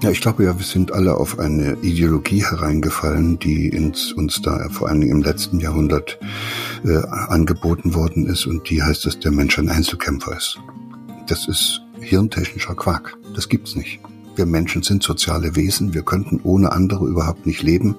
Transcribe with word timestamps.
Ja, 0.00 0.10
ich 0.10 0.20
glaube 0.20 0.44
ja, 0.44 0.56
wir 0.56 0.64
sind 0.64 0.92
alle 0.92 1.16
auf 1.16 1.40
eine 1.40 1.76
Ideologie 1.82 2.44
hereingefallen, 2.44 3.40
die 3.40 3.68
ins, 3.68 4.12
uns 4.12 4.40
da 4.40 4.68
vor 4.70 4.88
allen 4.88 5.00
Dingen 5.00 5.16
im 5.16 5.22
letzten 5.22 5.58
Jahrhundert 5.58 6.20
äh, 6.84 6.98
angeboten 7.08 7.94
worden 7.94 8.26
ist 8.26 8.46
und 8.46 8.70
die 8.70 8.80
heißt, 8.80 9.06
dass 9.06 9.18
der 9.18 9.32
Mensch 9.32 9.58
ein 9.58 9.68
Einzelkämpfer 9.68 10.36
ist. 10.36 10.60
Das 11.26 11.48
ist 11.48 11.82
hirntechnischer 12.00 12.76
Quark. 12.76 13.18
Das 13.34 13.48
gibt's 13.48 13.74
nicht. 13.74 13.98
Wir 14.36 14.46
Menschen 14.46 14.84
sind 14.84 15.02
soziale 15.02 15.56
Wesen. 15.56 15.94
Wir 15.94 16.02
könnten 16.02 16.38
ohne 16.44 16.70
andere 16.70 17.04
überhaupt 17.04 17.44
nicht 17.44 17.62
leben. 17.62 17.96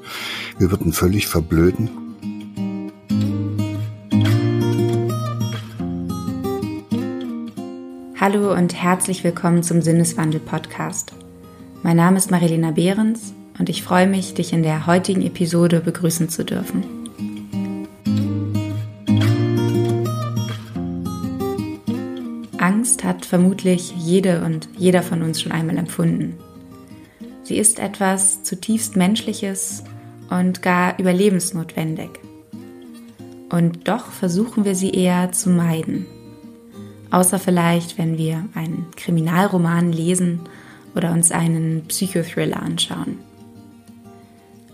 Wir 0.58 0.72
würden 0.72 0.94
völlig 0.94 1.28
verblöden. 1.28 1.90
Hallo 8.18 8.54
und 8.54 8.74
herzlich 8.74 9.26
willkommen 9.26 9.64
zum 9.64 9.82
Sinneswandel 9.82 10.40
Podcast. 10.40 11.12
Mein 11.82 11.96
Name 11.96 12.18
ist 12.18 12.30
Marilena 12.30 12.72
Behrens 12.72 13.34
und 13.58 13.70
ich 13.70 13.84
freue 13.84 14.06
mich, 14.06 14.34
dich 14.34 14.52
in 14.52 14.64
der 14.64 14.86
heutigen 14.86 15.22
Episode 15.22 15.80
begrüßen 15.80 16.28
zu 16.28 16.44
dürfen. 16.44 16.84
Angst 22.58 23.06
hat 23.06 23.26
vermutlich 23.26 23.94
jede 23.98 24.44
und 24.44 24.68
jeder 24.78 25.02
von 25.02 25.24
uns 25.24 25.42
schon 25.42 25.54
einmal 25.54 25.78
empfunden. 25.78 26.38
Sie 27.44 27.58
ist 27.58 27.80
etwas 27.80 28.44
zutiefst 28.44 28.98
Menschliches 28.98 29.86
und 30.30 30.62
gar 30.62 31.00
überlebensnotwendig. 31.00 32.10
Und 33.50 33.88
doch 33.88 34.12
versuchen 34.12 34.66
wir 34.66 34.76
sie 34.76 34.92
eher 34.92 35.32
zu 35.32 35.50
meiden. 35.50 36.06
Außer 37.10 37.40
vielleicht, 37.40 37.98
wenn 37.98 38.18
wir 38.18 38.46
einen 38.54 38.88
Kriminalroman 38.98 39.94
lesen 39.94 40.42
oder 40.96 41.12
uns 41.12 41.32
einen 41.32 41.86
Psychothriller 41.88 42.62
anschauen. 42.62 43.20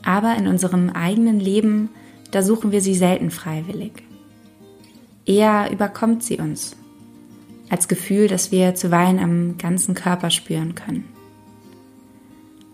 Aber 0.04 0.36
in 0.36 0.48
unserem 0.48 0.90
eigenen 0.92 1.40
Leben, 1.40 1.90
da 2.32 2.44
suchen 2.44 2.72
wir 2.72 2.82
sie 2.82 2.96
selten 2.96 3.32
freiwillig. 3.32 3.92
Eher 5.26 5.72
überkommt 5.72 6.24
sie 6.24 6.38
uns, 6.38 6.76
als 7.70 7.88
Gefühl, 7.88 8.28
das 8.28 8.52
wir 8.52 8.76
zuweilen 8.76 9.20
am 9.20 9.58
ganzen 9.58 9.96
Körper 9.96 10.30
spüren 10.30 10.76
können. 10.76 11.06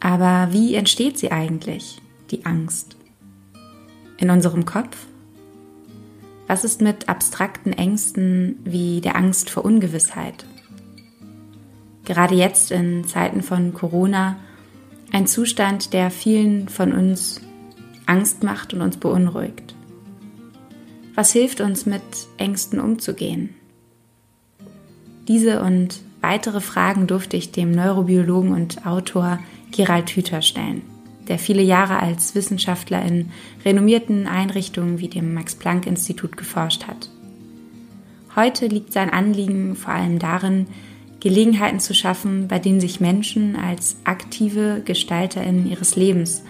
Aber 0.02 0.52
wie 0.52 0.76
entsteht 0.76 1.18
sie 1.18 1.32
eigentlich, 1.32 2.02
die 2.32 2.46
Angst? 2.46 2.98
In 4.18 4.30
unserem 4.30 4.66
Kopf? 4.66 4.98
Was 6.48 6.66
ist 6.66 6.82
mit 6.82 7.08
abstrakten 7.08 7.72
Ängsten 7.72 8.60
wie 8.66 9.00
der 9.00 9.16
Angst 9.16 9.50
vor 9.50 9.64
Ungewissheit? 9.64 10.46
Gerade 12.06 12.36
jetzt 12.36 12.72
in 12.72 13.06
Zeiten 13.08 13.42
von 13.44 13.74
Corona 13.74 14.38
ein 15.12 15.28
Zustand, 15.28 15.94
der 15.94 16.10
vielen 16.10 16.70
von 16.70 16.94
uns 16.94 17.42
Angst 18.06 18.44
macht 18.44 18.74
und 18.74 18.82
uns 18.82 18.98
beunruhigt. 18.98 19.76
Was 21.16 21.32
hilft 21.32 21.62
uns, 21.62 21.86
mit 21.86 22.02
Ängsten 22.38 22.80
umzugehen? 22.80 23.50
Diese 25.28 25.62
und 25.62 26.02
weitere 26.22 26.62
Fragen 26.62 27.08
durfte 27.08 27.38
ich 27.38 27.52
dem 27.52 27.72
Neurobiologen 27.72 28.54
und 28.54 28.86
Autor 28.86 29.40
Gerald 29.72 30.10
Hüther 30.10 30.42
stellen, 30.42 30.82
der 31.28 31.38
viele 31.38 31.62
Jahre 31.62 32.00
als 32.00 32.36
Wissenschaftler 32.36 33.02
in 33.04 33.32
renommierten 33.64 34.28
Einrichtungen 34.28 35.00
wie 35.00 35.10
dem 35.10 35.34
Max-Planck-Institut 35.34 36.38
geforscht 36.38 36.88
hat. 36.88 37.10
Heute 38.36 38.68
liegt 38.68 38.94
sein 38.94 39.10
Anliegen 39.10 39.76
vor 39.76 39.94
allem 39.94 40.20
darin, 40.20 40.68
Gelegenheiten 41.22 41.80
zu 41.80 41.94
schaffen, 41.94 42.48
bei 42.48 42.60
denen 42.60 42.82
sich 42.82 43.00
Menschen 43.00 43.56
als 43.56 43.96
aktive 44.04 44.82
Gestalterinnen 44.84 45.70
ihres 45.70 45.96
Lebens 45.96 46.44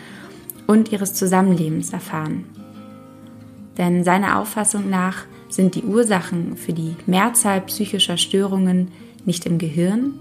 und 0.65 0.91
ihres 0.91 1.13
Zusammenlebens 1.13 1.93
erfahren. 1.93 2.45
Denn 3.77 4.03
seiner 4.03 4.39
Auffassung 4.39 4.89
nach 4.89 5.25
sind 5.49 5.75
die 5.75 5.83
Ursachen 5.83 6.55
für 6.55 6.73
die 6.73 6.95
Mehrzahl 7.05 7.61
psychischer 7.61 8.17
Störungen 8.17 8.91
nicht 9.25 9.45
im 9.45 9.57
Gehirn, 9.57 10.13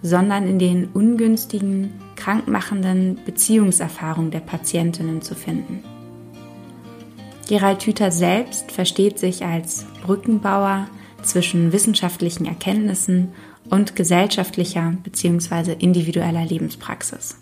sondern 0.00 0.46
in 0.46 0.58
den 0.58 0.88
ungünstigen, 0.92 1.90
krankmachenden 2.16 3.18
Beziehungserfahrungen 3.24 4.30
der 4.30 4.40
Patientinnen 4.40 5.22
zu 5.22 5.34
finden. 5.34 5.82
Gerald 7.48 7.82
Hüther 7.82 8.12
selbst 8.12 8.70
versteht 8.70 9.18
sich 9.18 9.44
als 9.44 9.86
Brückenbauer 10.04 10.86
zwischen 11.22 11.72
wissenschaftlichen 11.72 12.46
Erkenntnissen 12.46 13.32
und 13.70 13.96
gesellschaftlicher 13.96 14.94
bzw. 15.02 15.72
individueller 15.78 16.44
Lebenspraxis. 16.44 17.36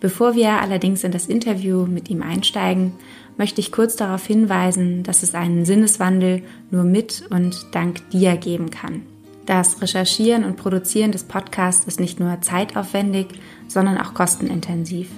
Bevor 0.00 0.34
wir 0.34 0.60
allerdings 0.60 1.02
in 1.02 1.10
das 1.10 1.26
Interview 1.26 1.86
mit 1.86 2.08
ihm 2.08 2.22
einsteigen, 2.22 2.92
möchte 3.36 3.60
ich 3.60 3.72
kurz 3.72 3.96
darauf 3.96 4.24
hinweisen, 4.26 5.02
dass 5.02 5.22
es 5.22 5.34
einen 5.34 5.64
Sinneswandel 5.64 6.42
nur 6.70 6.84
mit 6.84 7.24
und 7.30 7.66
dank 7.72 8.08
dir 8.10 8.36
geben 8.36 8.70
kann. 8.70 9.02
Das 9.46 9.80
Recherchieren 9.80 10.44
und 10.44 10.56
Produzieren 10.56 11.10
des 11.10 11.24
Podcasts 11.24 11.86
ist 11.86 12.00
nicht 12.00 12.20
nur 12.20 12.40
zeitaufwendig, 12.42 13.28
sondern 13.66 13.98
auch 13.98 14.14
kostenintensiv. 14.14 15.08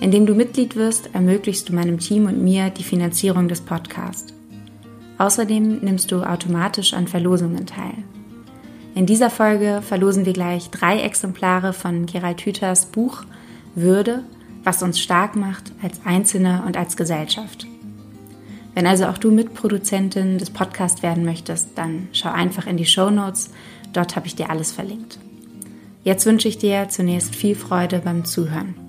Indem 0.00 0.26
du 0.26 0.34
Mitglied 0.34 0.74
wirst, 0.74 1.10
ermöglichst 1.12 1.68
du 1.68 1.74
meinem 1.74 1.98
Team 1.98 2.26
und 2.26 2.42
mir 2.42 2.70
die 2.70 2.82
Finanzierung 2.82 3.46
des 3.48 3.60
Podcasts. 3.60 4.32
Außerdem 5.18 5.80
nimmst 5.80 6.10
du 6.10 6.22
automatisch 6.22 6.94
an 6.94 7.06
Verlosungen 7.06 7.66
teil. 7.66 7.94
In 8.94 9.06
dieser 9.06 9.30
Folge 9.30 9.80
verlosen 9.80 10.26
wir 10.26 10.34
gleich 10.34 10.68
drei 10.68 11.00
Exemplare 11.00 11.72
von 11.72 12.04
Gerald 12.04 12.44
Hüthers 12.44 12.86
Buch 12.86 13.24
Würde, 13.74 14.22
was 14.64 14.82
uns 14.82 15.00
stark 15.00 15.34
macht 15.34 15.72
als 15.82 16.00
Einzelne 16.04 16.62
und 16.66 16.76
als 16.76 16.96
Gesellschaft. 16.96 17.66
Wenn 18.74 18.86
also 18.86 19.06
auch 19.06 19.18
du 19.18 19.30
Mitproduzentin 19.30 20.36
des 20.38 20.50
Podcasts 20.50 21.02
werden 21.02 21.24
möchtest, 21.24 21.70
dann 21.76 22.08
schau 22.12 22.30
einfach 22.30 22.66
in 22.66 22.76
die 22.76 22.86
Show 22.86 23.10
Notes. 23.10 23.50
Dort 23.94 24.14
habe 24.14 24.26
ich 24.26 24.34
dir 24.34 24.50
alles 24.50 24.72
verlinkt. 24.72 25.18
Jetzt 26.04 26.26
wünsche 26.26 26.48
ich 26.48 26.58
dir 26.58 26.88
zunächst 26.88 27.34
viel 27.34 27.54
Freude 27.54 28.00
beim 28.04 28.24
Zuhören. 28.24 28.81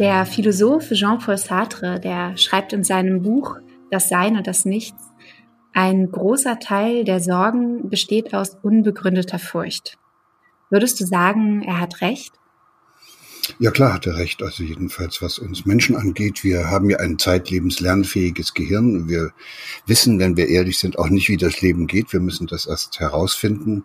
Der 0.00 0.24
Philosoph 0.24 0.88
Jean-Paul 0.92 1.36
Sartre, 1.36 2.00
der 2.00 2.34
schreibt 2.38 2.72
in 2.72 2.82
seinem 2.82 3.20
Buch 3.20 3.56
Das 3.90 4.08
Sein 4.08 4.38
und 4.38 4.46
das 4.46 4.64
Nichts, 4.64 5.02
ein 5.74 6.10
großer 6.10 6.58
Teil 6.58 7.04
der 7.04 7.20
Sorgen 7.20 7.90
besteht 7.90 8.32
aus 8.32 8.56
unbegründeter 8.62 9.38
Furcht. 9.38 9.98
Würdest 10.70 11.00
du 11.00 11.04
sagen, 11.04 11.60
er 11.60 11.80
hat 11.80 12.00
recht? 12.00 12.32
Ja 13.58 13.70
klar 13.70 13.92
hat 13.92 14.06
er 14.06 14.16
recht. 14.16 14.42
Also 14.42 14.62
jedenfalls, 14.62 15.20
was 15.20 15.38
uns 15.38 15.66
Menschen 15.66 15.96
angeht, 15.96 16.44
wir 16.44 16.70
haben 16.70 16.88
ja 16.88 16.96
ein 16.96 17.18
zeitlebens 17.18 17.80
lernfähiges 17.80 18.54
Gehirn. 18.54 19.06
Wir 19.06 19.32
wissen, 19.84 20.18
wenn 20.18 20.34
wir 20.34 20.48
ehrlich 20.48 20.78
sind, 20.78 20.98
auch 20.98 21.10
nicht, 21.10 21.28
wie 21.28 21.36
das 21.36 21.60
Leben 21.60 21.86
geht. 21.86 22.14
Wir 22.14 22.20
müssen 22.20 22.46
das 22.46 22.64
erst 22.64 23.00
herausfinden. 23.00 23.84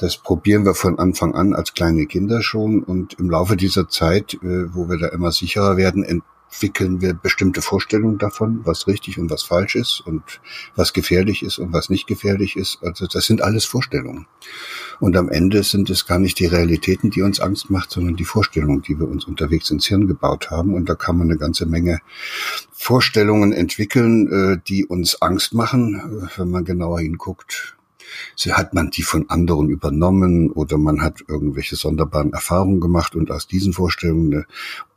Das 0.00 0.16
probieren 0.16 0.64
wir 0.64 0.74
von 0.74 0.98
Anfang 0.98 1.34
an 1.34 1.52
als 1.52 1.74
kleine 1.74 2.06
Kinder 2.06 2.42
schon 2.42 2.82
und 2.82 3.18
im 3.18 3.28
Laufe 3.28 3.54
dieser 3.54 3.86
Zeit, 3.90 4.32
äh, 4.42 4.74
wo 4.74 4.88
wir 4.88 4.96
da 4.96 5.08
immer 5.08 5.30
sicherer 5.30 5.76
werden, 5.76 6.02
entwickeln 6.04 7.02
wir 7.02 7.12
bestimmte 7.12 7.60
Vorstellungen 7.60 8.16
davon, 8.16 8.62
was 8.64 8.86
richtig 8.86 9.18
und 9.18 9.30
was 9.30 9.42
falsch 9.42 9.76
ist 9.76 10.00
und 10.00 10.22
was 10.74 10.94
gefährlich 10.94 11.42
ist 11.42 11.58
und 11.58 11.74
was 11.74 11.90
nicht 11.90 12.06
gefährlich 12.06 12.56
ist. 12.56 12.78
Also 12.80 13.06
das 13.06 13.26
sind 13.26 13.42
alles 13.42 13.66
Vorstellungen. 13.66 14.26
Und 15.00 15.18
am 15.18 15.28
Ende 15.28 15.62
sind 15.64 15.90
es 15.90 16.06
gar 16.06 16.18
nicht 16.18 16.38
die 16.38 16.46
Realitäten, 16.46 17.10
die 17.10 17.20
uns 17.20 17.38
Angst 17.38 17.68
macht, 17.68 17.90
sondern 17.90 18.16
die 18.16 18.24
Vorstellungen, 18.24 18.80
die 18.80 18.98
wir 18.98 19.06
uns 19.06 19.26
unterwegs 19.26 19.70
ins 19.70 19.84
Hirn 19.84 20.06
gebaut 20.06 20.50
haben. 20.50 20.72
Und 20.72 20.88
da 20.88 20.94
kann 20.94 21.18
man 21.18 21.28
eine 21.28 21.36
ganze 21.36 21.66
Menge 21.66 22.00
Vorstellungen 22.72 23.52
entwickeln, 23.52 24.32
äh, 24.32 24.60
die 24.66 24.86
uns 24.86 25.20
Angst 25.20 25.52
machen, 25.52 26.22
äh, 26.24 26.38
wenn 26.38 26.48
man 26.48 26.64
genauer 26.64 27.00
hinguckt 27.00 27.76
hat 28.52 28.74
man 28.74 28.90
die 28.90 29.02
von 29.02 29.28
anderen 29.30 29.68
übernommen 29.68 30.50
oder 30.50 30.78
man 30.78 31.02
hat 31.02 31.22
irgendwelche 31.28 31.76
sonderbaren 31.76 32.32
Erfahrungen 32.32 32.80
gemacht 32.80 33.14
und 33.14 33.30
aus 33.30 33.46
diesen 33.46 33.72
Vorstellungen 33.72 34.46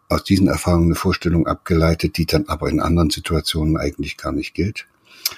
aus 0.10 0.24
diesen 0.24 0.48
Erfahrungen 0.48 0.88
eine 0.88 0.96
Vorstellung 0.96 1.48
abgeleitet, 1.48 2.18
die 2.18 2.26
dann 2.26 2.46
aber 2.48 2.70
in 2.70 2.80
anderen 2.80 3.10
Situationen 3.10 3.78
eigentlich 3.78 4.18
gar 4.18 4.32
nicht 4.32 4.54
gilt. 4.54 4.86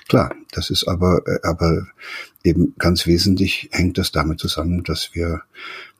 Klar, 0.07 0.35
das 0.51 0.69
ist 0.69 0.87
aber, 0.87 1.21
äh, 1.25 1.39
aber 1.43 1.87
eben 2.43 2.75
ganz 2.77 3.07
wesentlich 3.07 3.69
hängt 3.71 3.97
das 3.97 4.11
damit 4.11 4.39
zusammen, 4.39 4.83
dass 4.83 5.11
wir 5.13 5.41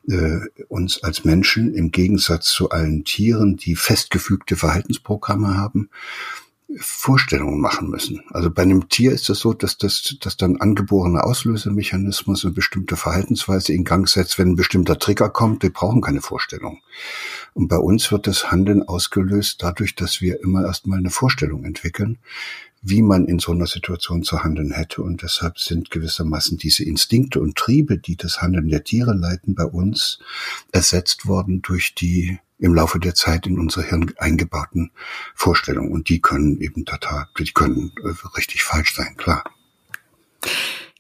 äh, 0.07 0.39
uns 0.68 1.04
als 1.04 1.24
Menschen 1.24 1.74
im 1.74 1.92
Gegensatz 1.92 2.48
zu 2.48 2.69
allen 2.69 3.04
Tieren, 3.04 3.57
die 3.57 3.75
festgefügte 3.75 4.56
Verhaltensprogramme 4.56 5.57
haben, 5.57 5.89
Vorstellungen 6.77 7.62
machen 7.62 7.89
müssen. 7.89 8.21
Also 8.31 8.50
bei 8.50 8.63
einem 8.63 8.89
Tier 8.89 9.12
ist 9.12 9.21
es 9.21 9.27
das 9.27 9.39
so, 9.39 9.53
dass 9.53 9.77
das 9.77 10.17
dass 10.19 10.35
dann 10.35 10.57
angeborene 10.57 11.23
Auslösemechanismus 11.23 12.44
eine 12.44 12.53
bestimmte 12.53 12.95
Verhaltensweise 12.95 13.73
in 13.73 13.83
Gang 13.83 14.09
setzt, 14.09 14.39
wenn 14.39 14.50
ein 14.50 14.56
bestimmter 14.56 14.97
Trigger 14.97 15.29
kommt, 15.29 15.63
die 15.63 15.69
brauchen 15.69 16.01
keine 16.01 16.21
Vorstellung. 16.21 16.81
Und 17.53 17.67
bei 17.67 17.77
uns 17.77 18.12
wird 18.12 18.27
das 18.27 18.51
Handeln 18.51 18.83
ausgelöst 18.83 19.62
dadurch, 19.62 19.95
dass 19.95 20.21
wir 20.21 20.41
immer 20.41 20.65
erstmal 20.65 20.97
eine 20.97 21.12
Vorstellung 21.12 21.63
entwickeln, 21.65 22.17
wie 22.81 23.01
man 23.01 23.25
in 23.25 23.39
so 23.39 23.51
einer 23.51 23.68
Situation 23.68 24.23
zu 24.23 24.44
handeln 24.44 24.71
hätte. 24.71 25.01
Und 25.01 25.21
deshalb 25.21 25.59
sind 25.59 25.91
gewissermaßen 25.91 26.57
diese 26.57 26.83
Instinkte 26.83 27.41
und 27.41 27.56
Triebe, 27.56 27.97
die 27.97 28.15
das 28.15 28.41
Handeln 28.41 28.69
der 28.69 28.83
Tiere 28.83 29.13
leiten, 29.13 29.56
bei 29.56 29.65
uns 29.65 30.19
ersetzt 30.71 31.27
worden 31.27 31.61
durch 31.61 31.95
die 31.95 32.39
im 32.57 32.74
Laufe 32.74 33.00
der 33.00 33.16
Zeit 33.16 33.48
in 33.48 33.60
unser 33.60 33.84
Hirn 33.84 34.13
eingebauten 34.18 34.92
Vorstellungen. 35.34 35.92
Und 35.92 36.10
die 36.10 36.22
können 36.22 36.60
eben 36.62 36.86
total, 36.86 37.28
die 37.38 37.52
können 37.52 37.92
äh, 38.04 38.13
richtig 38.38 38.63
falsch 38.63 38.96
sein, 38.96 39.16
klar. 39.18 39.44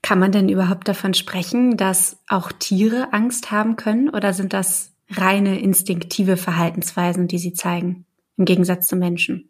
Kann 0.01 0.19
man 0.19 0.31
denn 0.31 0.49
überhaupt 0.49 0.87
davon 0.87 1.13
sprechen, 1.13 1.77
dass 1.77 2.17
auch 2.27 2.51
Tiere 2.51 3.11
Angst 3.11 3.51
haben 3.51 3.75
können? 3.75 4.09
Oder 4.09 4.33
sind 4.33 4.53
das 4.53 4.91
reine 5.09 5.59
instinktive 5.59 6.37
Verhaltensweisen, 6.37 7.27
die 7.27 7.39
sie 7.39 7.53
zeigen, 7.53 8.05
im 8.37 8.45
Gegensatz 8.45 8.87
zu 8.87 8.95
Menschen? 8.95 9.49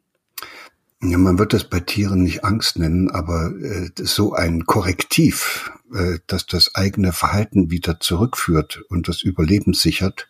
Ja, 1.01 1.17
man 1.17 1.37
wird 1.37 1.53
das 1.53 1.65
bei 1.65 1.81
Tieren 1.81 2.23
nicht 2.23 2.45
Angst 2.45 2.79
nennen, 2.79 3.11
aber 3.11 3.51
äh, 3.61 3.89
so 3.95 4.33
ein 4.33 4.65
Korrektiv, 4.65 5.71
äh, 5.93 6.19
das 6.25 6.45
das 6.45 6.73
eigene 6.73 7.11
Verhalten 7.11 7.69
wieder 7.69 7.99
zurückführt 7.99 8.81
und 8.89 9.07
das 9.07 9.21
Überleben 9.21 9.73
sichert, 9.73 10.27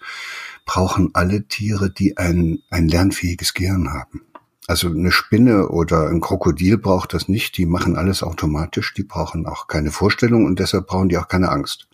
brauchen 0.65 1.11
alle 1.13 1.47
Tiere, 1.47 1.91
die 1.91 2.17
ein, 2.17 2.63
ein 2.69 2.87
lernfähiges 2.87 3.53
Gehirn 3.53 3.93
haben. 3.93 4.21
Also 4.67 4.87
eine 4.89 5.11
Spinne 5.11 5.69
oder 5.69 6.09
ein 6.09 6.21
Krokodil 6.21 6.79
braucht 6.79 7.13
das 7.13 7.29
nicht, 7.29 7.57
die 7.57 7.67
machen 7.67 7.95
alles 7.95 8.23
automatisch, 8.23 8.93
die 8.95 9.03
brauchen 9.03 9.45
auch 9.45 9.67
keine 9.67 9.91
Vorstellung 9.91 10.45
und 10.45 10.59
deshalb 10.59 10.87
brauchen 10.87 11.09
die 11.09 11.17
auch 11.19 11.27
keine 11.27 11.49
Angst. 11.49 11.87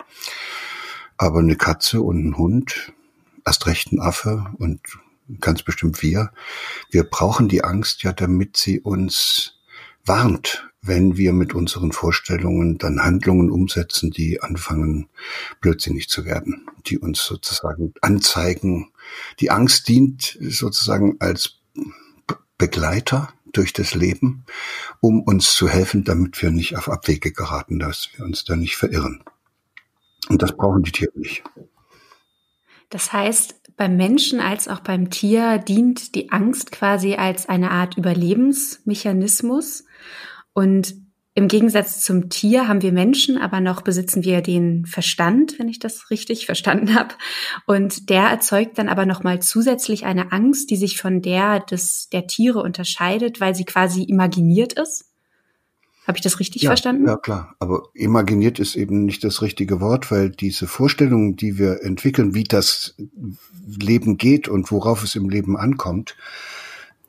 Aber 1.18 1.40
eine 1.40 1.58
Katze 1.58 2.02
und 2.02 2.26
ein 2.26 2.38
Hund, 2.38 2.94
erst 3.46 3.68
recht 3.68 3.92
ein 3.92 4.00
Affe 4.00 4.46
und 4.58 4.80
ganz 5.42 5.64
bestimmt 5.64 6.02
wir, 6.02 6.32
wir 6.90 7.04
brauchen 7.04 7.50
die 7.50 7.64
Angst 7.64 8.04
ja, 8.04 8.14
damit 8.14 8.56
sie 8.56 8.80
uns 8.80 9.60
warnt, 10.06 10.71
wenn 10.82 11.16
wir 11.16 11.32
mit 11.34 11.54
unseren 11.54 11.92
Vorstellungen 11.92 12.78
dann 12.78 13.04
Handlungen 13.04 13.52
umsetzen, 13.52 14.10
die 14.10 14.42
anfangen 14.42 15.10
blödsinnig 15.60 16.10
zu 16.10 16.26
werden, 16.26 16.66
die 16.88 16.98
uns 16.98 17.24
sozusagen 17.24 17.94
anzeigen. 18.02 18.92
Die 19.40 19.52
Angst 19.52 19.88
dient 19.88 20.38
sozusagen 20.42 21.18
als 21.20 21.60
Begleiter 22.58 23.34
durch 23.54 23.74
das 23.74 23.94
Leben, 23.94 24.46
um 25.00 25.22
uns 25.22 25.54
zu 25.56 25.70
helfen, 25.70 26.04
damit 26.04 26.42
wir 26.42 26.52
nicht 26.52 26.78
auf 26.78 26.90
Abwege 26.90 27.32
geraten, 27.32 27.80
dass 27.80 28.10
wir 28.16 28.26
uns 28.26 28.44
da 28.46 28.56
nicht 28.56 28.76
verirren. 28.76 29.24
Und 30.30 30.42
das 30.42 30.56
brauchen 30.56 30.84
die 30.84 30.92
Tiere 30.92 31.12
nicht. 31.16 31.44
Das 32.90 33.14
heißt, 33.14 33.56
beim 33.78 33.98
Menschen 33.98 34.40
als 34.40 34.68
auch 34.68 34.82
beim 34.82 35.10
Tier 35.10 35.58
dient 35.58 36.14
die 36.16 36.32
Angst 36.32 36.72
quasi 36.72 37.16
als 37.16 37.48
eine 37.50 37.72
Art 37.72 37.98
Überlebensmechanismus. 37.98 39.86
Und 40.54 40.96
im 41.34 41.48
Gegensatz 41.48 42.02
zum 42.02 42.30
Tier 42.30 42.68
haben 42.68 42.82
wir 42.82 42.92
Menschen, 42.92 43.38
aber 43.38 43.62
noch 43.62 43.84
besitzen 43.84 44.26
wir 44.26 44.42
den 44.42 44.86
Verstand, 44.86 45.58
wenn 45.60 45.70
ich 45.70 45.80
das 45.80 46.10
richtig 46.10 46.46
verstanden 46.46 46.94
habe. 46.94 47.16
Und 47.66 48.10
der 48.10 48.24
erzeugt 48.24 48.78
dann 48.78 48.90
aber 48.90 49.06
nochmal 49.06 49.42
zusätzlich 49.42 50.06
eine 50.06 50.32
Angst, 50.32 50.70
die 50.70 50.76
sich 50.76 51.00
von 51.00 51.22
der 51.22 51.62
des, 51.62 52.10
der 52.10 52.28
Tiere 52.28 52.62
unterscheidet, 52.62 53.40
weil 53.40 53.56
sie 53.56 53.66
quasi 53.66 54.04
imaginiert 54.04 54.74
ist. 54.74 55.06
Habe 56.06 56.18
ich 56.18 56.24
das 56.24 56.40
richtig 56.40 56.64
ja, 56.64 56.72
verstanden? 56.72 57.08
Ja, 57.08 57.16
klar. 57.16 57.56
Aber 57.60 57.84
imaginiert 57.94 58.60
ist 58.60 58.76
eben 58.76 59.06
nicht 59.06 59.24
das 59.24 59.42
richtige 59.42 59.80
Wort, 59.80 60.12
weil 60.12 60.32
diese 60.32 60.68
Vorstellungen, 60.68 61.36
die 61.36 61.58
wir 61.58 61.84
entwickeln, 61.84 62.34
wie 62.34 62.44
das 62.44 62.96
Leben 63.66 64.18
geht 64.18 64.48
und 64.48 64.72
worauf 64.72 65.04
es 65.04 65.16
im 65.16 65.30
Leben 65.30 65.56
ankommt, 65.56 66.18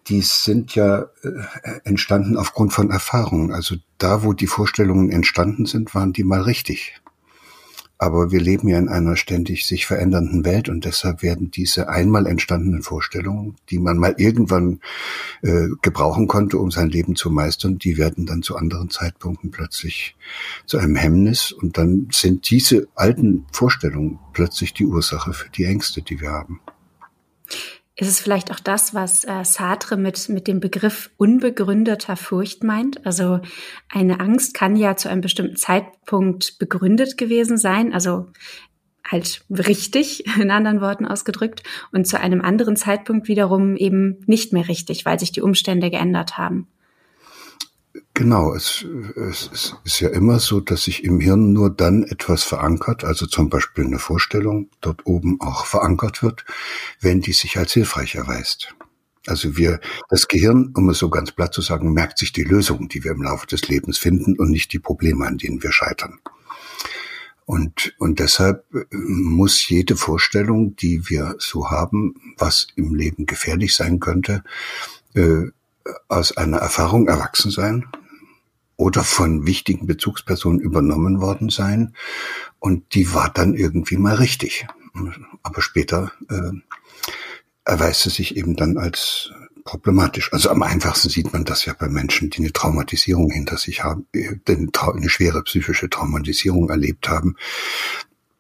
die 0.09 0.21
sind 0.23 0.75
ja 0.75 1.07
äh, 1.23 1.31
entstanden 1.85 2.37
aufgrund 2.37 2.73
von 2.73 2.91
Erfahrungen. 2.91 3.53
Also 3.53 3.77
da, 3.99 4.25
wo 4.25 4.33
die 4.33 4.47
Vorstellungen 4.47 5.11
entstanden 5.11 5.67
sind, 5.67 5.95
waren 5.95 6.13
die 6.13 6.25
mal 6.25 6.43
richtig. 6.43 7.01
Aber 8.03 8.33
wir 8.33 8.41
leben 8.41 8.67
ja 8.67 8.81
in 8.81 8.89
einer 8.89 9.15
ständig 9.15 9.65
sich 9.65 9.87
verändernden 9.87 10.45
Welt 10.45 10.69
und 10.69 10.85
deshalb 10.85 11.23
werden 11.23 11.53
diese 11.53 11.89
einmal 11.89 12.27
entstandenen 12.27 12.83
Vorstellungen, 12.83 13.55
die 13.71 13.79
man 13.79 13.97
mal 13.97 14.17
irgendwann 14.19 14.81
äh, 15.43 15.69
gebrauchen 15.83 16.27
konnte, 16.27 16.59
um 16.59 16.73
sein 16.73 16.89
Leben 16.89 17.15
zu 17.15 17.31
meistern, 17.31 17.79
die 17.79 17.99
werden 17.99 18.27
dann 18.27 18.43
zu 18.43 18.57
anderen 18.57 18.91
Zeitpunkten 18.91 19.53
plötzlich 19.53 20.17
zu 20.67 20.79
einem 20.79 20.97
Hemmnis 20.97 21.53
und 21.53 21.79
dann 21.79 22.09
sind 22.11 22.51
diese 22.51 22.89
alten 22.97 23.47
Vorstellungen 23.53 24.19
plötzlich 24.33 24.75
die 24.75 24.87
Ursache 24.87 25.33
für 25.33 25.51
die 25.51 25.65
Ängste, 25.65 26.03
die 26.03 26.21
wir 26.21 26.33
haben. 26.33 26.61
Ist 27.95 28.09
es 28.09 28.21
vielleicht 28.21 28.51
auch 28.51 28.61
das, 28.61 28.95
was 28.95 29.25
äh, 29.25 29.45
Sartre 29.45 29.99
mit, 29.99 30.29
mit 30.31 30.49
dem 30.49 30.61
Begriff 30.61 31.11
unbegründeter 31.19 32.17
Furcht 32.17 32.65
meint? 32.65 33.05
Also 33.05 33.41
eine 33.91 34.19
Angst 34.19 34.55
kann 34.55 34.77
ja 34.77 34.97
zu 34.97 35.11
einem 35.11 35.21
bestimmten 35.21 35.57
Zeitpunkt 35.57 36.59
begründet 36.59 37.19
gewesen 37.19 37.59
sein, 37.59 37.93
also 37.93 38.31
halt 39.07 39.45
richtig, 39.51 40.25
in 40.41 40.51
anderen 40.51 40.81
Worten 40.81 41.05
ausgedrückt, 41.05 41.63
und 41.93 42.07
zu 42.07 42.19
einem 42.19 42.41
anderen 42.41 42.77
Zeitpunkt 42.77 43.29
wiederum 43.29 43.77
eben 43.77 44.21
nicht 44.27 44.55
mehr 44.55 44.69
richtig, 44.69 45.05
weil 45.05 45.21
sich 45.21 45.33
die 45.33 45.43
Umstände 45.43 45.91
geändert 45.91 46.39
haben. 46.39 46.69
Genau, 48.15 48.55
es, 48.55 48.85
es, 49.17 49.75
ist 49.85 50.01
ja 50.01 50.11
immer 50.11 50.39
so, 50.39 50.61
dass 50.61 50.85
sich 50.85 51.03
im 51.03 51.19
Hirn 51.19 51.55
nur 51.55 51.71
dann 51.71 52.03
etwas 52.03 52.43
verankert, 52.43 53.05
also 53.05 53.27
zum 53.27 53.49
Beispiel 53.49 53.87
eine 53.87 53.99
Vorstellung 53.99 54.69
dort 54.83 55.07
oben 55.07 55.41
auch 55.41 55.65
verankert 55.65 56.23
wird, 56.23 56.45
wenn 57.01 57.23
die 57.23 57.33
sich 57.33 57.57
als 57.57 57.73
hilfreich 57.73 58.15
erweist. 58.17 58.75
Also 59.27 59.57
wir, 59.57 59.81
das 60.11 60.29
Gehirn, 60.29 60.75
um 60.77 60.91
es 60.91 60.99
so 60.99 61.09
ganz 61.09 61.33
platt 61.33 61.55
zu 61.55 61.63
sagen, 61.63 61.95
merkt 61.95 62.19
sich 62.19 62.33
die 62.33 62.43
Lösungen, 62.43 62.89
die 62.89 63.03
wir 63.03 63.13
im 63.13 63.23
Laufe 63.23 63.47
des 63.47 63.67
Lebens 63.69 63.97
finden 63.97 64.39
und 64.39 64.51
nicht 64.51 64.73
die 64.75 64.79
Probleme, 64.81 65.27
an 65.27 65.39
denen 65.39 65.63
wir 65.63 65.73
scheitern. 65.73 66.19
Und, 67.47 67.95
und 67.99 68.19
deshalb 68.19 68.67
äh, 68.75 68.85
muss 68.93 69.67
jede 69.69 69.97
Vorstellung, 69.97 70.77
die 70.77 71.09
wir 71.09 71.37
so 71.39 71.71
haben, 71.71 72.15
was 72.37 72.67
im 72.77 72.95
Leben 72.95 73.25
gefährlich 73.25 73.75
sein 73.75 74.01
könnte, 74.01 74.45
äh, 75.15 75.45
aus 76.09 76.37
einer 76.37 76.59
Erfahrung 76.59 77.09
erwachsen 77.09 77.51
sein 77.51 77.87
oder 78.77 79.05
von 79.05 79.47
wichtigen 79.47 79.87
Bezugspersonen 79.87 80.61
übernommen 80.61 81.21
worden 81.21 81.51
sein. 81.51 81.95
Und 82.59 82.95
die 82.95 83.15
war 83.15 83.31
dann 83.31 83.55
irgendwie 83.55 83.97
mal 83.97 84.15
richtig. 84.15 84.67
Aber 85.43 85.63
später 85.63 86.13
äh, 86.29 86.53
erweist 87.65 88.07
es 88.07 88.15
sich 88.15 88.37
eben 88.37 88.57
dann 88.57 88.77
als 88.77 89.31
problematisch. 89.65 90.33
Also 90.33 90.51
am 90.51 90.63
einfachsten 90.63 91.09
sieht 91.09 91.33
man 91.33 91.45
das 91.45 91.65
ja 91.65 91.75
bei 91.79 91.89
Menschen, 91.89 92.31
die 92.31 92.39
eine 92.39 92.53
Traumatisierung 92.53 93.31
hinter 93.31 93.57
sich 93.57 93.85
haben, 93.85 94.07
äh, 94.13 94.37
eine 94.47 95.09
schwere 95.09 95.43
psychische 95.43 95.89
Traumatisierung 95.89 96.69
erlebt 96.69 97.09
haben. 97.09 97.37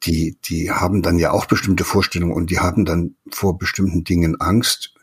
Die, 0.04 0.36
die 0.44 0.72
haben 0.72 1.02
dann 1.02 1.18
ja 1.18 1.30
auch 1.30 1.46
bestimmte 1.46 1.84
Vorstellungen 1.84 2.32
und 2.32 2.50
die 2.50 2.58
haben 2.58 2.84
dann 2.84 3.14
vor 3.30 3.56
bestimmten 3.56 4.02
Dingen 4.02 4.40
Angst, 4.40 4.94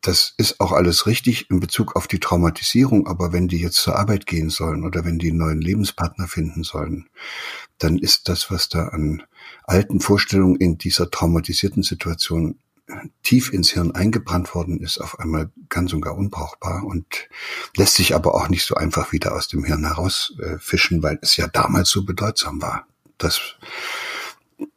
das 0.00 0.34
ist 0.36 0.60
auch 0.60 0.72
alles 0.72 1.06
richtig 1.06 1.50
in 1.50 1.60
Bezug 1.60 1.96
auf 1.96 2.06
die 2.06 2.20
Traumatisierung, 2.20 3.06
aber 3.06 3.32
wenn 3.32 3.48
die 3.48 3.58
jetzt 3.58 3.76
zur 3.76 3.96
Arbeit 3.96 4.26
gehen 4.26 4.50
sollen 4.50 4.84
oder 4.84 5.04
wenn 5.04 5.18
die 5.18 5.30
einen 5.30 5.38
neuen 5.38 5.60
Lebenspartner 5.60 6.28
finden 6.28 6.62
sollen, 6.62 7.08
dann 7.78 7.98
ist 7.98 8.28
das, 8.28 8.50
was 8.50 8.68
da 8.68 8.88
an 8.88 9.22
alten 9.64 10.00
Vorstellungen 10.00 10.56
in 10.56 10.78
dieser 10.78 11.10
traumatisierten 11.10 11.82
Situation 11.82 12.58
tief 13.22 13.52
ins 13.52 13.70
Hirn 13.70 13.92
eingebrannt 13.92 14.54
worden 14.54 14.80
ist, 14.80 14.98
auf 14.98 15.18
einmal 15.18 15.50
ganz 15.68 15.92
und 15.92 16.00
gar 16.00 16.16
unbrauchbar 16.16 16.84
und 16.84 17.28
lässt 17.76 17.94
sich 17.94 18.14
aber 18.14 18.34
auch 18.34 18.48
nicht 18.48 18.64
so 18.64 18.74
einfach 18.74 19.12
wieder 19.12 19.34
aus 19.34 19.48
dem 19.48 19.64
Hirn 19.64 19.84
herausfischen, 19.84 21.02
weil 21.02 21.18
es 21.22 21.36
ja 21.36 21.46
damals 21.46 21.90
so 21.90 22.04
bedeutsam 22.04 22.60
war. 22.60 22.86
Das 23.18 23.40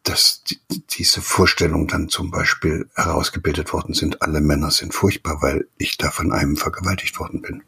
dass 0.03 0.43
die, 0.43 0.59
diese 0.91 1.21
Vorstellung 1.21 1.87
dann 1.87 2.09
zum 2.09 2.31
Beispiel 2.31 2.89
herausgebildet 2.95 3.73
worden 3.73 3.93
sind, 3.93 4.21
alle 4.21 4.41
Männer 4.41 4.71
sind 4.71 4.93
furchtbar, 4.93 5.41
weil 5.41 5.67
ich 5.77 5.97
da 5.97 6.11
von 6.11 6.31
einem 6.31 6.57
vergewaltigt 6.57 7.19
worden 7.19 7.41
bin. 7.41 7.63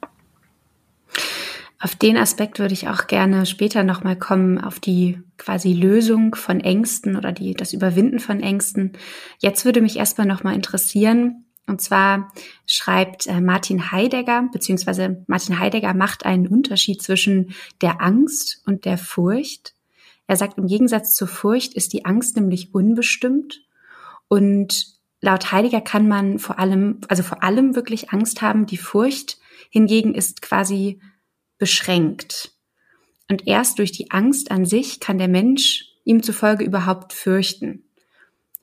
Auf 1.79 1.95
den 1.95 2.17
Aspekt 2.17 2.57
würde 2.57 2.73
ich 2.73 2.87
auch 2.87 3.05
gerne 3.05 3.45
später 3.45 3.83
nochmal 3.83 4.17
kommen, 4.17 4.59
auf 4.59 4.79
die 4.79 5.21
quasi 5.37 5.73
Lösung 5.73 6.33
von 6.33 6.59
Ängsten 6.59 7.15
oder 7.15 7.31
die, 7.31 7.53
das 7.53 7.71
Überwinden 7.71 8.19
von 8.19 8.41
Ängsten. 8.41 8.93
Jetzt 9.39 9.63
würde 9.63 9.81
mich 9.81 9.97
erstmal 9.97 10.25
nochmal 10.25 10.55
interessieren, 10.55 11.45
und 11.67 11.81
zwar 11.81 12.31
schreibt 12.65 13.27
äh, 13.27 13.41
Martin 13.41 13.91
Heidegger, 13.91 14.47
beziehungsweise 14.51 15.23
Martin 15.27 15.59
Heidegger 15.59 15.93
macht 15.93 16.25
einen 16.25 16.47
Unterschied 16.47 17.01
zwischen 17.01 17.53
der 17.81 18.01
Angst 18.01 18.61
und 18.65 18.85
der 18.85 18.97
Furcht. 18.97 19.73
Er 20.27 20.35
sagt, 20.35 20.57
im 20.57 20.67
Gegensatz 20.67 21.15
zur 21.15 21.27
Furcht 21.27 21.73
ist 21.73 21.93
die 21.93 22.05
Angst 22.05 22.35
nämlich 22.35 22.73
unbestimmt 22.73 23.61
und 24.27 24.85
laut 25.21 25.51
Heidegger 25.51 25.81
kann 25.81 26.07
man 26.07 26.37
vor 26.37 26.59
allem, 26.59 26.99
also 27.07 27.23
vor 27.23 27.43
allem 27.43 27.75
wirklich 27.75 28.11
Angst 28.11 28.41
haben. 28.41 28.65
Die 28.65 28.77
Furcht 28.77 29.37
hingegen 29.69 30.13
ist 30.13 30.41
quasi 30.41 31.01
beschränkt. 31.57 32.51
Und 33.29 33.47
erst 33.47 33.79
durch 33.79 33.91
die 33.91 34.11
Angst 34.11 34.51
an 34.51 34.65
sich 34.65 34.99
kann 34.99 35.17
der 35.17 35.27
Mensch 35.27 35.85
ihm 36.03 36.23
zufolge 36.23 36.63
überhaupt 36.63 37.13
fürchten. 37.13 37.83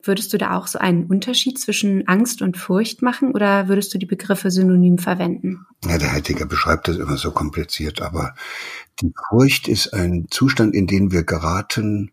Würdest 0.06 0.32
du 0.32 0.38
da 0.38 0.56
auch 0.56 0.66
so 0.66 0.78
einen 0.78 1.06
Unterschied 1.06 1.58
zwischen 1.58 2.06
Angst 2.06 2.42
und 2.42 2.58
Furcht 2.58 3.00
machen 3.00 3.32
oder 3.32 3.68
würdest 3.68 3.94
du 3.94 3.99
die 3.99 4.06
Begriffe 4.06 4.50
synonym 4.50 4.99
verwenden? 4.99 5.66
Ja, 5.84 5.96
der 5.96 6.12
Heidegger 6.12 6.46
beschreibt 6.46 6.88
das 6.88 6.96
immer 6.96 7.16
so 7.16 7.30
kompliziert, 7.30 8.02
aber 8.02 8.34
die 9.00 9.12
Furcht 9.28 9.66
ist 9.66 9.94
ein 9.94 10.26
Zustand, 10.30 10.75
in 10.75 10.87
den 10.87 11.11
wir 11.11 11.25
geraten, 11.25 12.12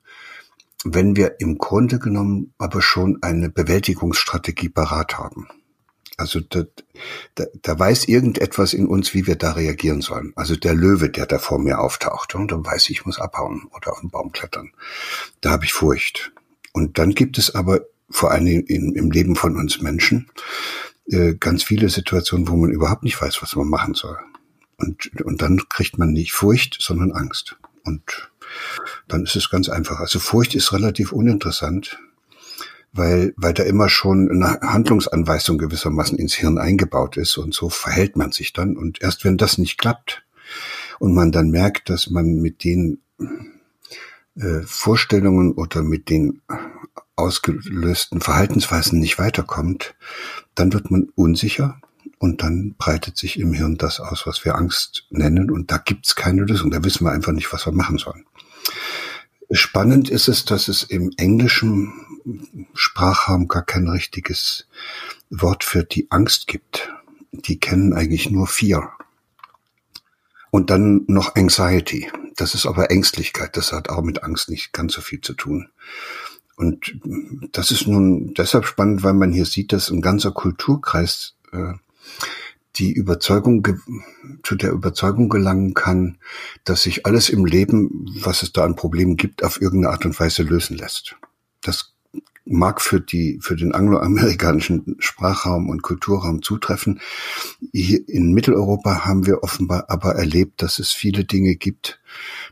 wenn 0.85 1.15
wir 1.15 1.39
im 1.39 1.57
Grunde 1.57 1.99
genommen 1.99 2.53
aber 2.57 2.81
schon 2.81 3.19
eine 3.21 3.49
Bewältigungsstrategie 3.49 4.69
parat 4.69 5.17
haben. 5.17 5.47
Also 6.17 6.39
da, 6.39 6.63
da, 7.35 7.45
da 7.61 7.79
weiß 7.79 8.07
irgendetwas 8.07 8.73
in 8.73 8.87
uns, 8.87 9.13
wie 9.13 9.25
wir 9.27 9.35
da 9.35 9.53
reagieren 9.53 10.01
sollen. 10.01 10.33
Also 10.35 10.55
der 10.55 10.75
Löwe, 10.75 11.09
der 11.09 11.25
da 11.25 11.39
vor 11.39 11.59
mir 11.59 11.79
auftaucht, 11.79 12.35
und 12.35 12.51
dann 12.51 12.65
weiß 12.65 12.89
ich, 12.89 12.99
ich 12.99 13.05
muss 13.05 13.19
abhauen 13.19 13.67
oder 13.75 13.91
auf 13.91 14.01
den 14.01 14.11
Baum 14.11 14.31
klettern. 14.31 14.71
Da 15.41 15.51
habe 15.51 15.65
ich 15.65 15.73
Furcht. 15.73 16.31
Und 16.73 16.97
dann 16.97 17.11
gibt 17.11 17.37
es 17.37 17.53
aber 17.53 17.81
vor 18.09 18.31
allem 18.31 18.47
in, 18.47 18.93
im 18.93 19.11
Leben 19.11 19.35
von 19.35 19.55
uns 19.55 19.81
Menschen 19.81 20.29
äh, 21.07 21.35
ganz 21.35 21.63
viele 21.63 21.89
Situationen, 21.89 22.47
wo 22.47 22.55
man 22.55 22.71
überhaupt 22.71 23.03
nicht 23.03 23.21
weiß, 23.21 23.41
was 23.41 23.55
man 23.55 23.67
machen 23.67 23.93
soll. 23.93 24.17
Und, 24.77 25.21
und 25.23 25.41
dann 25.41 25.61
kriegt 25.69 25.97
man 25.97 26.11
nicht 26.11 26.33
Furcht, 26.33 26.77
sondern 26.79 27.11
Angst. 27.11 27.57
Und 27.83 28.31
dann 29.07 29.23
ist 29.23 29.35
es 29.35 29.49
ganz 29.49 29.69
einfach. 29.69 29.99
Also 29.99 30.19
Furcht 30.19 30.55
ist 30.55 30.73
relativ 30.73 31.11
uninteressant, 31.11 31.99
weil, 32.91 33.33
weil 33.37 33.53
da 33.53 33.63
immer 33.63 33.89
schon 33.89 34.29
eine 34.29 34.59
Handlungsanweisung 34.61 35.57
gewissermaßen 35.57 36.17
ins 36.17 36.33
Hirn 36.33 36.57
eingebaut 36.57 37.17
ist 37.17 37.37
und 37.37 37.53
so 37.53 37.69
verhält 37.69 38.17
man 38.17 38.31
sich 38.31 38.53
dann. 38.53 38.75
Und 38.75 39.01
erst 39.01 39.23
wenn 39.23 39.37
das 39.37 39.57
nicht 39.57 39.77
klappt 39.77 40.23
und 40.99 41.13
man 41.13 41.31
dann 41.31 41.49
merkt, 41.49 41.89
dass 41.89 42.09
man 42.09 42.41
mit 42.41 42.63
den 42.63 43.01
Vorstellungen 44.65 45.53
oder 45.53 45.83
mit 45.83 46.09
den 46.09 46.41
ausgelösten 47.15 48.21
Verhaltensweisen 48.21 48.99
nicht 48.99 49.19
weiterkommt, 49.19 49.95
dann 50.55 50.73
wird 50.73 50.89
man 50.89 51.09
unsicher 51.15 51.79
und 52.17 52.41
dann 52.41 52.75
breitet 52.77 53.17
sich 53.17 53.39
im 53.39 53.53
Hirn 53.53 53.77
das 53.77 53.99
aus, 53.99 54.25
was 54.25 54.45
wir 54.45 54.55
Angst 54.55 55.05
nennen 55.09 55.51
und 55.51 55.71
da 55.71 55.77
gibt's 55.77 56.15
keine 56.15 56.43
Lösung. 56.43 56.71
Da 56.71 56.83
wissen 56.83 57.05
wir 57.05 57.11
einfach 57.11 57.33
nicht, 57.33 57.51
was 57.51 57.65
wir 57.65 57.73
machen 57.73 57.97
sollen. 57.97 58.25
Spannend 59.51 60.09
ist 60.09 60.29
es, 60.29 60.45
dass 60.45 60.69
es 60.69 60.83
im 60.83 61.11
englischen 61.17 61.91
Sprachraum 62.73 63.47
gar 63.47 63.65
kein 63.65 63.87
richtiges 63.87 64.67
Wort 65.29 65.63
für 65.63 65.83
die 65.83 66.09
Angst 66.09 66.47
gibt. 66.47 66.89
Die 67.31 67.59
kennen 67.59 67.93
eigentlich 67.93 68.29
nur 68.29 68.47
Fear. 68.47 68.93
Und 70.51 70.69
dann 70.69 71.03
noch 71.07 71.35
Anxiety. 71.35 72.09
Das 72.35 72.55
ist 72.55 72.65
aber 72.65 72.91
Ängstlichkeit. 72.91 73.57
Das 73.57 73.71
hat 73.71 73.89
auch 73.89 74.01
mit 74.01 74.23
Angst 74.23 74.49
nicht 74.49 74.73
ganz 74.73 74.93
so 74.93 75.01
viel 75.01 75.21
zu 75.21 75.33
tun. 75.33 75.69
Und 76.55 76.99
das 77.51 77.71
ist 77.71 77.87
nun 77.87 78.33
deshalb 78.35 78.65
spannend, 78.65 79.03
weil 79.03 79.13
man 79.13 79.31
hier 79.31 79.45
sieht, 79.45 79.73
dass 79.73 79.89
ein 79.89 80.01
ganzer 80.01 80.31
Kulturkreis 80.31 81.35
äh, 81.51 81.73
die 82.75 82.93
Überzeugung, 82.93 83.67
zu 84.43 84.55
der 84.55 84.71
Überzeugung 84.71 85.27
gelangen 85.27 85.73
kann, 85.73 86.17
dass 86.63 86.83
sich 86.83 87.05
alles 87.05 87.29
im 87.29 87.45
Leben, 87.45 88.05
was 88.21 88.43
es 88.43 88.53
da 88.53 88.63
an 88.63 88.75
Problemen 88.75 89.17
gibt, 89.17 89.43
auf 89.43 89.61
irgendeine 89.61 89.93
Art 89.93 90.05
und 90.05 90.19
Weise 90.19 90.43
lösen 90.43 90.77
lässt. 90.77 91.15
Das 91.61 91.93
mag 92.45 92.81
für 92.81 92.99
die, 92.99 93.39
für 93.41 93.55
den 93.55 93.73
angloamerikanischen 93.73 94.95
Sprachraum 94.99 95.69
und 95.69 95.83
Kulturraum 95.83 96.41
zutreffen. 96.41 96.99
Hier 97.71 98.07
in 98.07 98.33
Mitteleuropa 98.33 99.05
haben 99.05 99.25
wir 99.25 99.43
offenbar 99.43 99.85
aber 99.89 100.15
erlebt, 100.15 100.61
dass 100.61 100.79
es 100.79 100.91
viele 100.91 101.23
Dinge 101.23 101.55
gibt, 101.55 101.99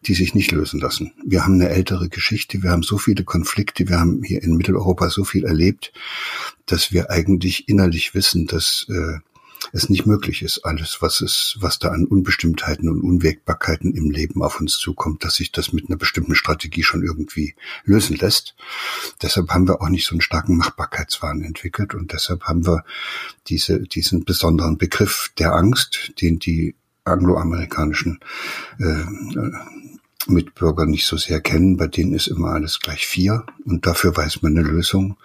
die 0.06 0.14
sich 0.14 0.36
nicht 0.36 0.52
lösen 0.52 0.80
lassen. 0.80 1.14
Wir 1.26 1.44
haben 1.44 1.56
eine 1.56 1.70
ältere 1.70 2.10
Geschichte, 2.10 2.62
wir 2.62 2.70
haben 2.70 2.84
so 2.84 2.98
viele 2.98 3.24
Konflikte, 3.24 3.90
wir 3.90 4.00
haben 4.00 4.22
hier 4.24 4.44
in 4.44 4.56
Mitteleuropa 4.56 5.10
so 5.10 5.24
viel 5.24 5.46
erlebt, 5.46 5.92
dass 6.66 6.92
wir 6.92 7.10
eigentlich 7.10 7.68
innerlich 7.68 8.14
wissen, 8.14 8.46
dass 8.46 8.86
äh, 8.90 9.20
es 9.74 9.90
nicht 9.90 10.06
möglich 10.06 10.42
ist, 10.42 10.66
alles, 10.66 11.02
was 11.02 11.22
es, 11.22 11.58
was 11.60 11.80
da 11.80 11.90
an 11.90 12.06
Unbestimmtheiten 12.06 12.90
und 12.90 13.02
Unwägbarkeiten 13.02 13.94
im 13.94 14.10
Leben 14.10 14.42
auf 14.42 14.60
uns 14.60 14.78
zukommt, 14.78 15.24
dass 15.24 15.36
sich 15.36 15.52
das 15.52 15.74
mit 15.74 15.90
einer 15.90 15.98
bestimmten 15.98 16.36
Strategie 16.36 16.84
schon 16.84 17.04
irgendwie 17.04 17.56
lösen 17.84 18.16
lässt. 18.16 18.56
Deshalb 19.22 19.50
haben 19.50 19.68
wir 19.68 19.82
auch 19.82 19.90
nicht 19.90 20.06
so 20.06 20.14
einen 20.14 20.22
starken 20.22 20.58
Machbarkeitswahn 20.58 21.44
entwickelt 21.44 21.94
und 21.94 22.14
deshalb 22.14 22.44
haben 22.44 22.66
wir 22.66 22.84
diese, 23.48 23.82
diesen 23.82 24.26
besonderen 24.26 24.78
Begriff 24.78 25.32
der 25.38 25.54
Angst, 25.54 26.14
den 26.22 26.40
die 26.40 26.76
angloamerikanischen 27.06 28.20
äh, 28.80 29.04
Mitbürger 30.30 30.86
nicht 30.86 31.06
so 31.06 31.18
sehr 31.18 31.42
kennen. 31.42 31.78
Bei 31.78 31.88
denen 31.88 32.14
ist 32.14 32.28
immer 32.28 32.50
alles 32.50 32.80
gleich 32.80 33.06
vier 33.06 33.46
und 33.66 33.86
dafür 33.86 34.16
weiß 34.16 34.42
man 34.42 34.58
eine 34.58 34.68
Lösung. 34.68 35.18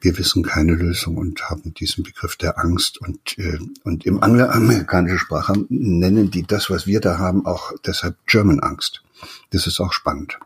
Wir 0.00 0.18
wissen 0.18 0.42
keine 0.42 0.72
Lösung 0.72 1.16
und 1.16 1.48
haben 1.48 1.74
diesen 1.74 2.04
Begriff 2.04 2.36
der 2.36 2.58
Angst 2.58 2.98
und, 2.98 3.38
äh, 3.38 3.58
und 3.84 4.06
im 4.06 4.22
angloamerikanischen 4.22 5.18
Sprache 5.18 5.54
nennen 5.68 6.30
die 6.30 6.42
das, 6.42 6.70
was 6.70 6.86
wir 6.86 7.00
da 7.00 7.18
haben, 7.18 7.46
auch 7.46 7.72
deshalb 7.84 8.16
German 8.26 8.60
Angst. 8.60 9.02
Das 9.50 9.66
ist 9.66 9.80
auch 9.80 9.92
spannend. 9.92 10.38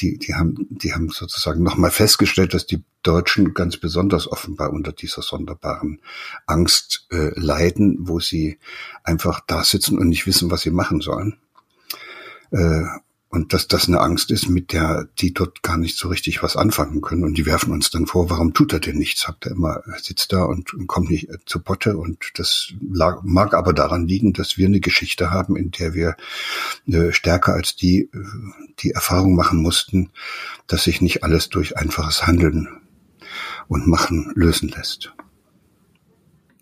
Die, 0.00 0.16
die 0.16 0.34
haben, 0.34 0.66
die 0.70 0.94
haben 0.94 1.10
sozusagen 1.10 1.62
nochmal 1.62 1.90
festgestellt, 1.90 2.54
dass 2.54 2.66
die 2.66 2.84
Deutschen 3.02 3.52
ganz 3.52 3.76
besonders 3.76 4.30
offenbar 4.30 4.72
unter 4.72 4.92
dieser 4.92 5.22
sonderbaren 5.22 6.00
Angst 6.46 7.06
äh, 7.10 7.30
leiden, 7.34 7.96
wo 8.00 8.20
sie 8.20 8.58
einfach 9.02 9.40
da 9.44 9.64
sitzen 9.64 9.98
und 9.98 10.08
nicht 10.08 10.26
wissen, 10.26 10.52
was 10.52 10.62
sie 10.62 10.70
machen 10.70 11.00
sollen 11.00 11.36
äh, 12.52 12.84
und 13.32 13.54
dass 13.54 13.66
das 13.66 13.88
eine 13.88 13.98
Angst 13.98 14.30
ist, 14.30 14.50
mit 14.50 14.74
der 14.74 15.08
die 15.18 15.32
dort 15.32 15.62
gar 15.62 15.78
nicht 15.78 15.96
so 15.96 16.08
richtig 16.08 16.42
was 16.42 16.54
anfangen 16.54 17.00
können. 17.00 17.24
Und 17.24 17.38
die 17.38 17.46
werfen 17.46 17.72
uns 17.72 17.88
dann 17.88 18.06
vor, 18.06 18.28
warum 18.28 18.52
tut 18.52 18.74
er 18.74 18.78
denn 18.78 18.98
nichts? 18.98 19.26
Habt 19.26 19.46
er 19.46 19.52
immer, 19.52 19.82
sitzt 19.96 20.34
da 20.34 20.44
und, 20.44 20.74
und 20.74 20.86
kommt 20.86 21.08
nicht 21.08 21.30
äh, 21.30 21.38
zu 21.46 21.60
Potte. 21.60 21.96
Und 21.96 22.32
das 22.34 22.74
lag, 22.92 23.22
mag 23.22 23.54
aber 23.54 23.72
daran 23.72 24.06
liegen, 24.06 24.34
dass 24.34 24.58
wir 24.58 24.66
eine 24.66 24.80
Geschichte 24.80 25.30
haben, 25.30 25.56
in 25.56 25.70
der 25.70 25.94
wir 25.94 26.14
äh, 26.86 27.10
stärker 27.12 27.54
als 27.54 27.74
die, 27.74 28.02
äh, 28.02 28.18
die 28.80 28.90
Erfahrung 28.90 29.34
machen 29.34 29.62
mussten, 29.62 30.10
dass 30.66 30.84
sich 30.84 31.00
nicht 31.00 31.24
alles 31.24 31.48
durch 31.48 31.78
einfaches 31.78 32.26
Handeln 32.26 32.68
und 33.66 33.86
Machen 33.86 34.30
lösen 34.34 34.68
lässt. 34.68 35.14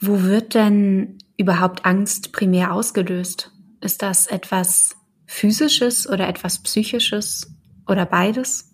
Wo 0.00 0.22
wird 0.22 0.54
denn 0.54 1.18
überhaupt 1.36 1.84
Angst 1.84 2.30
primär 2.30 2.72
ausgelöst? 2.72 3.50
Ist 3.80 4.02
das 4.02 4.28
etwas 4.28 4.94
physisches 5.30 6.08
oder 6.08 6.28
etwas 6.28 6.58
psychisches 6.58 7.46
oder 7.86 8.04
beides? 8.04 8.66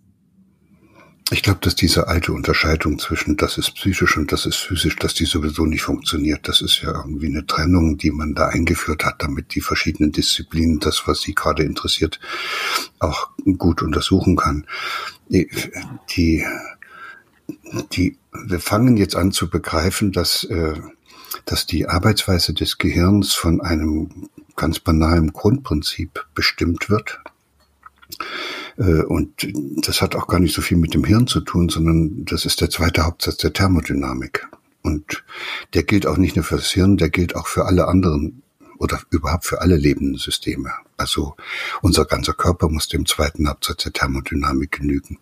Ich 1.31 1.43
glaube, 1.43 1.59
dass 1.61 1.75
diese 1.75 2.09
alte 2.09 2.33
Unterscheidung 2.33 2.99
zwischen 2.99 3.37
das 3.37 3.59
ist 3.59 3.75
psychisch 3.75 4.17
und 4.17 4.33
das 4.33 4.47
ist 4.47 4.57
physisch, 4.57 4.97
dass 4.97 5.13
die 5.13 5.27
sowieso 5.27 5.67
nicht 5.67 5.83
funktioniert. 5.83 6.49
Das 6.49 6.63
ist 6.63 6.81
ja 6.81 6.93
irgendwie 6.93 7.27
eine 7.27 7.45
Trennung, 7.45 7.99
die 7.99 8.11
man 8.11 8.35
da 8.35 8.49
eingeführt 8.49 9.05
hat, 9.05 9.17
damit 9.19 9.55
die 9.55 9.61
verschiedenen 9.61 10.13
Disziplinen 10.13 10.79
das, 10.81 11.03
was 11.07 11.21
sie 11.21 11.35
gerade 11.35 11.63
interessiert, 11.63 12.21
auch 13.01 13.29
gut 13.59 13.83
untersuchen 13.83 14.37
kann. 14.37 14.67
Die, 15.29 15.51
die, 17.91 18.17
wir 18.33 18.61
fangen 18.61 18.97
jetzt 18.97 19.17
an 19.17 19.31
zu 19.31 19.51
begreifen, 19.51 20.13
dass, 20.13 20.45
äh, 20.45 20.81
dass 21.45 21.67
die 21.67 21.87
Arbeitsweise 21.87 22.55
des 22.55 22.79
Gehirns 22.79 23.35
von 23.35 23.61
einem 23.61 24.31
ganz 24.57 24.81
banalem 24.81 25.33
Grundprinzip 25.33 26.27
bestimmt 26.35 26.91
wird. 26.91 27.21
Äh, 28.79 29.03
und 29.03 29.49
das 29.87 30.03
hat 30.03 30.15
auch 30.15 30.27
gar 30.27 30.41
nicht 30.41 30.55
so 30.55 30.63
viel 30.63 30.79
mit 30.79 30.95
dem 30.95 31.05
Hirn 31.05 31.27
zu 31.27 31.41
tun, 31.41 31.69
sondern 31.69 32.25
das 32.25 32.45
ist 32.45 32.61
der 32.61 32.71
zweite 32.71 33.05
Hauptsatz 33.05 33.37
der 33.39 33.53
Thermodynamik. 33.53 34.49
Und 34.83 35.25
der 35.75 35.83
gilt 35.83 36.07
auch 36.07 36.17
nicht 36.17 36.37
nur 36.37 36.45
für 36.45 36.57
das 36.57 36.71
Hirn, 36.71 36.97
der 36.97 37.11
gilt 37.11 37.35
auch 37.35 37.49
für 37.49 37.67
alle 37.67 37.89
anderen 37.89 38.43
oder 38.79 39.01
überhaupt 39.11 39.45
für 39.45 39.61
alle 39.61 39.77
lebenden 39.77 40.17
Systeme. 40.17 40.71
Also 40.97 41.35
unser 41.83 42.05
ganzer 42.05 42.35
Körper 42.35 42.69
muss 42.69 42.89
dem 42.89 43.07
zweiten 43.07 43.47
Absatz 43.47 43.85
der 43.85 43.93
Thermodynamik 43.93 44.73
genügen. 44.73 45.19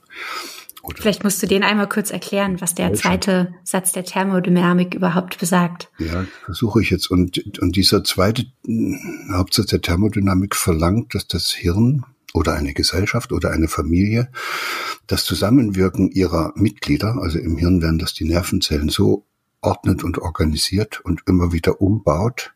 Oder 0.85 1.01
Vielleicht 1.01 1.25
musst 1.25 1.43
du 1.43 1.47
den 1.47 1.63
einmal 1.63 1.89
kurz 1.89 2.11
erklären, 2.11 2.61
was 2.61 2.75
der 2.75 2.93
zweite 2.93 3.55
Satz 3.65 3.93
der 3.93 4.05
Thermodynamik 4.05 4.95
überhaupt 4.95 5.39
besagt. 5.39 5.91
Ja, 5.99 6.27
versuche 6.45 6.83
ich 6.83 6.91
jetzt. 6.91 7.11
Und, 7.11 7.59
und 7.59 7.75
dieser 7.75 8.05
zweite 8.05 8.45
hm, 8.67 9.31
Hauptsatz 9.33 9.67
der 9.67 9.81
Thermodynamik 9.81 10.55
verlangt, 10.55 11.15
dass 11.15 11.27
das 11.27 11.51
Hirn 11.53 12.05
oder 12.35 12.53
eine 12.53 12.75
Gesellschaft 12.75 13.33
oder 13.33 13.51
eine 13.51 13.69
Familie 13.69 14.29
das 15.07 15.25
Zusammenwirken 15.25 16.11
ihrer 16.11 16.53
Mitglieder, 16.57 17.17
also 17.21 17.39
im 17.39 17.57
Hirn 17.57 17.81
werden 17.81 17.99
das 17.99 18.13
die 18.13 18.25
Nervenzellen, 18.25 18.89
so 18.91 19.25
ordnet 19.63 20.05
und 20.05 20.19
organisiert 20.19 21.01
und 21.01 21.23
immer 21.27 21.53
wieder 21.53 21.81
umbaut, 21.81 22.53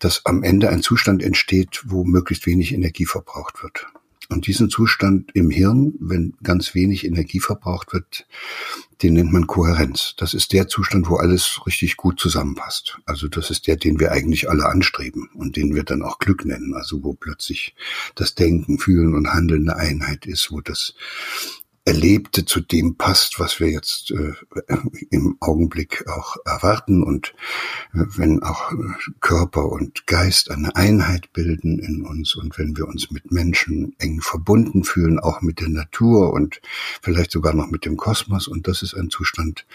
dass 0.00 0.26
am 0.26 0.42
Ende 0.42 0.68
ein 0.70 0.82
Zustand 0.82 1.22
entsteht, 1.22 1.82
wo 1.84 2.04
möglichst 2.04 2.46
wenig 2.46 2.74
Energie 2.74 3.06
verbraucht 3.06 3.62
wird. 3.62 3.86
Und 4.32 4.46
diesen 4.46 4.70
Zustand 4.70 5.30
im 5.34 5.50
Hirn, 5.50 5.94
wenn 6.00 6.34
ganz 6.42 6.74
wenig 6.74 7.04
Energie 7.04 7.40
verbraucht 7.40 7.92
wird, 7.92 8.26
den 9.02 9.14
nennt 9.14 9.32
man 9.32 9.46
Kohärenz. 9.46 10.14
Das 10.16 10.32
ist 10.32 10.52
der 10.52 10.68
Zustand, 10.68 11.08
wo 11.10 11.16
alles 11.16 11.60
richtig 11.66 11.96
gut 11.96 12.20
zusammenpasst. 12.20 12.98
Also 13.04 13.28
das 13.28 13.50
ist 13.50 13.66
der, 13.66 13.76
den 13.76 14.00
wir 14.00 14.12
eigentlich 14.12 14.48
alle 14.48 14.66
anstreben 14.66 15.28
und 15.34 15.56
den 15.56 15.74
wir 15.74 15.82
dann 15.82 16.02
auch 16.02 16.18
Glück 16.18 16.44
nennen. 16.44 16.74
Also 16.74 17.02
wo 17.02 17.12
plötzlich 17.12 17.74
das 18.14 18.34
Denken, 18.34 18.78
Fühlen 18.78 19.14
und 19.14 19.32
Handeln 19.32 19.68
eine 19.68 19.78
Einheit 19.78 20.26
ist, 20.26 20.50
wo 20.50 20.60
das 20.60 20.94
Erlebte 21.84 22.44
zu 22.44 22.60
dem 22.60 22.96
passt, 22.96 23.40
was 23.40 23.58
wir 23.58 23.68
jetzt 23.68 24.12
äh, 24.12 24.34
im 25.10 25.36
Augenblick 25.40 26.06
auch 26.08 26.36
erwarten. 26.44 27.02
Und 27.02 27.34
äh, 27.92 28.04
wenn 28.16 28.42
auch 28.42 28.72
Körper 29.20 29.66
und 29.66 30.06
Geist 30.06 30.52
eine 30.52 30.76
Einheit 30.76 31.32
bilden 31.32 31.80
in 31.80 32.02
uns 32.06 32.36
und 32.36 32.56
wenn 32.56 32.76
wir 32.76 32.86
uns 32.86 33.10
mit 33.10 33.32
Menschen 33.32 33.96
eng 33.98 34.20
verbunden 34.20 34.84
fühlen, 34.84 35.18
auch 35.18 35.42
mit 35.42 35.58
der 35.58 35.70
Natur 35.70 36.32
und 36.32 36.60
vielleicht 37.00 37.32
sogar 37.32 37.52
noch 37.52 37.68
mit 37.68 37.84
dem 37.84 37.96
Kosmos. 37.96 38.46
Und 38.46 38.68
das 38.68 38.82
ist 38.82 38.94
ein 38.94 39.10
Zustand 39.10 39.66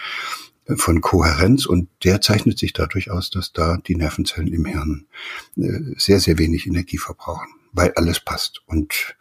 äh, 0.66 0.78
von 0.78 1.02
Kohärenz. 1.02 1.66
Und 1.66 1.90
der 2.06 2.22
zeichnet 2.22 2.58
sich 2.58 2.72
dadurch 2.72 3.12
aus, 3.12 3.32
dass 3.32 3.52
da 3.52 3.78
die 3.86 3.98
Nervenzellen 3.98 4.54
im 4.54 4.64
Hirn 4.64 5.08
äh, 5.58 5.94
sehr, 5.98 6.22
sehr 6.22 6.38
wenig 6.38 6.68
Energie 6.68 6.98
verbrauchen 6.98 7.57
weil 7.77 7.93
alles 7.96 8.19
passt. 8.19 8.62
Und 8.65 9.15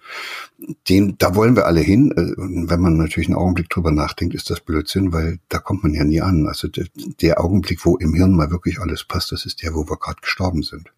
den, 0.88 1.18
da 1.18 1.34
wollen 1.34 1.56
wir 1.56 1.66
alle 1.66 1.80
hin. 1.80 2.12
Äh, 2.16 2.40
und 2.40 2.70
wenn 2.70 2.80
man 2.80 2.96
natürlich 2.96 3.28
einen 3.28 3.36
Augenblick 3.36 3.68
drüber 3.68 3.92
nachdenkt, 3.92 4.34
ist 4.34 4.50
das 4.50 4.60
Blödsinn, 4.60 5.12
weil 5.12 5.38
da 5.48 5.58
kommt 5.58 5.82
man 5.82 5.92
ja 5.92 6.04
nie 6.04 6.22
an. 6.22 6.48
Also 6.48 6.66
der, 6.66 6.86
der 7.20 7.40
Augenblick, 7.44 7.84
wo 7.84 7.96
im 7.96 8.14
Hirn 8.14 8.34
mal 8.34 8.50
wirklich 8.50 8.80
alles 8.80 9.04
passt, 9.04 9.30
das 9.30 9.44
ist 9.44 9.62
der, 9.62 9.74
wo 9.74 9.88
wir 9.88 9.98
gerade 9.98 10.20
gestorben 10.22 10.62
sind. 10.62 10.90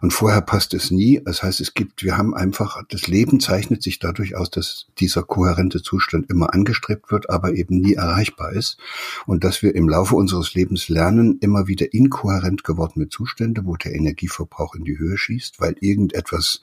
Und 0.00 0.12
vorher 0.12 0.40
passt 0.40 0.74
es 0.74 0.90
nie. 0.90 1.20
Das 1.24 1.42
heißt, 1.42 1.60
es 1.60 1.74
gibt, 1.74 2.02
wir 2.02 2.16
haben 2.16 2.34
einfach, 2.34 2.82
das 2.88 3.06
Leben 3.06 3.40
zeichnet 3.40 3.82
sich 3.82 3.98
dadurch 3.98 4.36
aus, 4.36 4.50
dass 4.50 4.86
dieser 4.98 5.22
kohärente 5.22 5.82
Zustand 5.82 6.30
immer 6.30 6.52
angestrebt 6.52 7.10
wird, 7.10 7.30
aber 7.30 7.54
eben 7.54 7.80
nie 7.80 7.94
erreichbar 7.94 8.52
ist. 8.52 8.78
Und 9.26 9.44
dass 9.44 9.62
wir 9.62 9.74
im 9.74 9.88
Laufe 9.88 10.14
unseres 10.16 10.54
Lebens 10.54 10.88
lernen, 10.88 11.38
immer 11.40 11.66
wieder 11.66 11.92
inkohärent 11.92 12.64
gewordene 12.64 13.08
Zustände, 13.08 13.62
wo 13.64 13.76
der 13.76 13.94
Energieverbrauch 13.94 14.74
in 14.74 14.84
die 14.84 14.98
Höhe 14.98 15.16
schießt, 15.16 15.60
weil 15.60 15.76
irgendetwas 15.80 16.60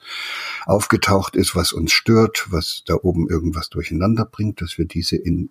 aufgetaucht 0.66 1.36
ist, 1.36 1.54
was 1.54 1.72
uns 1.72 1.92
stört, 1.92 2.46
was 2.50 2.82
da 2.86 2.94
oben 2.94 3.28
irgendwas 3.28 3.70
durcheinander 3.70 4.24
bringt, 4.24 4.60
dass 4.60 4.78
wir 4.78 4.84
diese 4.84 5.16
in, 5.16 5.50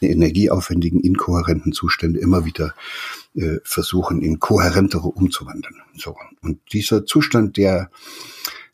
energieaufwendigen, 0.00 1.00
inkohärenten 1.00 1.72
Zustände 1.72 2.20
immer 2.20 2.44
wieder 2.44 2.74
äh, 3.34 3.58
versuchen, 3.62 4.22
in 4.22 4.38
kohärentere 4.38 5.08
umzuwandeln. 5.08 5.76
So. 5.96 6.16
Und 6.42 6.60
dieser 6.72 7.06
Zustand, 7.06 7.56
der 7.56 7.90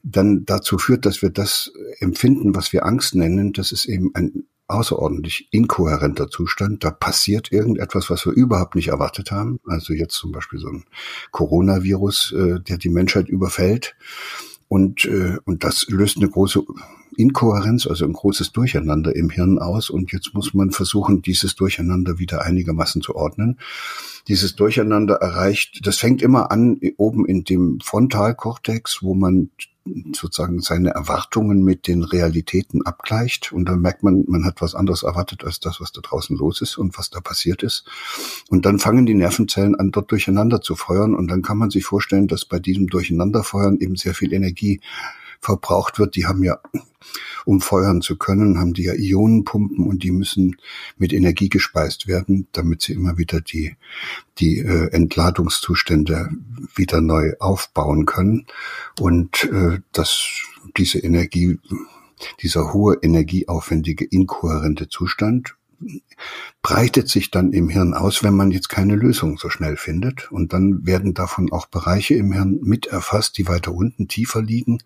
dann 0.03 0.45
dazu 0.45 0.79
führt, 0.79 1.05
dass 1.05 1.21
wir 1.23 1.31
das 1.31 1.73
empfinden, 1.99 2.55
was 2.55 2.73
wir 2.73 2.87
Angst 2.87 3.15
nennen, 3.15 3.53
das 3.53 3.73
ist 3.73 3.87
eben 3.87 4.15
ein 4.15 4.45
außerordentlich 4.69 5.49
inkohärenter 5.51 6.29
Zustand. 6.29 6.85
Da 6.85 6.91
passiert 6.91 7.53
irgendetwas, 7.53 8.11
was 8.11 8.27
wir 8.27 8.33
überhaupt 8.33 8.75
nicht 8.75 8.89
erwartet 8.89 9.31
haben. 9.31 9.61
Also 9.67 9.93
jetzt 9.93 10.15
zum 10.15 10.33
Beispiel 10.33 10.59
so 10.59 10.69
ein 10.69 10.85
Coronavirus, 11.31 12.33
äh, 12.33 12.61
der 12.61 12.79
die 12.79 12.89
Menschheit 12.89 13.29
überfällt. 13.29 13.97
Und, 14.69 15.05
äh, 15.05 15.39
und 15.45 15.63
das 15.63 15.87
löst 15.89 16.17
eine 16.17 16.29
große 16.29 16.63
Inkohärenz, 17.17 17.87
also 17.87 18.05
ein 18.05 18.13
großes 18.13 18.53
Durcheinander 18.53 19.15
im 19.15 19.31
Hirn 19.31 19.59
aus. 19.59 19.91
Und 19.91 20.13
jetzt 20.13 20.35
muss 20.35 20.55
man 20.55 20.71
versuchen, 20.71 21.23
dieses 21.23 21.57
Durcheinander 21.57 22.19
wieder 22.19 22.43
einigermaßen 22.43 23.03
zu 23.03 23.17
ordnen. 23.17 23.59
Dieses 24.29 24.57
Durcheinander 24.57 25.17
erreicht, 25.17 25.87
das 25.87 25.99
fängt 25.99 26.23
immer 26.23 26.51
an 26.51 26.81
oben 26.97 27.27
in 27.27 27.45
dem 27.45 27.79
Frontalkortex, 27.81 29.03
wo 29.03 29.15
man 29.15 29.51
sozusagen 30.13 30.61
seine 30.61 30.91
Erwartungen 30.91 31.63
mit 31.63 31.87
den 31.87 32.03
Realitäten 32.03 32.85
abgleicht 32.85 33.53
und 33.53 33.67
dann 33.67 33.81
merkt 33.81 34.03
man, 34.03 34.25
man 34.27 34.45
hat 34.45 34.61
was 34.61 34.75
anderes 34.75 35.03
erwartet 35.03 35.45
als 35.45 35.61
das, 35.61 35.81
was 35.81 35.93
da 35.93 36.01
draußen 36.01 36.37
los 36.37 36.61
ist 36.61 36.77
und 36.77 36.99
was 36.99 37.11
da 37.11 37.21
passiert 37.21 37.63
ist. 37.63 37.85
Und 38.49 38.67
dann 38.67 38.79
fangen 38.79 39.07
die 39.07 39.15
Nervenzellen 39.15 39.75
an, 39.75 39.93
dort 39.93 40.11
durcheinander 40.11 40.61
zu 40.61 40.75
feuern 40.75 41.15
und 41.15 41.29
dann 41.29 41.43
kann 41.43 41.59
man 41.59 41.71
sich 41.71 41.85
vorstellen, 41.85 42.29
dass 42.29 42.45
bei 42.45 42.59
diesem 42.59 42.89
Durcheinanderfeuern 42.89 43.79
eben 43.79 43.97
sehr 43.97 44.15
viel 44.15 44.33
Energie 44.33 44.81
verbraucht 45.41 45.99
wird. 45.99 46.17
Die 46.17 46.27
haben 46.27 46.43
ja, 46.43 46.59
um 47.45 47.61
feuern 47.61 48.01
zu 48.03 48.17
können, 48.17 48.59
haben 48.59 48.75
die 48.75 48.85
ja 48.85 48.95
Ionenpumpen 48.95 49.87
und 49.87 50.03
die 50.03 50.11
müssen 50.11 50.57
mit 50.97 51.13
Energie 51.13 51.49
gespeist 51.49 52.07
werden, 52.07 52.47
damit 52.53 52.83
sie 52.83 52.93
immer 52.93 53.19
wieder 53.19 53.41
die, 53.41 53.77
die 54.39 54.59
äh, 54.59 54.91
Entladungszustände 54.93 56.31
wieder 56.75 57.01
neu 57.01 57.35
aufbauen 57.39 58.07
können. 58.07 58.47
Und 59.01 59.45
äh, 59.45 59.81
das, 59.93 60.27
diese 60.77 60.99
Energie, 60.99 61.59
dieser 62.41 62.73
hohe 62.73 62.97
energieaufwendige, 63.03 64.05
inkohärente 64.05 64.89
Zustand 64.89 65.57
breitet 66.63 67.09
sich 67.09 67.31
dann 67.31 67.53
im 67.53 67.69
Hirn 67.69 67.95
aus, 67.95 68.23
wenn 68.23 68.35
man 68.35 68.51
jetzt 68.51 68.69
keine 68.69 68.97
Lösung 68.97 69.39
so 69.39 69.51
schnell 69.51 69.77
findet. 69.77 70.31
Und 70.33 70.53
dann 70.53 70.87
werden 70.87 71.15
davon 71.15 71.53
auch 71.53 71.67
Bereiche 71.67 72.15
im 72.15 72.33
Hirn 72.33 72.59
mit 72.63 72.87
erfasst, 72.87 73.39
die 73.39 73.49
weiter 73.49 73.73
unten 73.73 74.09
tiefer 74.09 74.43
liegen. 74.43 74.79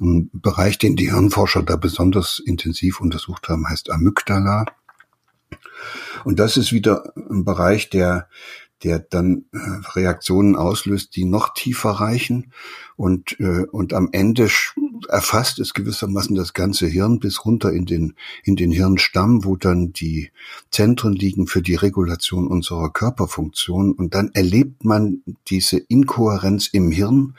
Ein 0.00 0.30
Bereich, 0.32 0.78
den 0.78 0.96
die 0.96 1.10
Hirnforscher 1.10 1.62
da 1.62 1.76
besonders 1.76 2.40
intensiv 2.44 3.00
untersucht 3.00 3.48
haben, 3.48 3.68
heißt 3.68 3.90
Amygdala. 3.90 4.66
Und 6.24 6.38
das 6.38 6.56
ist 6.56 6.72
wieder 6.72 7.12
ein 7.16 7.44
Bereich, 7.44 7.90
der 7.90 8.28
der 8.84 9.00
dann 9.00 9.46
äh, 9.52 9.58
Reaktionen 9.94 10.56
auslöst, 10.56 11.16
die 11.16 11.24
noch 11.24 11.52
tiefer 11.54 11.90
reichen 11.90 12.52
und, 12.96 13.38
äh, 13.40 13.66
und 13.70 13.92
am 13.92 14.08
Ende 14.12 14.48
erfasst 15.06 15.58
es 15.58 15.74
gewissermaßen 15.74 16.34
das 16.36 16.52
ganze 16.52 16.86
Hirn 16.86 17.18
bis 17.18 17.44
runter 17.44 17.72
in 17.72 17.86
den, 17.86 18.14
in 18.44 18.56
den 18.56 18.70
Hirnstamm, 18.70 19.44
wo 19.44 19.56
dann 19.56 19.92
die 19.92 20.30
Zentren 20.70 21.12
liegen 21.12 21.46
für 21.46 21.62
die 21.62 21.74
Regulation 21.74 22.46
unserer 22.48 22.90
Körperfunktion 22.90 23.92
und 23.92 24.14
dann 24.14 24.30
erlebt 24.34 24.84
man 24.84 25.22
diese 25.48 25.78
Inkohärenz 25.78 26.68
im 26.68 26.90
Hirn 26.90 27.34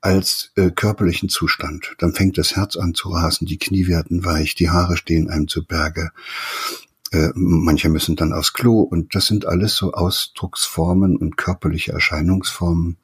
als 0.00 0.52
äh, 0.54 0.70
körperlichen 0.70 1.28
Zustand. 1.28 1.94
Dann 1.98 2.12
fängt 2.12 2.38
das 2.38 2.54
Herz 2.54 2.76
an 2.76 2.94
zu 2.94 3.08
rasen, 3.10 3.46
die 3.46 3.58
Knie 3.58 3.88
werden 3.88 4.24
weich, 4.24 4.54
die 4.54 4.70
Haare 4.70 4.96
stehen 4.96 5.28
einem 5.28 5.48
zu 5.48 5.64
Berge. 5.64 6.10
Äh, 7.12 7.30
manche 7.34 7.88
müssen 7.88 8.16
dann 8.16 8.32
aufs 8.32 8.52
Klo 8.52 8.80
und 8.80 9.14
das 9.14 9.26
sind 9.26 9.46
alles 9.46 9.76
so 9.76 9.92
Ausdrucksformen 9.92 11.16
und 11.16 11.36
körperliche 11.36 11.92
Erscheinungsformen 11.92 12.96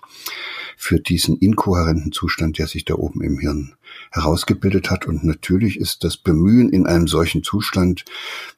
für 0.76 0.98
diesen 0.98 1.36
inkohärenten 1.36 2.12
Zustand, 2.12 2.58
der 2.58 2.66
sich 2.66 2.84
da 2.84 2.94
oben 2.94 3.22
im 3.22 3.38
Hirn 3.38 3.74
herausgebildet 4.10 4.90
hat. 4.90 5.06
Und 5.06 5.24
natürlich 5.24 5.78
ist 5.78 6.04
das 6.04 6.16
Bemühen 6.16 6.70
in 6.70 6.86
einem 6.86 7.06
solchen 7.06 7.42
Zustand, 7.42 8.04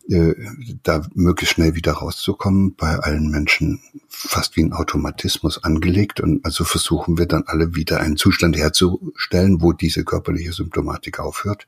äh, 0.08 0.34
da 0.82 1.06
möglichst 1.14 1.54
schnell 1.54 1.74
wieder 1.74 1.92
rauszukommen, 1.92 2.74
bei 2.76 2.98
allen 2.98 3.30
Menschen 3.30 3.80
fast 4.08 4.56
wie 4.56 4.62
ein 4.62 4.72
Automatismus 4.72 5.62
angelegt. 5.62 6.20
Und 6.20 6.44
also 6.44 6.64
versuchen 6.64 7.18
wir 7.18 7.26
dann 7.26 7.44
alle 7.46 7.74
wieder 7.74 8.00
einen 8.00 8.16
Zustand 8.16 8.56
herzustellen, 8.56 9.60
wo 9.60 9.72
diese 9.72 10.04
körperliche 10.04 10.52
Symptomatik 10.52 11.20
aufhört. 11.20 11.66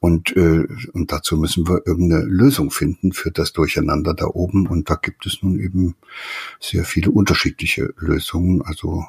Und, 0.00 0.34
äh, 0.34 0.66
und 0.92 1.12
dazu 1.12 1.36
müssen 1.36 1.68
wir 1.68 1.86
irgendeine 1.86 2.24
Lösung 2.24 2.70
finden 2.70 3.12
für 3.12 3.30
das 3.30 3.52
Durcheinander 3.52 4.14
da 4.14 4.26
oben. 4.26 4.66
Und 4.66 4.88
da 4.88 4.94
gibt 4.94 5.26
es 5.26 5.42
nun 5.42 5.60
eben 5.60 5.94
sehr 6.58 6.84
viele 6.84 7.10
unterschiedliche 7.10 7.92
Lösungen. 7.98 8.62
Also 8.62 9.04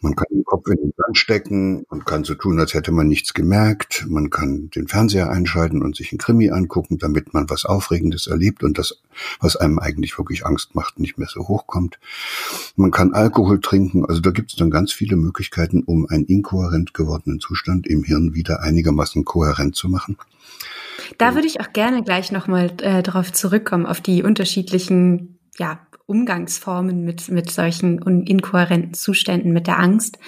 man 0.00 0.14
kann 0.14 0.26
den 0.30 0.44
Kopf 0.44 0.68
in 0.68 0.76
den 0.76 0.92
Sand 0.96 1.18
stecken 1.18 1.84
und 1.88 2.06
kann 2.06 2.22
so 2.22 2.34
tun, 2.34 2.60
als 2.60 2.72
hätte 2.74 2.92
man 2.92 3.08
nichts 3.08 3.34
gemerkt. 3.34 4.06
Man 4.08 4.30
kann 4.30 4.70
den 4.70 4.86
Fernseher 4.86 5.30
einschalten 5.30 5.82
und 5.82 5.96
sich 5.96 6.12
ein 6.12 6.18
Krimi 6.18 6.50
angucken, 6.50 6.98
damit 6.98 7.34
man 7.34 7.50
was 7.50 7.64
Aufregendes 7.64 8.28
erlebt 8.28 8.62
und 8.62 8.78
das, 8.78 9.02
was 9.40 9.56
einem 9.56 9.78
eigentlich 9.78 10.16
wirklich 10.16 10.46
Angst 10.46 10.74
macht, 10.74 11.00
nicht 11.00 11.18
mehr 11.18 11.28
so 11.28 11.48
hochkommt. 11.48 11.98
Man 12.76 12.92
kann 12.92 13.12
Alkohol 13.12 13.60
trinken. 13.60 14.04
Also 14.04 14.20
da 14.20 14.30
gibt 14.30 14.50
es 14.50 14.56
dann 14.56 14.70
ganz 14.70 14.92
viele 14.92 15.16
Möglichkeiten, 15.16 15.82
um 15.82 16.06
einen 16.06 16.26
inkohärent 16.26 16.94
gewordenen 16.94 17.40
Zustand 17.40 17.86
im 17.86 18.04
Hirn 18.04 18.34
wieder 18.34 18.62
einigermaßen 18.62 19.24
kohärent 19.24 19.74
zu 19.74 19.88
machen. 19.88 20.16
Da 21.16 21.34
würde 21.34 21.48
ich 21.48 21.60
auch 21.60 21.72
gerne 21.72 22.02
gleich 22.02 22.30
nochmal 22.30 22.72
äh, 22.82 23.02
darauf 23.02 23.32
zurückkommen, 23.32 23.86
auf 23.86 24.00
die 24.00 24.22
unterschiedlichen 24.22 25.38
ja, 25.58 25.80
Umgangsformen 26.08 27.04
mit, 27.04 27.28
mit 27.28 27.50
solchen 27.50 27.98
inkohärenten 28.26 28.94
Zuständen, 28.94 29.52
mit 29.52 29.66
der 29.66 29.78
Angst. 29.78 30.18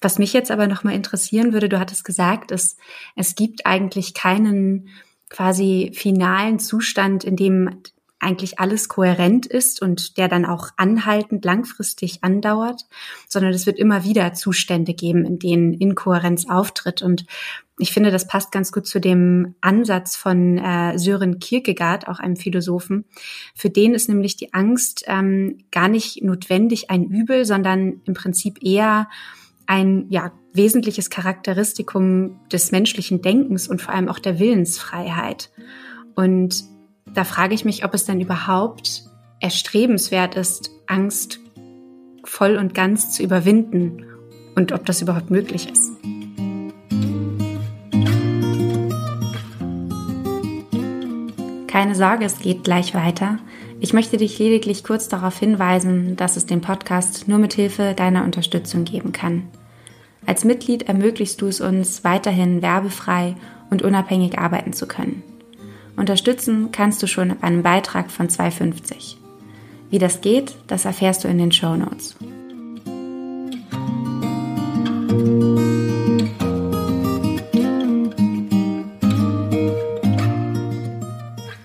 Was 0.00 0.18
mich 0.18 0.32
jetzt 0.32 0.50
aber 0.50 0.66
nochmal 0.66 0.94
interessieren 0.94 1.52
würde, 1.52 1.68
du 1.68 1.78
hattest 1.78 2.04
gesagt, 2.04 2.50
es, 2.50 2.78
es 3.14 3.34
gibt 3.34 3.66
eigentlich 3.66 4.14
keinen 4.14 4.88
quasi 5.28 5.92
finalen 5.94 6.58
Zustand, 6.58 7.24
in 7.24 7.36
dem 7.36 7.82
eigentlich 8.20 8.58
alles 8.58 8.88
kohärent 8.88 9.46
ist 9.46 9.82
und 9.82 10.16
der 10.16 10.28
dann 10.28 10.44
auch 10.44 10.70
anhaltend 10.76 11.44
langfristig 11.44 12.24
andauert, 12.24 12.86
sondern 13.28 13.52
es 13.52 13.66
wird 13.66 13.78
immer 13.78 14.04
wieder 14.04 14.32
Zustände 14.32 14.94
geben, 14.94 15.24
in 15.24 15.38
denen 15.38 15.74
Inkohärenz 15.74 16.48
auftritt. 16.48 17.02
Und 17.02 17.26
ich 17.78 17.92
finde, 17.92 18.10
das 18.10 18.26
passt 18.26 18.52
ganz 18.52 18.72
gut 18.72 18.86
zu 18.86 19.00
dem 19.00 19.54
Ansatz 19.60 20.16
von 20.16 20.58
äh, 20.58 20.98
Sören 20.98 21.38
Kierkegaard, 21.38 22.08
auch 22.08 22.18
einem 22.18 22.36
Philosophen. 22.36 23.04
Für 23.54 23.70
den 23.70 23.94
ist 23.94 24.08
nämlich 24.08 24.36
die 24.36 24.52
Angst 24.52 25.04
ähm, 25.06 25.58
gar 25.70 25.88
nicht 25.88 26.22
notwendig 26.22 26.90
ein 26.90 27.04
Übel, 27.04 27.44
sondern 27.44 28.00
im 28.04 28.14
Prinzip 28.14 28.62
eher 28.62 29.08
ein 29.66 30.06
ja, 30.08 30.32
wesentliches 30.52 31.10
Charakteristikum 31.10 32.40
des 32.50 32.72
menschlichen 32.72 33.22
Denkens 33.22 33.68
und 33.68 33.80
vor 33.80 33.94
allem 33.94 34.08
auch 34.08 34.18
der 34.18 34.38
Willensfreiheit. 34.38 35.50
Und 36.14 36.64
da 37.14 37.24
frage 37.24 37.54
ich 37.54 37.64
mich, 37.64 37.84
ob 37.84 37.94
es 37.94 38.04
denn 38.04 38.20
überhaupt 38.20 39.04
erstrebenswert 39.40 40.34
ist, 40.34 40.70
Angst 40.86 41.38
voll 42.24 42.56
und 42.56 42.74
ganz 42.74 43.12
zu 43.12 43.22
überwinden 43.22 44.04
und 44.56 44.72
ob 44.72 44.84
das 44.84 45.00
überhaupt 45.00 45.30
möglich 45.30 45.70
ist. 45.70 45.92
Keine 51.78 51.94
Sorge, 51.94 52.24
es 52.24 52.40
geht 52.40 52.64
gleich 52.64 52.92
weiter. 52.92 53.38
Ich 53.78 53.92
möchte 53.92 54.16
dich 54.16 54.36
lediglich 54.40 54.82
kurz 54.82 55.06
darauf 55.06 55.38
hinweisen, 55.38 56.16
dass 56.16 56.36
es 56.36 56.44
den 56.44 56.60
Podcast 56.60 57.28
nur 57.28 57.38
mit 57.38 57.54
Hilfe 57.54 57.94
deiner 57.94 58.24
Unterstützung 58.24 58.84
geben 58.84 59.12
kann. 59.12 59.44
Als 60.26 60.44
Mitglied 60.44 60.88
ermöglichst 60.88 61.40
du 61.40 61.46
es 61.46 61.60
uns, 61.60 62.02
weiterhin 62.02 62.62
werbefrei 62.62 63.36
und 63.70 63.82
unabhängig 63.82 64.40
arbeiten 64.40 64.72
zu 64.72 64.88
können. 64.88 65.22
Unterstützen 65.94 66.70
kannst 66.72 67.00
du 67.00 67.06
schon 67.06 67.30
ab 67.30 67.44
einem 67.44 67.62
Beitrag 67.62 68.10
von 68.10 68.26
2,50. 68.26 69.14
Wie 69.88 70.00
das 70.00 70.20
geht, 70.20 70.56
das 70.66 70.84
erfährst 70.84 71.22
du 71.22 71.28
in 71.28 71.38
den 71.38 71.52
Show 71.52 71.76
Notes. 71.76 72.16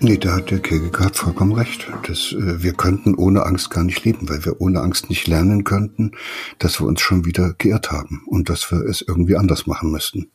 Nee, 0.04 0.18
da 0.18 0.34
hat 0.34 0.50
der 0.50 0.58
Kierkegaard 0.58 1.16
vollkommen 1.16 1.52
recht. 1.52 1.90
Das, 2.06 2.32
äh, 2.32 2.62
wir 2.62 2.74
könnten 2.74 3.14
ohne 3.14 3.46
Angst 3.46 3.70
gar 3.70 3.84
nicht 3.84 4.04
leben, 4.04 4.28
weil 4.28 4.44
wir 4.44 4.60
ohne 4.60 4.82
Angst 4.82 5.08
nicht 5.08 5.26
lernen 5.26 5.64
könnten, 5.64 6.12
dass 6.58 6.78
wir 6.78 6.86
uns 6.86 7.00
schon 7.00 7.24
wieder 7.24 7.54
geirrt 7.56 7.90
haben 7.90 8.20
und 8.26 8.50
dass 8.50 8.70
wir 8.70 8.84
es 8.84 9.00
irgendwie 9.00 9.36
anders 9.36 9.66
machen 9.66 9.90
müssten. 9.90 10.30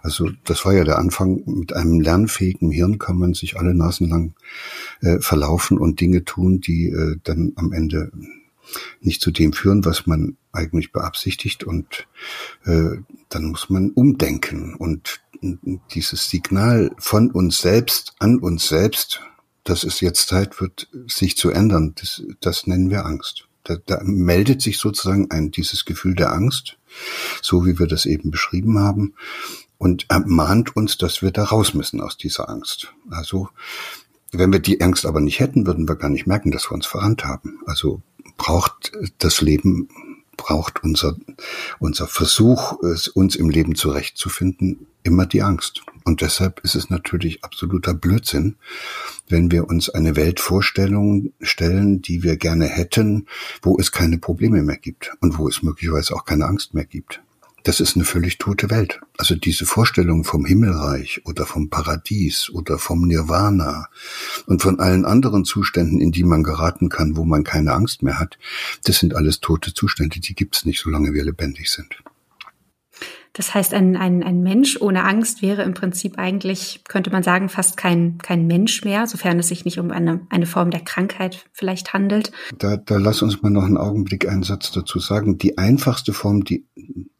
Also 0.00 0.30
das 0.44 0.64
war 0.64 0.74
ja 0.74 0.84
der 0.84 1.00
Anfang. 1.00 1.42
Mit 1.44 1.72
einem 1.72 2.00
lernfähigen 2.00 2.70
Hirn 2.70 3.00
kann 3.00 3.18
man 3.18 3.34
sich 3.34 3.58
alle 3.58 3.74
Nasen 3.74 4.08
lang 4.08 4.34
äh, 5.00 5.18
verlaufen 5.18 5.76
und 5.76 6.00
Dinge 6.00 6.24
tun, 6.24 6.60
die 6.60 6.86
äh, 6.86 7.16
dann 7.24 7.54
am 7.56 7.72
Ende 7.72 8.12
nicht 9.00 9.20
zu 9.20 9.30
dem 9.30 9.52
führen, 9.52 9.84
was 9.84 10.06
man 10.06 10.36
eigentlich 10.52 10.92
beabsichtigt. 10.92 11.64
Und 11.64 12.06
äh, 12.64 12.98
dann 13.28 13.44
muss 13.44 13.70
man 13.70 13.90
umdenken 13.90 14.74
und 14.74 15.20
dieses 15.92 16.28
Signal 16.28 16.90
von 16.98 17.30
uns 17.30 17.58
selbst 17.60 18.14
an 18.18 18.38
uns 18.38 18.68
selbst, 18.68 19.20
dass 19.64 19.84
es 19.84 20.00
jetzt 20.00 20.28
Zeit 20.28 20.60
wird, 20.60 20.88
sich 21.06 21.36
zu 21.36 21.50
ändern, 21.50 21.94
das, 21.96 22.22
das 22.40 22.66
nennen 22.66 22.90
wir 22.90 23.06
Angst. 23.06 23.46
Da, 23.64 23.76
da 23.86 24.00
meldet 24.02 24.62
sich 24.62 24.78
sozusagen 24.78 25.30
ein, 25.30 25.50
dieses 25.50 25.84
Gefühl 25.84 26.14
der 26.14 26.32
Angst, 26.32 26.78
so 27.42 27.66
wie 27.66 27.78
wir 27.78 27.86
das 27.86 28.06
eben 28.06 28.30
beschrieben 28.30 28.78
haben, 28.78 29.14
und 29.76 30.06
ermahnt 30.08 30.74
uns, 30.74 30.98
dass 30.98 31.22
wir 31.22 31.30
da 31.30 31.44
raus 31.44 31.74
müssen 31.74 32.00
aus 32.00 32.16
dieser 32.16 32.48
Angst. 32.48 32.92
Also, 33.10 33.48
wenn 34.32 34.52
wir 34.52 34.58
die 34.58 34.80
Angst 34.80 35.06
aber 35.06 35.20
nicht 35.20 35.38
hätten, 35.38 35.66
würden 35.66 35.88
wir 35.88 35.96
gar 35.96 36.10
nicht 36.10 36.26
merken, 36.26 36.50
dass 36.50 36.70
wir 36.70 36.72
uns 36.74 36.86
verrannt 36.86 37.24
haben. 37.24 37.60
Also 37.66 38.02
braucht 38.38 38.92
das 39.18 39.42
Leben 39.42 39.88
braucht 40.38 40.82
unser, 40.82 41.16
unser 41.78 42.06
Versuch, 42.06 42.78
uns 43.12 43.36
im 43.36 43.50
Leben 43.50 43.74
zurechtzufinden, 43.74 44.86
immer 45.02 45.26
die 45.26 45.42
Angst. 45.42 45.82
Und 46.04 46.22
deshalb 46.22 46.60
ist 46.60 46.74
es 46.74 46.88
natürlich 46.88 47.44
absoluter 47.44 47.92
Blödsinn, 47.92 48.56
wenn 49.28 49.50
wir 49.50 49.68
uns 49.68 49.90
eine 49.90 50.16
Weltvorstellung 50.16 51.32
stellen, 51.42 52.00
die 52.00 52.22
wir 52.22 52.36
gerne 52.36 52.66
hätten, 52.66 53.26
wo 53.60 53.76
es 53.78 53.92
keine 53.92 54.16
Probleme 54.16 54.62
mehr 54.62 54.78
gibt 54.78 55.12
und 55.20 55.36
wo 55.36 55.48
es 55.48 55.62
möglicherweise 55.62 56.14
auch 56.14 56.24
keine 56.24 56.46
Angst 56.46 56.72
mehr 56.72 56.86
gibt 56.86 57.20
das 57.64 57.80
ist 57.80 57.96
eine 57.96 58.04
völlig 58.04 58.38
tote 58.38 58.70
Welt. 58.70 59.00
Also 59.16 59.34
diese 59.34 59.66
Vorstellung 59.66 60.24
vom 60.24 60.44
Himmelreich 60.44 61.22
oder 61.24 61.44
vom 61.44 61.70
Paradies 61.70 62.50
oder 62.50 62.78
vom 62.78 63.06
Nirvana 63.06 63.88
und 64.46 64.62
von 64.62 64.80
allen 64.80 65.04
anderen 65.04 65.44
Zuständen, 65.44 66.00
in 66.00 66.12
die 66.12 66.24
man 66.24 66.42
geraten 66.42 66.88
kann, 66.88 67.16
wo 67.16 67.24
man 67.24 67.44
keine 67.44 67.72
Angst 67.72 68.02
mehr 68.02 68.18
hat, 68.18 68.38
das 68.84 68.98
sind 68.98 69.14
alles 69.14 69.40
tote 69.40 69.74
Zustände, 69.74 70.20
die 70.20 70.34
gibt's 70.34 70.64
nicht, 70.64 70.80
solange 70.80 71.12
wir 71.12 71.24
lebendig 71.24 71.70
sind. 71.70 71.96
Das 73.38 73.54
heißt, 73.54 73.72
ein, 73.72 73.96
ein, 73.96 74.24
ein 74.24 74.42
Mensch 74.42 74.80
ohne 74.80 75.04
Angst 75.04 75.42
wäre 75.42 75.62
im 75.62 75.72
Prinzip 75.72 76.18
eigentlich, 76.18 76.82
könnte 76.88 77.10
man 77.10 77.22
sagen, 77.22 77.48
fast 77.48 77.76
kein, 77.76 78.18
kein 78.18 78.48
Mensch 78.48 78.84
mehr, 78.84 79.06
sofern 79.06 79.38
es 79.38 79.46
sich 79.46 79.64
nicht 79.64 79.78
um 79.78 79.92
eine, 79.92 80.26
eine 80.28 80.44
Form 80.44 80.72
der 80.72 80.80
Krankheit 80.80 81.46
vielleicht 81.52 81.92
handelt. 81.92 82.32
Da, 82.58 82.76
da 82.76 82.96
lass 82.96 83.22
uns 83.22 83.40
mal 83.40 83.50
noch 83.50 83.62
einen 83.62 83.76
Augenblick 83.76 84.28
einen 84.28 84.42
Satz 84.42 84.72
dazu 84.72 84.98
sagen. 84.98 85.38
Die 85.38 85.56
einfachste 85.56 86.12
Form, 86.12 86.42
die 86.42 86.66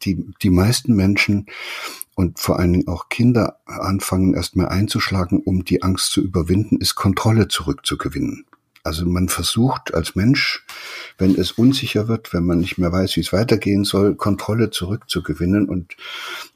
die, 0.03 0.25
die 0.41 0.49
meisten 0.49 0.93
Menschen 0.93 1.45
und 2.15 2.37
vor 2.37 2.59
allen 2.59 2.73
Dingen 2.73 2.87
auch 2.89 3.07
Kinder 3.07 3.59
anfangen 3.65 4.33
erstmal 4.33 4.67
einzuschlagen, 4.67 5.39
um 5.39 5.63
die 5.63 5.83
Angst 5.83 6.11
zu 6.11 6.21
überwinden, 6.21 6.77
ist 6.77 6.95
Kontrolle 6.95 7.47
zurückzugewinnen. 7.47 8.45
Also 8.89 9.05
man 9.05 9.29
versucht 9.29 9.93
als 9.93 10.15
Mensch, 10.15 10.65
wenn 11.19 11.35
es 11.35 11.51
unsicher 11.51 12.07
wird, 12.07 12.33
wenn 12.33 12.43
man 12.43 12.57
nicht 12.57 12.79
mehr 12.79 12.91
weiß, 12.91 13.17
wie 13.17 13.19
es 13.19 13.31
weitergehen 13.31 13.83
soll, 13.83 14.15
Kontrolle 14.15 14.71
zurückzugewinnen. 14.71 15.69
Und 15.69 15.95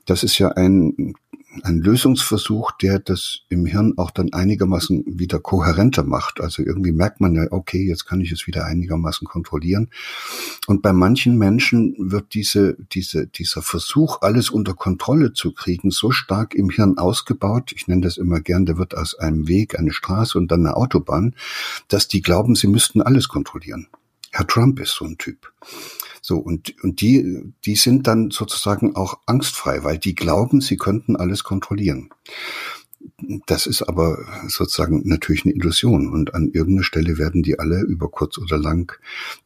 das 0.07 0.23
ist 0.23 0.39
ja 0.39 0.49
ein 0.49 1.13
ein 1.61 1.79
Lösungsversuch, 1.79 2.71
der 2.71 2.99
das 2.99 3.41
im 3.49 3.65
Hirn 3.65 3.93
auch 3.97 4.11
dann 4.11 4.33
einigermaßen 4.33 5.03
wieder 5.05 5.39
kohärenter 5.39 6.03
macht. 6.03 6.41
Also 6.41 6.63
irgendwie 6.63 6.91
merkt 6.91 7.21
man 7.21 7.35
ja, 7.35 7.45
okay, 7.51 7.87
jetzt 7.87 8.05
kann 8.05 8.21
ich 8.21 8.31
es 8.31 8.47
wieder 8.47 8.65
einigermaßen 8.65 9.27
kontrollieren. 9.27 9.89
Und 10.67 10.81
bei 10.81 10.93
manchen 10.93 11.37
Menschen 11.37 11.95
wird 11.99 12.33
diese, 12.33 12.75
diese, 12.91 13.27
dieser 13.27 13.61
Versuch, 13.61 14.21
alles 14.21 14.49
unter 14.49 14.73
Kontrolle 14.73 15.33
zu 15.33 15.53
kriegen, 15.53 15.91
so 15.91 16.11
stark 16.11 16.55
im 16.55 16.69
Hirn 16.69 16.97
ausgebaut. 16.97 17.71
Ich 17.75 17.87
nenne 17.87 18.01
das 18.01 18.17
immer 18.17 18.41
gern, 18.41 18.65
der 18.65 18.77
wird 18.77 18.95
aus 18.97 19.15
einem 19.15 19.47
Weg 19.47 19.77
eine 19.77 19.93
Straße 19.93 20.37
und 20.37 20.51
dann 20.51 20.65
eine 20.65 20.75
Autobahn, 20.75 21.35
dass 21.87 22.07
die 22.07 22.21
glauben, 22.21 22.55
sie 22.55 22.67
müssten 22.67 23.01
alles 23.01 23.27
kontrollieren. 23.27 23.87
Herr 24.31 24.47
Trump 24.47 24.79
ist 24.79 24.95
so 24.95 25.05
ein 25.05 25.17
Typ. 25.19 25.53
So, 26.25 26.37
und, 26.37 26.73
und 26.81 27.01
die, 27.01 27.53
die 27.65 27.75
sind 27.75 28.07
dann 28.07 28.31
sozusagen 28.31 28.95
auch 28.95 29.19
angstfrei, 29.25 29.83
weil 29.83 29.97
die 29.97 30.15
glauben, 30.15 30.61
sie 30.61 30.77
könnten 30.77 31.17
alles 31.17 31.43
kontrollieren. 31.43 32.11
Das 33.45 33.67
ist 33.67 33.81
aber 33.81 34.19
sozusagen 34.47 35.01
natürlich 35.03 35.43
eine 35.43 35.53
Illusion. 35.53 36.13
Und 36.13 36.33
an 36.33 36.49
irgendeiner 36.53 36.85
Stelle 36.85 37.17
werden 37.17 37.43
die 37.43 37.59
alle 37.59 37.81
über 37.81 38.07
kurz 38.09 38.37
oder 38.37 38.57
lang 38.57 38.97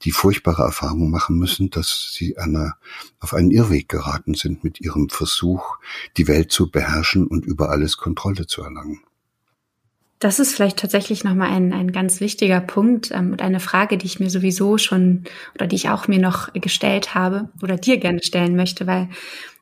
die 0.03 0.11
furchtbare 0.11 0.61
Erfahrung 0.61 1.09
machen 1.09 1.39
müssen, 1.39 1.71
dass 1.71 2.13
sie 2.13 2.37
einer, 2.37 2.75
auf 3.19 3.33
einen 3.33 3.49
Irrweg 3.49 3.89
geraten 3.89 4.35
sind 4.35 4.63
mit 4.63 4.79
ihrem 4.79 5.09
Versuch, 5.09 5.79
die 6.15 6.27
Welt 6.27 6.51
zu 6.51 6.69
beherrschen 6.69 7.25
und 7.25 7.47
über 7.47 7.71
alles 7.71 7.97
Kontrolle 7.97 8.45
zu 8.45 8.61
erlangen. 8.61 8.99
Das 10.19 10.39
ist 10.39 10.55
vielleicht 10.55 10.77
tatsächlich 10.77 11.23
nochmal 11.23 11.51
ein, 11.51 11.73
ein 11.73 11.91
ganz 11.91 12.19
wichtiger 12.21 12.59
Punkt 12.59 13.11
ähm, 13.11 13.31
und 13.31 13.41
eine 13.41 13.59
Frage, 13.59 13.97
die 13.97 14.07
ich 14.07 14.19
mir 14.19 14.29
sowieso 14.29 14.77
schon 14.77 15.25
oder 15.55 15.67
die 15.67 15.75
ich 15.75 15.89
auch 15.89 16.07
mir 16.07 16.19
noch 16.19 16.51
gestellt 16.53 17.13
habe 17.13 17.49
oder 17.61 17.77
dir 17.77 17.97
gerne 17.97 18.23
stellen 18.23 18.55
möchte, 18.55 18.87
weil 18.87 19.09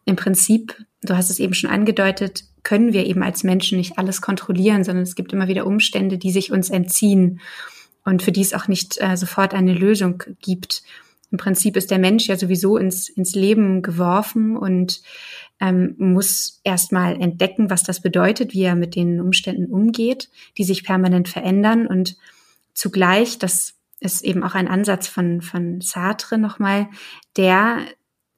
im 0.06 0.15
Prinzip, 0.15 0.76
du 1.02 1.18
hast 1.18 1.30
es 1.30 1.39
eben 1.39 1.54
schon 1.54 1.70
angedeutet, 1.70 2.46
können 2.63 2.94
wir 2.94 3.06
eben 3.06 3.22
als 3.22 3.44
Menschen 3.44 3.78
nicht 3.78 3.98
alles 3.98 4.22
kontrollieren, 4.22 4.84
sondern 4.84 5.04
es 5.04 5.15
gibt 5.15 5.34
immer 5.34 5.48
wieder 5.48 5.65
Umstände, 5.65 6.18
die 6.18 6.32
sich 6.32 6.52
uns 6.52 6.70
entziehen 6.70 7.41
und 8.06 8.24
für 8.24 8.32
die 8.32 8.41
es 8.41 8.54
auch 8.54 8.68
nicht 8.68 9.02
äh, 9.02 9.18
sofort 9.18 9.54
eine 9.54 9.74
Lösung 9.74 10.24
gibt. 10.41 10.84
Im 11.32 11.38
Prinzip 11.38 11.76
ist 11.76 11.91
der 11.91 12.00
Mensch 12.00 12.28
ja 12.28 12.38
sowieso 12.38 12.78
ins, 12.78 13.10
ins 13.10 13.36
Leben 13.36 13.82
geworfen 13.82 14.56
und 14.56 15.02
ähm, 15.60 15.96
muss 15.98 16.62
erstmal 16.63 17.22
entdecken, 17.22 17.70
was 17.70 17.84
das 17.84 18.02
bedeutet, 18.02 18.54
wie 18.54 18.63
er 18.63 18.76
mit 18.76 18.96
den 18.96 19.22
Umständen 19.22 19.68
umgeht, 19.72 20.30
die 20.58 20.63
sich 20.63 20.84
permanent 20.84 21.28
verändern. 21.30 21.88
Und 21.88 22.18
zugleich, 22.74 23.39
das 23.39 23.76
ist 24.00 24.24
eben 24.24 24.44
auch 24.44 24.56
ein 24.56 24.68
Ansatz 24.68 25.08
von, 25.08 25.41
von 25.41 25.82
Sartre 25.82 26.38
nochmal, 26.38 26.88
der 27.38 27.86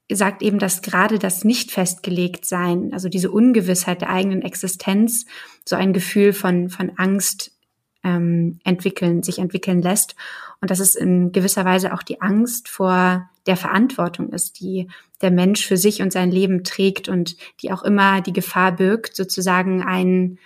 sagt 0.10 0.42
eben, 0.42 0.60
dass 0.60 0.82
gerade 0.82 1.20
das 1.20 1.44
nicht 1.44 1.72
festgelegt 1.72 2.46
sein, 2.46 2.94
also 2.94 3.10
diese 3.10 3.30
Ungewissheit 3.30 4.02
der 4.02 4.10
eigenen 4.10 4.42
Existenz, 4.42 5.26
so 5.66 5.76
ein 5.76 5.92
Gefühl 5.92 6.32
von, 6.32 6.70
von 6.70 6.94
Angst 6.96 7.57
ähm, 8.04 8.60
entwickeln, 8.64 9.24
sich 9.24 9.40
entwickeln 9.40 9.82
lässt. 9.82 10.16
Und 10.62 10.72
dass 10.72 10.80
es 10.80 10.96
in 10.96 11.32
gewisser 11.32 11.66
Weise 11.66 11.94
auch 11.94 12.04
die 12.04 12.22
Angst 12.22 12.68
vor 12.68 13.30
der 13.46 13.58
Verantwortung 13.58 14.30
ist, 14.30 14.60
die 14.60 14.88
der 15.22 15.32
Mensch 15.32 15.66
für 15.66 15.78
sich 15.78 16.02
und 16.02 16.12
sein 16.12 16.32
Leben 16.32 16.64
trägt 16.64 17.10
und 17.10 17.38
die 17.62 17.72
auch 17.72 17.84
immer 17.84 18.22
die 18.22 18.34
Gefahr 18.34 18.74
birgt, 18.74 19.16
sozusagen 19.16 19.82
ein, 19.84 20.38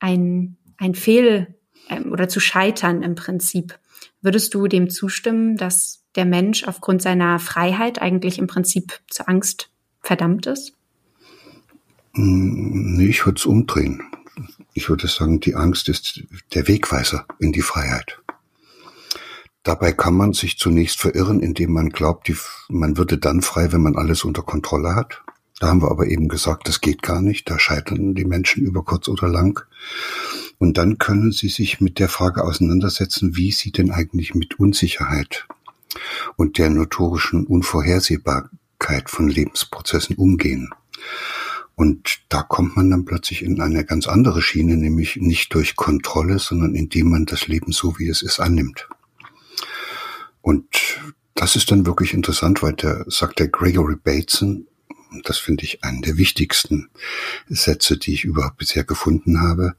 ein, 0.00 0.56
ein 0.78 0.94
Fehl 0.94 1.54
ähm, 1.88 2.12
oder 2.12 2.28
zu 2.28 2.40
scheitern 2.40 3.02
im 3.02 3.14
Prinzip. 3.14 3.78
Würdest 4.22 4.54
du 4.54 4.66
dem 4.66 4.90
zustimmen, 4.90 5.56
dass 5.56 6.02
der 6.16 6.24
Mensch 6.24 6.64
aufgrund 6.64 7.02
seiner 7.02 7.38
Freiheit 7.38 8.00
eigentlich 8.00 8.38
im 8.38 8.46
Prinzip 8.46 9.00
zur 9.08 9.28
Angst 9.28 9.70
verdammt 10.00 10.46
ist? 10.46 10.72
Hm, 12.14 12.96
nee, 12.96 13.08
ich 13.08 13.24
würde 13.26 13.38
es 13.38 13.46
umdrehen. 13.46 14.02
Ich 14.74 14.88
würde 14.88 15.08
sagen, 15.08 15.40
die 15.40 15.54
Angst 15.54 15.88
ist 15.88 16.22
der 16.54 16.68
Wegweiser 16.68 17.26
in 17.38 17.52
die 17.52 17.62
Freiheit. 17.62 18.20
Dabei 19.62 19.92
kann 19.92 20.14
man 20.14 20.32
sich 20.32 20.58
zunächst 20.58 21.00
verirren, 21.00 21.40
indem 21.40 21.72
man 21.72 21.88
glaubt, 21.88 22.28
die, 22.28 22.36
man 22.68 22.96
würde 22.96 23.18
dann 23.18 23.42
frei, 23.42 23.72
wenn 23.72 23.82
man 23.82 23.96
alles 23.96 24.22
unter 24.22 24.42
Kontrolle 24.42 24.94
hat. 24.94 25.22
Da 25.58 25.68
haben 25.68 25.82
wir 25.82 25.90
aber 25.90 26.06
eben 26.06 26.28
gesagt, 26.28 26.68
das 26.68 26.80
geht 26.80 27.02
gar 27.02 27.20
nicht. 27.20 27.50
Da 27.50 27.58
scheitern 27.58 28.14
die 28.14 28.26
Menschen 28.26 28.62
über 28.62 28.84
kurz 28.84 29.08
oder 29.08 29.26
lang. 29.26 29.64
Und 30.58 30.78
dann 30.78 30.98
können 30.98 31.32
sie 31.32 31.48
sich 31.48 31.80
mit 31.80 31.98
der 31.98 32.08
Frage 32.08 32.44
auseinandersetzen, 32.44 33.36
wie 33.36 33.50
sie 33.50 33.72
denn 33.72 33.90
eigentlich 33.90 34.34
mit 34.34 34.60
Unsicherheit 34.60 35.46
und 36.36 36.58
der 36.58 36.70
notorischen 36.70 37.46
Unvorhersehbarkeit 37.46 39.10
von 39.10 39.28
Lebensprozessen 39.28 40.16
umgehen. 40.16 40.70
Und 41.76 42.20
da 42.30 42.42
kommt 42.42 42.74
man 42.76 42.90
dann 42.90 43.04
plötzlich 43.04 43.42
in 43.42 43.60
eine 43.60 43.84
ganz 43.84 44.06
andere 44.06 44.40
Schiene, 44.40 44.78
nämlich 44.78 45.16
nicht 45.16 45.52
durch 45.52 45.76
Kontrolle, 45.76 46.38
sondern 46.38 46.74
indem 46.74 47.10
man 47.10 47.26
das 47.26 47.48
Leben 47.48 47.70
so, 47.70 47.98
wie 47.98 48.08
es 48.08 48.22
ist, 48.22 48.40
annimmt. 48.40 48.88
Und 50.40 50.66
das 51.34 51.54
ist 51.54 51.70
dann 51.70 51.84
wirklich 51.84 52.14
interessant, 52.14 52.62
weil 52.62 52.72
der 52.72 53.04
sagt 53.08 53.38
der 53.38 53.48
Gregory 53.48 53.96
Bateson, 53.96 54.66
das 55.22 55.36
finde 55.36 55.64
ich 55.64 55.84
einen 55.84 56.00
der 56.00 56.16
wichtigsten 56.16 56.88
Sätze, 57.46 57.98
die 57.98 58.14
ich 58.14 58.24
überhaupt 58.24 58.56
bisher 58.56 58.84
gefunden 58.84 59.40
habe. 59.40 59.74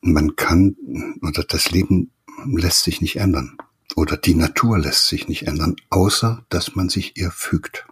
Man 0.00 0.34
kann, 0.34 0.76
oder 1.22 1.44
das 1.44 1.70
Leben 1.70 2.10
lässt 2.44 2.82
sich 2.82 3.00
nicht 3.00 3.16
ändern. 3.16 3.56
Oder 3.94 4.16
die 4.16 4.34
Natur 4.34 4.78
lässt 4.78 5.06
sich 5.06 5.28
nicht 5.28 5.46
ändern, 5.46 5.76
außer 5.88 6.44
dass 6.48 6.74
man 6.74 6.88
sich 6.88 7.16
ihr 7.16 7.30
fügt. 7.30 7.86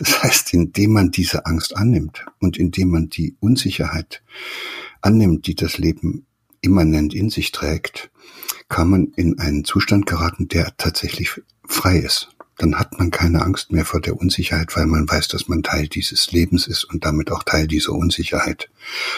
Das 0.00 0.22
heißt, 0.22 0.54
indem 0.54 0.94
man 0.94 1.10
diese 1.10 1.44
Angst 1.44 1.76
annimmt 1.76 2.24
und 2.38 2.56
indem 2.56 2.88
man 2.88 3.10
die 3.10 3.36
Unsicherheit 3.38 4.22
annimmt, 5.02 5.46
die 5.46 5.54
das 5.54 5.76
Leben 5.76 6.24
immanent 6.62 7.12
in 7.12 7.28
sich 7.28 7.52
trägt, 7.52 8.10
kann 8.70 8.88
man 8.88 9.12
in 9.16 9.38
einen 9.38 9.62
Zustand 9.64 10.06
geraten, 10.06 10.48
der 10.48 10.74
tatsächlich 10.78 11.42
frei 11.66 11.98
ist. 11.98 12.30
Dann 12.56 12.78
hat 12.78 12.98
man 12.98 13.10
keine 13.10 13.42
Angst 13.42 13.72
mehr 13.72 13.84
vor 13.84 14.00
der 14.00 14.18
Unsicherheit, 14.18 14.74
weil 14.74 14.86
man 14.86 15.06
weiß, 15.06 15.28
dass 15.28 15.48
man 15.48 15.62
Teil 15.62 15.86
dieses 15.86 16.32
Lebens 16.32 16.66
ist 16.66 16.84
und 16.84 17.04
damit 17.04 17.30
auch 17.30 17.42
Teil 17.42 17.66
dieser 17.66 17.92
Unsicherheit 17.92 18.70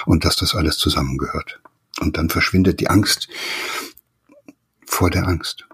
und 0.05 0.25
dass 0.25 0.35
das 0.35 0.57
alles 0.57 0.79
zusammengehört. 0.79 1.61
Und 2.01 2.17
dann 2.17 2.29
verschwindet 2.29 2.81
die 2.81 2.89
Angst 2.89 3.29
vor 4.85 5.11
der 5.11 5.29
Angst. 5.29 5.65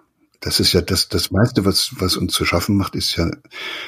Das 0.40 0.60
ist 0.60 0.72
ja 0.72 0.80
das, 0.80 1.08
das 1.08 1.30
meiste, 1.30 1.64
was, 1.64 1.94
was 1.98 2.16
uns 2.16 2.32
zu 2.32 2.44
schaffen 2.44 2.76
macht, 2.76 2.94
ist 2.94 3.16
ja 3.16 3.30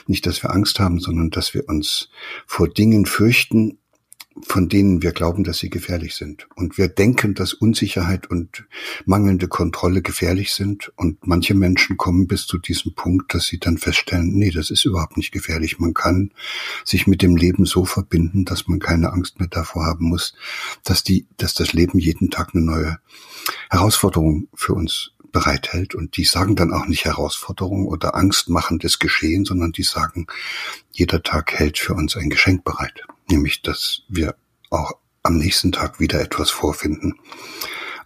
nicht, 0.07 0.27
dass 0.27 0.43
wir 0.43 0.51
Angst 0.51 0.81
haben, 0.81 0.99
sondern 0.99 1.31
dass 1.31 1.55
wir 1.55 1.69
uns 1.69 2.09
vor 2.47 2.69
Dingen 2.69 3.07
fürchten, 3.07 3.79
von 4.43 4.69
denen 4.69 5.03
wir 5.03 5.13
glauben, 5.13 5.45
dass 5.45 5.59
sie 5.59 5.71
gefährlich 5.71 6.15
sind. 6.15 6.49
Und 6.55 6.79
wir 6.79 6.89
denken, 6.89 7.35
dass 7.35 7.53
Unsicherheit 7.53 8.31
und 8.31 8.65
mangelnde 9.05 9.49
Kontrolle 9.49 10.03
gefährlich 10.03 10.53
sind. 10.53 10.93
Und 10.97 11.27
manche 11.27 11.55
Menschen 11.55 11.97
kommen 11.97 12.27
bis 12.27 12.47
zu 12.47 12.59
diesem 12.59 12.95
Punkt, 12.95 13.35
dass 13.35 13.47
sie 13.47 13.59
dann 13.59 13.77
feststellen, 13.77 14.33
nee, 14.33 14.51
das 14.51 14.71
ist 14.71 14.85
überhaupt 14.85 15.17
nicht 15.17 15.33
gefährlich. 15.33 15.79
Man 15.79 15.95
kann 15.95 16.33
sich 16.85 17.07
mit 17.07 17.23
dem 17.23 17.37
Leben 17.37 17.67
so 17.67 17.85
verbinden, 17.85 18.45
dass 18.45 18.69
man 18.69 18.79
keine 18.79 19.13
Angst 19.13 19.41
mehr 19.41 19.49
davor 19.49 19.85
haben 19.85 20.07
muss, 20.07 20.35
dass 20.85 21.03
die, 21.03 21.27
dass 21.37 21.55
das 21.55 21.73
Leben 21.73 21.99
jeden 21.99 22.31
Tag 22.31 22.55
eine 22.55 22.65
neue 22.65 22.99
Herausforderung 23.69 24.49
für 24.55 24.75
uns 24.75 25.13
bereithält. 25.33 25.95
Und 25.95 26.17
die 26.17 26.25
sagen 26.25 26.57
dann 26.57 26.73
auch 26.73 26.87
nicht 26.87 27.05
Herausforderung 27.05 27.87
oder 27.87 28.15
angstmachendes 28.15 28.99
Geschehen, 28.99 29.45
sondern 29.45 29.73
die 29.73 29.83
sagen, 29.83 30.27
jeder 30.93 31.23
Tag 31.23 31.53
hält 31.53 31.79
für 31.79 31.95
uns 31.95 32.17
ein 32.17 32.31
Geschenk 32.31 32.65
bereit. 32.65 33.05
Nämlich, 33.29 33.63
dass 33.63 34.03
wir 34.09 34.35
auch 34.71 34.93
am 35.23 35.37
nächsten 35.37 35.73
Tag 35.73 36.01
wieder 36.01 36.21
etwas 36.21 36.51
vorfinden, 36.51 37.15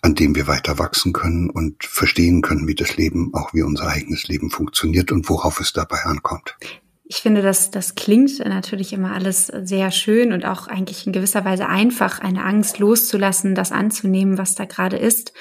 an 0.02 0.14
dem 0.14 0.34
wir 0.34 0.46
weiter 0.46 0.78
wachsen 0.78 1.12
können 1.12 1.48
und 1.50 1.84
verstehen 1.84 2.42
können, 2.42 2.66
wie 2.66 2.74
das 2.74 2.96
Leben, 2.96 3.32
auch 3.34 3.54
wie 3.54 3.62
unser 3.62 3.88
eigenes 3.88 4.28
Leben 4.28 4.50
funktioniert 4.50 5.12
und 5.12 5.28
worauf 5.28 5.60
es 5.60 5.72
dabei 5.72 6.02
ankommt. 6.04 6.56
Ich 7.06 7.16
finde, 7.16 7.42
dass 7.42 7.70
das 7.70 7.94
klingt 7.94 8.38
natürlich 8.38 8.92
immer 8.94 9.12
alles 9.12 9.46
sehr 9.46 9.90
schön 9.90 10.32
und 10.32 10.44
auch 10.46 10.68
eigentlich 10.68 11.06
in 11.06 11.12
gewisser 11.12 11.44
Weise 11.44 11.68
einfach, 11.68 12.18
eine 12.18 12.44
Angst 12.44 12.78
loszulassen, 12.78 13.54
das 13.54 13.72
anzunehmen, 13.72 14.38
was 14.38 14.54
da 14.54 14.64
gerade 14.64 14.96
ist 14.96 15.32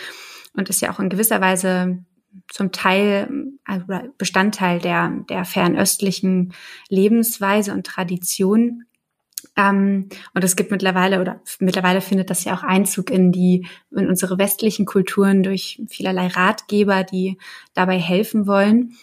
und 0.54 0.70
ist 0.70 0.82
ja 0.82 0.92
auch 0.92 1.00
in 1.00 1.10
gewisser 1.10 1.42
Weise 1.42 2.04
zum 2.50 2.72
Teil 2.72 3.30
also 3.66 3.86
Bestandteil 4.18 4.80
der, 4.80 5.24
der 5.30 5.46
fernöstlichen 5.46 6.54
Lebensweise 6.90 7.74
und 7.74 7.86
Tradition. 7.86 8.86
Ähm, 9.56 10.10
und 10.34 10.44
es 10.44 10.56
gibt 10.56 10.72
mittlerweile 10.72 11.22
oder 11.22 11.42
mittlerweile 11.60 12.02
findet 12.02 12.30
das 12.30 12.44
ja 12.44 12.56
auch 12.56 12.64
Einzug 12.64 13.12
in 13.12 13.32
die 13.32 13.68
in 13.92 14.08
unsere 14.08 14.38
westlichen 14.38 14.86
Kulturen 14.86 15.44
durch 15.44 15.82
vielerlei 15.90 16.28
Ratgeber, 16.28 17.04
die 17.04 17.38
dabei 17.74 18.00
helfen 18.00 18.48
wollen. 18.48 18.96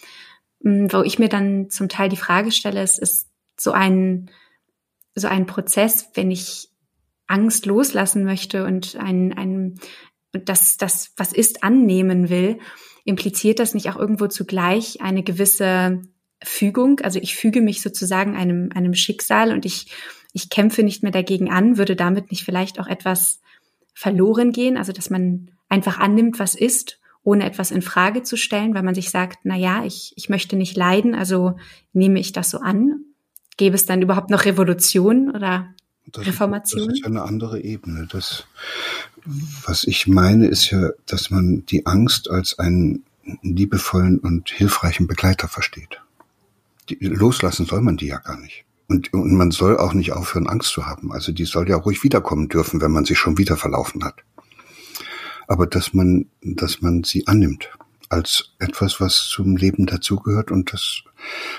Ähm, 0.64 0.92
wo 0.92 1.02
ich 1.02 1.18
mir 1.18 1.28
dann 1.28 1.70
zum 1.70 1.88
Teil 1.88 2.08
die 2.08 2.16
Frage 2.16 2.50
stelle, 2.50 2.82
es 2.82 2.98
ist 2.98 3.28
so 3.58 3.72
ein 3.72 4.30
so 5.14 5.28
ein 5.28 5.46
Prozess, 5.46 6.10
wenn 6.14 6.30
ich 6.30 6.68
Angst 7.26 7.66
loslassen 7.66 8.24
möchte 8.24 8.64
und 8.64 8.96
ein, 8.96 9.32
ein, 9.32 9.78
das, 10.32 10.76
das, 10.76 11.12
was 11.16 11.32
ist, 11.32 11.62
annehmen 11.62 12.28
will, 12.28 12.58
impliziert 13.04 13.58
das 13.58 13.74
nicht 13.74 13.90
auch 13.90 13.96
irgendwo 13.96 14.26
zugleich 14.26 15.00
eine 15.00 15.22
gewisse 15.22 16.02
Fügung? 16.42 17.00
Also 17.00 17.18
ich 17.18 17.36
füge 17.36 17.60
mich 17.60 17.82
sozusagen 17.82 18.36
einem, 18.36 18.70
einem 18.74 18.94
Schicksal 18.94 19.52
und 19.52 19.64
ich, 19.64 19.92
ich 20.32 20.50
kämpfe 20.50 20.82
nicht 20.82 21.02
mehr 21.02 21.12
dagegen 21.12 21.50
an, 21.50 21.76
würde 21.76 21.96
damit 21.96 22.30
nicht 22.30 22.44
vielleicht 22.44 22.78
auch 22.78 22.86
etwas 22.86 23.40
verloren 23.94 24.52
gehen? 24.52 24.76
Also 24.76 24.92
dass 24.92 25.10
man 25.10 25.50
einfach 25.68 25.98
annimmt, 25.98 26.38
was 26.38 26.54
ist, 26.54 27.00
ohne 27.22 27.44
etwas 27.44 27.70
in 27.70 27.82
Frage 27.82 28.22
zu 28.22 28.36
stellen, 28.36 28.74
weil 28.74 28.82
man 28.82 28.94
sich 28.94 29.10
sagt, 29.10 29.40
na 29.44 29.56
ja, 29.56 29.84
ich, 29.84 30.12
ich 30.16 30.28
möchte 30.28 30.56
nicht 30.56 30.76
leiden, 30.76 31.14
also 31.14 31.56
nehme 31.92 32.18
ich 32.18 32.32
das 32.32 32.50
so 32.50 32.58
an? 32.58 33.04
Gäbe 33.56 33.74
es 33.74 33.84
dann 33.84 34.00
überhaupt 34.00 34.30
noch 34.30 34.46
Revolution 34.46 35.30
oder 35.30 35.74
das 36.06 36.26
Reformation? 36.26 36.82
Ist, 36.82 36.88
das 36.88 36.94
ist 36.98 37.00
ja 37.02 37.06
eine 37.06 37.22
andere 37.22 37.60
Ebene. 37.60 38.08
Das, 38.10 38.44
was 39.64 39.84
ich 39.84 40.06
meine, 40.06 40.46
ist 40.46 40.70
ja, 40.70 40.90
dass 41.06 41.30
man 41.30 41.64
die 41.66 41.86
Angst 41.86 42.30
als 42.30 42.58
einen 42.58 43.04
liebevollen 43.42 44.18
und 44.18 44.50
hilfreichen 44.50 45.06
Begleiter 45.06 45.48
versteht. 45.48 46.00
Die, 46.88 46.96
loslassen 47.00 47.66
soll 47.66 47.82
man 47.82 47.96
die 47.96 48.06
ja 48.06 48.18
gar 48.18 48.38
nicht. 48.38 48.64
Und, 48.88 49.12
und 49.12 49.34
man 49.34 49.52
soll 49.52 49.78
auch 49.78 49.92
nicht 49.92 50.12
aufhören, 50.12 50.48
Angst 50.48 50.70
zu 50.70 50.86
haben. 50.86 51.12
Also 51.12 51.30
die 51.30 51.44
soll 51.44 51.68
ja 51.68 51.76
ruhig 51.76 52.02
wiederkommen 52.02 52.48
dürfen, 52.48 52.80
wenn 52.80 52.90
man 52.90 53.04
sich 53.04 53.18
schon 53.18 53.38
wieder 53.38 53.56
verlaufen 53.56 54.04
hat. 54.04 54.16
Aber 55.46 55.66
dass 55.66 55.94
man, 55.94 56.26
dass 56.42 56.80
man 56.80 57.04
sie 57.04 57.26
annimmt 57.28 57.70
als 58.08 58.52
etwas, 58.58 59.00
was 59.00 59.28
zum 59.28 59.56
Leben 59.56 59.86
dazugehört 59.86 60.50
und 60.50 60.72
dass 60.72 61.02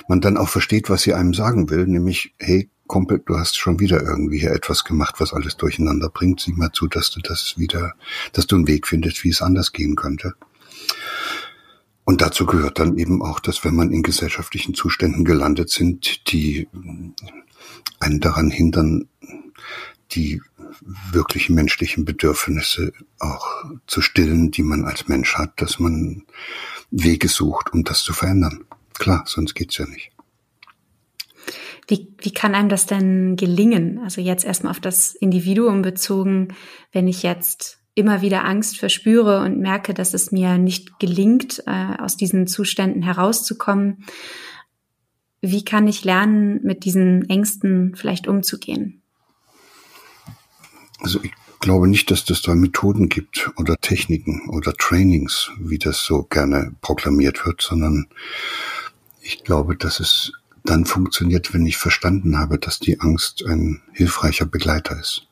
man 0.09 0.19
dann 0.19 0.35
auch 0.35 0.49
versteht, 0.49 0.89
was 0.89 1.03
sie 1.03 1.13
einem 1.13 1.33
sagen 1.33 1.69
will, 1.69 1.87
nämlich, 1.87 2.33
hey, 2.37 2.69
Kumpel, 2.91 3.23
du 3.25 3.37
hast 3.37 3.57
schon 3.57 3.79
wieder 3.79 4.03
irgendwie 4.03 4.39
hier 4.39 4.51
etwas 4.51 4.83
gemacht, 4.83 5.15
was 5.19 5.31
alles 5.31 5.55
durcheinander 5.55 6.09
bringt. 6.09 6.41
Sieh 6.41 6.51
mal 6.51 6.73
zu, 6.73 6.87
dass 6.87 7.09
du 7.09 7.21
das 7.21 7.53
wieder, 7.57 7.93
dass 8.33 8.47
du 8.47 8.57
einen 8.57 8.67
Weg 8.67 8.85
findest, 8.85 9.23
wie 9.23 9.29
es 9.29 9.41
anders 9.41 9.71
gehen 9.71 9.95
könnte. 9.95 10.33
Und 12.03 12.19
dazu 12.21 12.45
gehört 12.45 12.79
dann 12.79 12.97
eben 12.97 13.21
auch, 13.21 13.39
dass 13.39 13.63
wenn 13.63 13.75
man 13.75 13.93
in 13.93 14.03
gesellschaftlichen 14.03 14.73
Zuständen 14.73 15.23
gelandet 15.23 15.69
sind, 15.69 16.29
die 16.33 16.67
einen 18.01 18.19
daran 18.19 18.51
hindern, 18.51 19.07
die 20.11 20.41
wirklichen 21.11 21.55
menschlichen 21.55 22.03
Bedürfnisse 22.03 22.91
auch 23.19 23.63
zu 23.87 24.01
stillen, 24.01 24.51
die 24.51 24.63
man 24.63 24.83
als 24.83 25.07
Mensch 25.07 25.35
hat, 25.35 25.61
dass 25.61 25.79
man 25.79 26.23
Wege 26.89 27.29
sucht, 27.29 27.71
um 27.71 27.85
das 27.85 28.03
zu 28.03 28.11
verändern. 28.11 28.65
Klar, 28.95 29.23
sonst 29.27 29.53
geht's 29.53 29.77
ja 29.77 29.85
nicht. 29.85 30.11
Wie, 31.91 32.15
wie 32.21 32.31
kann 32.31 32.55
einem 32.55 32.69
das 32.69 32.85
denn 32.85 33.35
gelingen? 33.35 33.99
Also 33.99 34.21
jetzt 34.21 34.45
erstmal 34.45 34.71
auf 34.71 34.79
das 34.79 35.13
Individuum 35.13 35.81
bezogen, 35.81 36.55
wenn 36.93 37.05
ich 37.09 37.21
jetzt 37.21 37.79
immer 37.95 38.21
wieder 38.21 38.45
Angst 38.45 38.79
verspüre 38.79 39.41
und 39.41 39.59
merke, 39.59 39.93
dass 39.93 40.13
es 40.13 40.31
mir 40.31 40.57
nicht 40.57 40.99
gelingt, 40.99 41.61
äh, 41.67 41.97
aus 41.99 42.15
diesen 42.15 42.47
Zuständen 42.47 43.03
herauszukommen. 43.03 44.05
Wie 45.41 45.65
kann 45.65 45.85
ich 45.85 46.05
lernen, 46.05 46.61
mit 46.63 46.85
diesen 46.85 47.29
Ängsten 47.29 47.93
vielleicht 47.97 48.25
umzugehen? 48.25 49.01
Also 51.01 51.19
ich 51.21 51.33
glaube 51.59 51.89
nicht, 51.89 52.09
dass 52.09 52.29
es 52.29 52.41
da 52.41 52.55
Methoden 52.55 53.09
gibt 53.09 53.51
oder 53.57 53.75
Techniken 53.75 54.47
oder 54.47 54.73
Trainings, 54.75 55.51
wie 55.59 55.77
das 55.77 56.05
so 56.05 56.23
gerne 56.23 56.73
proklamiert 56.79 57.45
wird, 57.45 57.61
sondern 57.61 58.07
ich 59.21 59.43
glaube, 59.43 59.75
dass 59.75 59.99
es 59.99 60.31
dann 60.63 60.85
funktioniert, 60.85 61.53
wenn 61.53 61.65
ich 61.65 61.77
verstanden 61.77 62.37
habe, 62.37 62.59
dass 62.59 62.79
die 62.79 62.99
Angst 62.99 63.43
ein 63.45 63.81
hilfreicher 63.93 64.45
Begleiter 64.45 64.99
ist, 64.99 65.27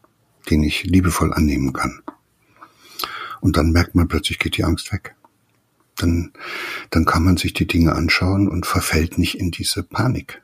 den 0.50 0.64
ich 0.64 0.84
liebevoll 0.84 1.34
annehmen 1.34 1.74
kann. 1.74 2.02
Und 3.42 3.58
dann 3.58 3.72
merkt 3.72 3.96
man 3.96 4.08
plötzlich 4.08 4.40
geht 4.40 4.58
die 4.58 4.64
Angst 4.64 4.92
weg. 4.92 5.16
Dann, 5.98 6.32
dann 6.90 7.06
kann 7.06 7.24
man 7.24 7.38
sich 7.38 7.54
die 7.54 7.68
Dinge 7.68 7.94
anschauen 7.94 8.48
und 8.48 8.66
verfällt 8.66 9.18
nicht 9.18 9.36
in 9.36 9.52
diese 9.52 9.84
Panik. 9.84 10.42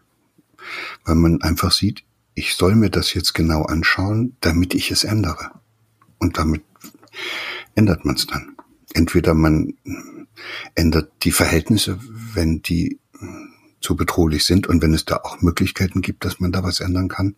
Weil 1.04 1.16
man 1.16 1.42
einfach 1.42 1.72
sieht, 1.72 2.04
ich 2.34 2.56
soll 2.56 2.76
mir 2.76 2.90
das 2.90 3.14
jetzt 3.14 3.34
genau 3.34 3.64
anschauen, 3.64 4.36
damit 4.42 4.74
ich 4.74 4.92
es 4.92 5.04
ändere. 5.04 5.52
Und 6.20 6.38
damit 6.38 6.64
ändert 7.76 8.06
man 8.06 8.16
es 8.16 8.28
dann. 8.28 8.58
Entweder 8.94 9.34
man 9.34 9.74
ändert 10.76 11.12
die 11.24 11.32
Verhältnisse, 11.32 12.00
wenn 12.34 12.62
die 12.62 13.00
zu 13.86 13.96
bedrohlich 13.96 14.46
sind 14.46 14.66
und 14.68 14.82
wenn 14.82 14.94
es 14.96 15.06
da 15.06 15.18
auch 15.18 15.42
Möglichkeiten 15.42 16.02
gibt, 16.02 16.26
dass 16.26 16.40
man 16.40 16.52
da 16.52 16.64
was 16.64 16.80
ändern 16.80 17.08
kann. 17.08 17.36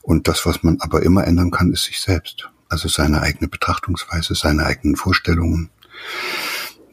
Und 0.00 0.26
das, 0.28 0.46
was 0.46 0.62
man 0.62 0.80
aber 0.80 1.02
immer 1.02 1.26
ändern 1.26 1.50
kann, 1.50 1.72
ist 1.72 1.84
sich 1.84 2.00
selbst. 2.00 2.48
Also 2.68 2.88
seine 2.88 3.20
eigene 3.20 3.48
Betrachtungsweise, 3.48 4.34
seine 4.34 4.64
eigenen 4.64 4.96
Vorstellungen, 4.96 5.68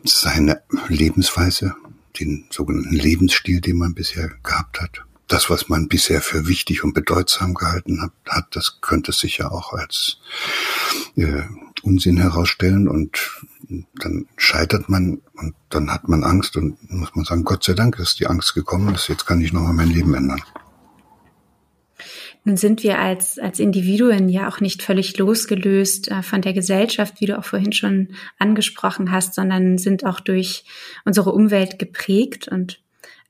seine 0.03 0.61
Lebensweise, 0.89 1.73
den 2.19 2.47
sogenannten 2.49 2.95
Lebensstil, 2.95 3.61
den 3.61 3.77
man 3.77 3.93
bisher 3.93 4.29
gehabt 4.43 4.81
hat. 4.81 5.05
das, 5.29 5.49
was 5.49 5.69
man 5.69 5.87
bisher 5.87 6.21
für 6.21 6.47
wichtig 6.47 6.83
und 6.83 6.93
bedeutsam 6.93 7.53
gehalten 7.53 8.11
hat, 8.27 8.47
das 8.51 8.79
könnte 8.81 9.11
sich 9.11 9.37
ja 9.37 9.51
auch 9.51 9.73
als 9.73 10.17
äh, 11.15 11.43
Unsinn 11.83 12.17
herausstellen 12.17 12.87
und 12.87 13.43
dann 13.69 14.25
scheitert 14.37 14.89
man 14.89 15.21
und 15.33 15.53
dann 15.69 15.91
hat 15.91 16.07
man 16.07 16.23
Angst 16.23 16.57
und 16.57 16.77
muss 16.91 17.15
man 17.15 17.25
sagen, 17.25 17.43
Gott 17.43 17.63
sei 17.63 17.73
Dank 17.73 17.99
ist 17.99 18.19
die 18.19 18.27
Angst 18.27 18.53
gekommen, 18.55 18.91
dass 18.93 19.07
jetzt 19.07 19.25
kann 19.25 19.41
ich 19.41 19.53
nochmal 19.53 19.73
mein 19.73 19.89
Leben 19.89 20.13
ändern. 20.13 20.41
Nun 22.45 22.57
sind 22.57 22.83
wir 22.83 22.99
als, 22.99 23.37
als 23.37 23.59
Individuen 23.59 24.29
ja 24.29 24.47
auch 24.47 24.61
nicht 24.61 24.81
völlig 24.81 25.17
losgelöst 25.17 26.09
äh, 26.09 26.23
von 26.23 26.41
der 26.41 26.53
Gesellschaft, 26.53 27.19
wie 27.19 27.25
du 27.25 27.37
auch 27.37 27.43
vorhin 27.43 27.73
schon 27.73 28.09
angesprochen 28.39 29.11
hast, 29.11 29.35
sondern 29.35 29.77
sind 29.77 30.05
auch 30.05 30.19
durch 30.19 30.63
unsere 31.05 31.31
Umwelt 31.31 31.79
geprägt 31.79 32.47
und 32.47 32.79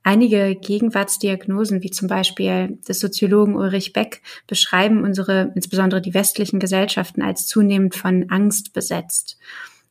Einige 0.02 0.56
Gegenwartsdiagnosen, 0.56 1.82
wie 1.82 1.90
zum 1.90 2.08
Beispiel 2.08 2.78
des 2.88 3.00
Soziologen 3.00 3.54
Ulrich 3.54 3.92
Beck, 3.92 4.22
beschreiben 4.46 5.04
unsere, 5.04 5.52
insbesondere 5.54 6.00
die 6.00 6.14
westlichen 6.14 6.58
Gesellschaften 6.58 7.20
als 7.20 7.46
zunehmend 7.46 7.94
von 7.94 8.30
Angst 8.30 8.72
besetzt. 8.72 9.38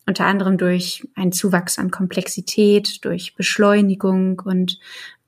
Unter 0.10 0.26
anderem 0.26 0.58
durch 0.58 1.08
einen 1.14 1.32
Zuwachs 1.32 1.78
an 1.78 1.92
Komplexität, 1.92 3.06
durch 3.06 3.36
Beschleunigung 3.36 4.42
und 4.44 4.80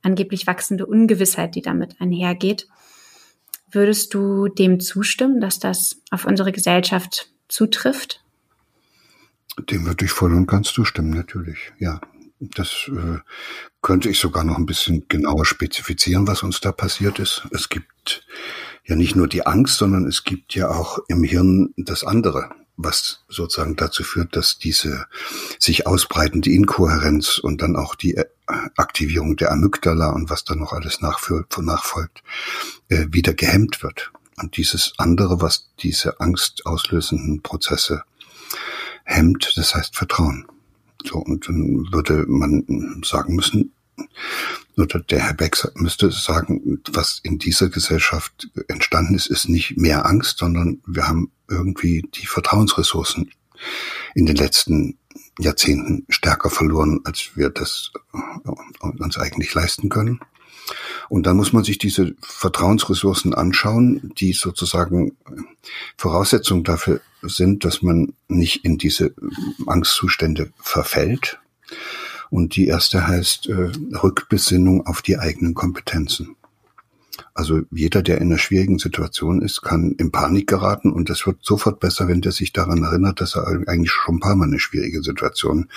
angeblich 0.02 0.48
wachsende 0.48 0.86
Ungewissheit, 0.86 1.54
die 1.54 1.62
damit 1.62 2.00
einhergeht. 2.00 2.66
Würdest 3.70 4.12
du 4.12 4.48
dem 4.48 4.80
zustimmen, 4.80 5.40
dass 5.40 5.60
das 5.60 6.00
auf 6.10 6.24
unsere 6.24 6.50
Gesellschaft 6.50 7.30
zutrifft? 7.46 8.24
Dem 9.70 9.86
würde 9.86 10.04
ich 10.04 10.10
voll 10.10 10.34
und 10.34 10.48
ganz 10.48 10.72
zustimmen, 10.72 11.10
natürlich, 11.10 11.72
ja. 11.78 12.00
Das 12.40 12.90
äh, 12.92 13.18
könnte 13.82 14.08
ich 14.08 14.18
sogar 14.18 14.42
noch 14.42 14.58
ein 14.58 14.66
bisschen 14.66 15.06
genauer 15.06 15.44
spezifizieren, 15.44 16.26
was 16.26 16.42
uns 16.42 16.58
da 16.58 16.72
passiert 16.72 17.20
ist. 17.20 17.46
Es 17.52 17.68
gibt 17.68 18.26
ja 18.84 18.96
nicht 18.96 19.14
nur 19.14 19.28
die 19.28 19.46
Angst, 19.46 19.76
sondern 19.76 20.08
es 20.08 20.24
gibt 20.24 20.56
ja 20.56 20.70
auch 20.70 20.98
im 21.06 21.22
Hirn 21.22 21.72
das 21.76 22.02
andere, 22.02 22.50
was 22.76 23.24
sozusagen 23.28 23.76
dazu 23.76 24.02
führt, 24.02 24.34
dass 24.36 24.58
diese 24.58 25.06
sich 25.58 25.86
ausbreitende 25.86 26.50
Inkohärenz 26.50 27.38
und 27.38 27.62
dann 27.62 27.76
auch 27.76 27.94
die 27.94 28.16
äh, 28.16 28.24
Aktivierung 28.76 29.36
der 29.36 29.52
Amygdala 29.52 30.10
und 30.10 30.30
was 30.30 30.44
dann 30.44 30.58
noch 30.58 30.72
alles 30.72 31.00
nachfolgt, 31.00 32.22
äh, 32.88 33.06
wieder 33.10 33.34
gehemmt 33.34 33.82
wird. 33.82 34.12
Und 34.36 34.56
dieses 34.56 34.94
andere, 34.98 35.40
was 35.40 35.70
diese 35.80 36.20
angstauslösenden 36.20 37.42
Prozesse 37.42 38.02
hemmt, 39.04 39.52
das 39.56 39.74
heißt 39.74 39.96
Vertrauen. 39.96 40.46
So, 41.04 41.18
und 41.18 41.48
dann 41.48 41.92
würde 41.92 42.24
man 42.26 43.02
sagen 43.04 43.34
müssen, 43.34 43.72
oder 44.76 45.00
der 45.00 45.20
Herr 45.20 45.34
Beck 45.34 45.56
müsste 45.74 46.10
sagen, 46.10 46.80
was 46.90 47.20
in 47.22 47.38
dieser 47.38 47.68
Gesellschaft 47.68 48.48
entstanden 48.68 49.14
ist, 49.14 49.26
ist 49.26 49.48
nicht 49.48 49.76
mehr 49.76 50.06
Angst, 50.06 50.38
sondern 50.38 50.82
wir 50.86 51.06
haben 51.06 51.30
irgendwie 51.48 52.02
die 52.14 52.26
Vertrauensressourcen 52.26 53.30
in 54.14 54.26
den 54.26 54.36
letzten 54.36 54.98
Jahrzehnten 55.38 56.06
stärker 56.08 56.50
verloren, 56.50 57.00
als 57.04 57.30
wir 57.36 57.50
das 57.50 57.92
äh, 58.12 58.48
uns 59.02 59.18
eigentlich 59.18 59.52
leisten 59.54 59.88
können. 59.88 60.20
Und 61.08 61.26
dann 61.26 61.36
muss 61.36 61.52
man 61.52 61.64
sich 61.64 61.78
diese 61.78 62.14
Vertrauensressourcen 62.20 63.34
anschauen, 63.34 64.12
die 64.18 64.32
sozusagen 64.32 65.16
Voraussetzung 65.96 66.64
dafür 66.64 67.00
sind, 67.22 67.64
dass 67.64 67.82
man 67.82 68.14
nicht 68.28 68.64
in 68.64 68.78
diese 68.78 69.14
Angstzustände 69.66 70.52
verfällt. 70.60 71.40
Und 72.32 72.56
die 72.56 72.66
erste 72.66 73.06
heißt 73.06 73.50
äh, 73.50 73.72
Rückbesinnung 74.02 74.86
auf 74.86 75.02
die 75.02 75.18
eigenen 75.18 75.52
Kompetenzen. 75.52 76.34
Also 77.34 77.60
jeder, 77.70 78.00
der 78.00 78.22
in 78.22 78.28
einer 78.28 78.38
schwierigen 78.38 78.78
Situation 78.78 79.42
ist, 79.42 79.60
kann 79.60 79.92
in 79.98 80.10
Panik 80.10 80.46
geraten 80.46 80.92
und 80.92 81.10
das 81.10 81.26
wird 81.26 81.38
sofort 81.42 81.78
besser, 81.78 82.08
wenn 82.08 82.22
der 82.22 82.32
sich 82.32 82.54
daran 82.54 82.84
erinnert, 82.84 83.20
dass 83.20 83.36
er 83.36 83.46
eigentlich 83.68 83.90
schon 83.90 84.16
ein 84.16 84.20
paar 84.20 84.34
Mal 84.34 84.46
eine 84.46 84.58
schwierige 84.58 85.02
Situation 85.02 85.68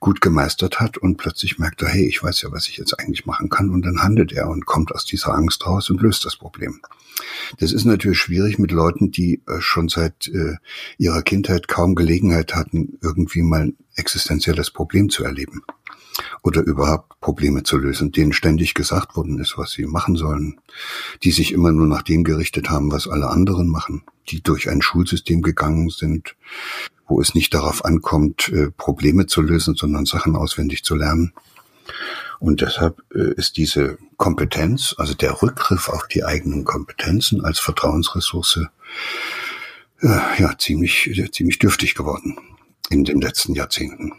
gut 0.00 0.22
gemeistert 0.22 0.80
hat 0.80 0.96
und 0.96 1.18
plötzlich 1.18 1.58
merkt 1.58 1.82
er, 1.82 1.88
hey, 1.88 2.06
ich 2.06 2.22
weiß 2.22 2.40
ja, 2.40 2.52
was 2.52 2.68
ich 2.68 2.78
jetzt 2.78 2.98
eigentlich 2.98 3.26
machen 3.26 3.50
kann 3.50 3.68
und 3.68 3.84
dann 3.84 4.02
handelt 4.02 4.32
er 4.32 4.48
und 4.48 4.64
kommt 4.64 4.92
aus 4.92 5.04
dieser 5.04 5.34
Angst 5.34 5.66
raus 5.66 5.90
und 5.90 6.00
löst 6.00 6.24
das 6.24 6.36
Problem. 6.36 6.80
Das 7.58 7.72
ist 7.74 7.84
natürlich 7.84 8.18
schwierig 8.18 8.58
mit 8.58 8.72
Leuten, 8.72 9.10
die 9.10 9.42
äh, 9.46 9.60
schon 9.60 9.90
seit 9.90 10.28
äh, 10.28 10.56
ihrer 10.96 11.20
Kindheit 11.20 11.68
kaum 11.68 11.94
Gelegenheit 11.94 12.54
hatten, 12.54 12.98
irgendwie 13.02 13.42
mal 13.42 13.60
ein 13.60 13.76
existenzielles 13.94 14.70
Problem 14.70 15.10
zu 15.10 15.22
erleben 15.22 15.62
oder 16.42 16.62
überhaupt 16.62 17.20
Probleme 17.20 17.62
zu 17.62 17.78
lösen, 17.78 18.12
denen 18.12 18.32
ständig 18.32 18.74
gesagt 18.74 19.16
worden 19.16 19.38
ist, 19.38 19.56
was 19.56 19.72
sie 19.72 19.86
machen 19.86 20.16
sollen, 20.16 20.60
die 21.22 21.32
sich 21.32 21.52
immer 21.52 21.72
nur 21.72 21.86
nach 21.86 22.02
dem 22.02 22.24
gerichtet 22.24 22.70
haben, 22.70 22.92
was 22.92 23.08
alle 23.08 23.28
anderen 23.28 23.68
machen, 23.68 24.02
die 24.28 24.42
durch 24.42 24.68
ein 24.68 24.82
Schulsystem 24.82 25.42
gegangen 25.42 25.90
sind, 25.90 26.36
wo 27.06 27.20
es 27.20 27.34
nicht 27.34 27.54
darauf 27.54 27.84
ankommt, 27.84 28.48
äh, 28.48 28.70
Probleme 28.70 29.26
zu 29.26 29.42
lösen, 29.42 29.74
sondern 29.74 30.06
Sachen 30.06 30.36
auswendig 30.36 30.84
zu 30.84 30.94
lernen. 30.94 31.32
Und 32.38 32.60
deshalb 32.60 33.02
äh, 33.14 33.34
ist 33.34 33.56
diese 33.56 33.98
Kompetenz, 34.16 34.94
also 34.98 35.14
der 35.14 35.42
Rückgriff 35.42 35.88
auf 35.88 36.08
die 36.08 36.24
eigenen 36.24 36.64
Kompetenzen 36.64 37.44
als 37.44 37.60
Vertrauensressource, 37.60 38.66
äh, 40.00 40.18
ja, 40.38 40.56
ziemlich, 40.58 41.28
ziemlich 41.32 41.58
dürftig 41.58 41.94
geworden 41.94 42.38
in 42.90 43.04
den 43.04 43.20
letzten 43.20 43.54
Jahrzehnten. 43.54 44.12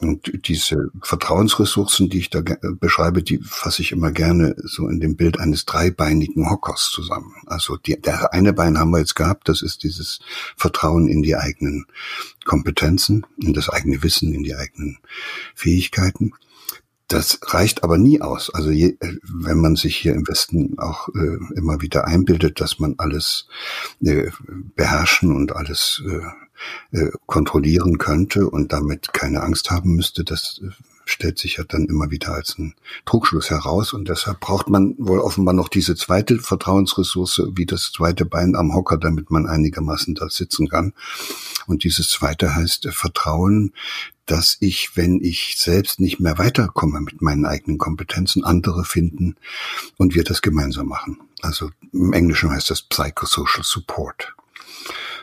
Und 0.00 0.46
diese 0.46 0.90
Vertrauensressourcen, 1.02 2.08
die 2.08 2.18
ich 2.18 2.30
da 2.30 2.40
beschreibe, 2.80 3.22
die 3.22 3.38
fasse 3.38 3.82
ich 3.82 3.90
immer 3.90 4.12
gerne 4.12 4.54
so 4.62 4.88
in 4.88 5.00
dem 5.00 5.16
Bild 5.16 5.40
eines 5.40 5.64
dreibeinigen 5.64 6.48
Hockers 6.48 6.90
zusammen. 6.92 7.34
Also 7.46 7.76
die, 7.76 8.00
der 8.00 8.32
eine 8.32 8.52
Bein 8.52 8.78
haben 8.78 8.90
wir 8.90 9.00
jetzt 9.00 9.16
gehabt, 9.16 9.48
das 9.48 9.62
ist 9.62 9.82
dieses 9.82 10.20
Vertrauen 10.56 11.08
in 11.08 11.22
die 11.22 11.36
eigenen 11.36 11.86
Kompetenzen, 12.44 13.26
in 13.42 13.54
das 13.54 13.68
eigene 13.68 14.02
Wissen, 14.02 14.32
in 14.32 14.44
die 14.44 14.54
eigenen 14.54 14.98
Fähigkeiten. 15.54 16.32
Das 17.08 17.38
reicht 17.42 17.84
aber 17.84 17.96
nie 17.96 18.20
aus. 18.20 18.50
Also 18.50 18.70
je, 18.70 18.98
wenn 19.22 19.60
man 19.60 19.76
sich 19.76 19.96
hier 19.96 20.12
im 20.14 20.28
Westen 20.28 20.78
auch 20.78 21.08
äh, 21.08 21.38
immer 21.56 21.80
wieder 21.80 22.06
einbildet, 22.06 22.60
dass 22.60 22.78
man 22.78 22.96
alles 22.98 23.48
äh, 24.02 24.30
beherrschen 24.76 25.34
und 25.34 25.56
alles 25.56 26.02
äh, 26.06 26.98
äh, 26.98 27.10
kontrollieren 27.26 27.96
könnte 27.96 28.48
und 28.50 28.74
damit 28.74 29.14
keine 29.14 29.42
Angst 29.42 29.70
haben 29.70 29.96
müsste, 29.96 30.22
das 30.22 30.60
äh, 30.62 30.68
stellt 31.06 31.38
sich 31.38 31.56
ja 31.56 31.64
dann 31.64 31.86
immer 31.86 32.10
wieder 32.10 32.34
als 32.34 32.58
ein 32.58 32.74
Trugschluss 33.06 33.48
heraus. 33.48 33.94
Und 33.94 34.08
deshalb 34.08 34.40
braucht 34.40 34.68
man 34.68 34.94
wohl 34.98 35.20
offenbar 35.20 35.54
noch 35.54 35.68
diese 35.68 35.96
zweite 35.96 36.38
Vertrauensressource 36.38 37.42
wie 37.54 37.64
das 37.64 37.90
zweite 37.92 38.26
Bein 38.26 38.54
am 38.54 38.74
Hocker, 38.74 38.98
damit 38.98 39.30
man 39.30 39.46
einigermaßen 39.46 40.14
da 40.14 40.28
sitzen 40.28 40.68
kann. 40.68 40.92
Und 41.66 41.84
dieses 41.84 42.10
zweite 42.10 42.54
heißt 42.54 42.84
äh, 42.84 42.92
Vertrauen, 42.92 43.72
dass 44.28 44.58
ich, 44.60 44.96
wenn 44.96 45.20
ich 45.22 45.56
selbst 45.58 46.00
nicht 46.00 46.20
mehr 46.20 46.38
weiterkomme 46.38 47.00
mit 47.00 47.22
meinen 47.22 47.46
eigenen 47.46 47.78
Kompetenzen, 47.78 48.44
andere 48.44 48.84
finden 48.84 49.36
und 49.96 50.14
wir 50.14 50.22
das 50.22 50.42
gemeinsam 50.42 50.86
machen. 50.86 51.18
Also 51.40 51.70
im 51.92 52.12
Englischen 52.12 52.50
heißt 52.50 52.70
das 52.70 52.82
Psychosocial 52.82 53.64
Support. 53.64 54.34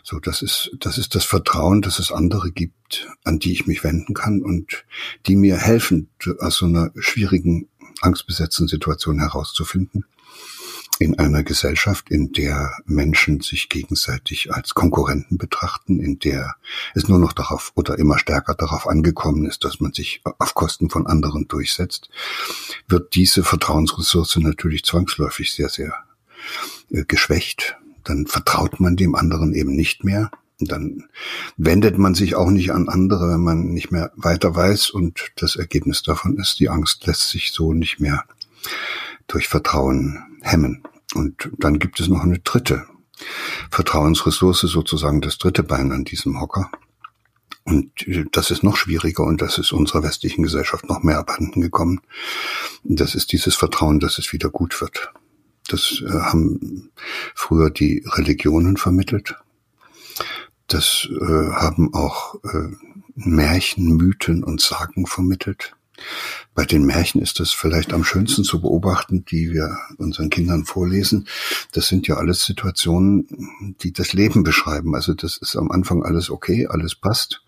So, 0.04 0.20
das 0.20 0.41
ist, 0.41 0.72
das 0.80 0.98
ist 0.98 1.15
das 1.15 1.24
Vertrauen, 1.24 1.82
dass 1.82 2.00
es 2.00 2.12
andere 2.12 2.52
gibt, 2.52 3.08
an 3.24 3.39
die 3.39 3.54
ich 3.54 3.68
mich 3.68 3.84
wenden 3.84 4.13
kann 4.13 4.41
und 4.41 4.86
die 5.28 5.36
mir 5.36 5.58
helfen, 5.58 6.10
aus 6.39 6.58
so 6.58 6.65
einer 6.65 6.91
schwierigen, 6.98 7.68
angstbesetzten 8.02 8.68
Situation 8.68 9.20
herauszufinden. 9.20 10.06
In 10.99 11.19
einer 11.19 11.43
Gesellschaft, 11.43 12.10
in 12.10 12.31
der 12.31 12.71
Menschen 12.86 13.41
sich 13.41 13.69
gegenseitig 13.69 14.53
als 14.53 14.73
Konkurrenten 14.73 15.38
betrachten, 15.38 15.99
in 15.99 16.19
der 16.19 16.55
es 16.93 17.08
nur 17.08 17.19
noch 17.19 17.34
darauf 17.34 17.73
oder 17.75 17.99
immer 17.99 18.17
stärker 18.17 18.55
darauf 18.55 18.88
angekommen 18.88 19.45
ist, 19.45 19.65
dass 19.65 19.79
man 19.79 19.91
sich 19.91 20.21
auf 20.39 20.53
Kosten 20.53 20.89
von 20.89 21.05
anderen 21.05 21.47
durchsetzt, 21.47 22.10
wird 22.88 23.15
diese 23.15 23.43
Vertrauensressource 23.43 24.38
natürlich 24.38 24.86
zwangsläufig 24.86 25.51
sehr, 25.51 25.69
sehr 25.69 25.93
äh, 26.91 27.03
geschwächt 27.03 27.77
dann 28.06 28.27
vertraut 28.27 28.79
man 28.79 28.96
dem 28.96 29.15
anderen 29.15 29.54
eben 29.54 29.75
nicht 29.75 30.04
mehr. 30.04 30.31
Dann 30.60 31.04
wendet 31.58 31.98
man 31.98 32.15
sich 32.15 32.35
auch 32.35 32.50
nicht 32.50 32.71
an 32.71 32.87
andere, 32.87 33.29
wenn 33.29 33.41
man 33.41 33.73
nicht 33.73 33.91
mehr 33.91 34.12
weiter 34.15 34.56
weiß. 34.56 34.91
Und 34.91 35.31
das 35.35 35.58
Ergebnis 35.58 36.04
davon 36.04 36.37
ist, 36.37 36.60
die 36.60 36.69
Angst 36.69 37.06
lässt 37.06 37.29
sich 37.29 37.52
so 37.52 37.73
nicht 37.73 38.00
mehr 38.00 38.23
durch 39.27 39.50
Vertrauen 39.50 40.35
hemmen. 40.46 40.83
Und 41.13 41.50
dann 41.58 41.79
gibt 41.79 42.00
es 42.00 42.08
noch 42.08 42.21
eine 42.21 42.39
dritte 42.39 42.85
Vertrauensressource, 43.71 44.62
sozusagen 44.62 45.21
das 45.21 45.37
dritte 45.37 45.63
Bein 45.63 45.91
an 45.91 46.04
diesem 46.04 46.39
Hocker. 46.39 46.69
Und 47.63 47.91
das 48.31 48.52
ist 48.52 48.63
noch 48.63 48.77
schwieriger 48.77 49.23
und 49.23 49.41
das 49.41 49.58
ist 49.58 49.71
unserer 49.71 50.04
westlichen 50.04 50.43
Gesellschaft 50.43 50.87
noch 50.87 51.02
mehr 51.02 51.17
abhanden 51.17 51.62
gekommen. 51.62 52.02
Das 52.83 53.15
ist 53.15 53.31
dieses 53.31 53.56
Vertrauen, 53.56 54.00
dass 54.00 54.19
es 54.19 54.31
wieder 54.33 54.50
gut 54.52 54.79
wird. 54.81 55.12
Das 55.67 56.04
äh, 56.06 56.12
haben 56.12 56.91
früher 57.33 57.71
die 57.71 58.06
Religionen 58.06 58.77
vermittelt. 58.77 59.35
Das 60.67 61.08
äh, 61.10 61.25
haben 61.25 61.93
auch 61.96 62.35
äh, 62.43 62.69
Märchen, 63.15 63.96
Mythen 63.96 64.43
und 64.43 64.62
Sagen 64.62 65.08
vermittelt. 65.08 65.75
Bei 66.54 66.63
den 66.63 66.85
Märchen 66.85 67.21
ist 67.21 67.39
das 67.39 67.52
vielleicht 67.52 67.93
am 67.93 68.04
schönsten 68.06 68.43
zu 68.43 68.62
beobachten, 68.62 69.25
die 69.25 69.52
wir 69.52 69.77
unseren 69.98 70.29
Kindern 70.29 70.63
vorlesen. 70.63 71.27
Das 71.73 71.87
sind 71.87 72.08
ja 72.08 72.15
alles 72.15 72.46
Situationen, 72.46 73.75
die 73.81 73.91
das 73.91 74.13
Leben 74.13 74.43
beschreiben. 74.43 74.96
Also 74.96 75.13
das 75.13 75.37
ist 75.37 75.58
am 75.58 75.69
Anfang 75.69 76.04
alles 76.04 76.29
okay, 76.29 76.67
alles 76.67 76.96
passt, 76.96 77.41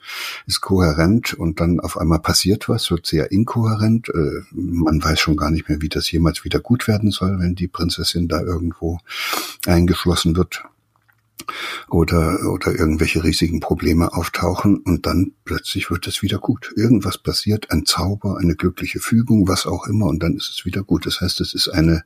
ist 0.45 0.59
kohärent 0.61 1.33
und 1.33 1.61
dann 1.61 1.79
auf 1.79 1.97
einmal 1.97 2.19
passiert 2.19 2.67
was, 2.67 2.91
wird 2.91 3.05
sehr 3.05 3.31
inkohärent. 3.31 4.09
Äh, 4.09 4.43
man 4.51 5.01
weiß 5.01 5.19
schon 5.19 5.37
gar 5.37 5.51
nicht 5.51 5.69
mehr, 5.69 5.81
wie 5.81 5.89
das 5.89 6.11
jemals 6.11 6.43
wieder 6.43 6.59
gut 6.59 6.87
werden 6.87 7.11
soll, 7.11 7.39
wenn 7.39 7.55
die 7.55 7.69
Prinzessin 7.69 8.27
da 8.27 8.41
irgendwo 8.41 8.99
eingeschlossen 9.65 10.35
wird 10.35 10.63
oder, 11.89 12.39
oder 12.51 12.77
irgendwelche 12.77 13.23
riesigen 13.23 13.59
Probleme 13.59 14.13
auftauchen 14.13 14.77
und 14.77 15.05
dann 15.05 15.33
plötzlich 15.45 15.89
wird 15.89 16.07
es 16.07 16.21
wieder 16.21 16.39
gut. 16.39 16.73
Irgendwas 16.75 17.17
passiert, 17.17 17.71
ein 17.71 17.85
Zauber, 17.85 18.38
eine 18.39 18.55
glückliche 18.55 18.99
Fügung, 18.99 19.47
was 19.47 19.65
auch 19.65 19.88
immer 19.88 20.07
und 20.07 20.21
dann 20.21 20.35
ist 20.35 20.49
es 20.49 20.65
wieder 20.65 20.83
gut. 20.83 21.05
Das 21.05 21.21
heißt, 21.21 21.41
es 21.41 21.53
ist 21.53 21.69
eine, 21.69 22.03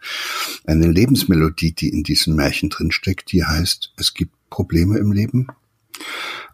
eine 0.65 0.87
Lebensmelodie, 0.87 1.73
die 1.73 1.89
in 1.89 2.03
diesen 2.03 2.35
Märchen 2.35 2.69
drinsteckt, 2.69 3.31
die 3.31 3.43
heißt, 3.43 3.93
es 3.97 4.13
gibt 4.13 4.33
Probleme 4.49 4.97
im 4.97 5.11
Leben, 5.11 5.47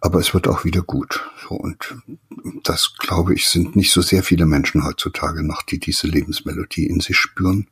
aber 0.02 0.20
es 0.20 0.34
wird 0.34 0.48
auch 0.48 0.64
wieder 0.64 0.82
gut. 0.82 1.26
So, 1.48 1.56
und 1.56 1.96
das, 2.64 2.94
glaube 2.98 3.34
ich, 3.34 3.48
sind 3.48 3.76
nicht 3.76 3.92
so 3.92 4.02
sehr 4.02 4.24
viele 4.24 4.46
Menschen 4.46 4.84
heutzutage 4.84 5.44
noch, 5.44 5.62
die 5.64 5.80
diese 5.80 6.08
Lebensmelodie 6.08 6.86
in 6.86 7.00
sich 7.00 7.18
spüren. 7.18 7.68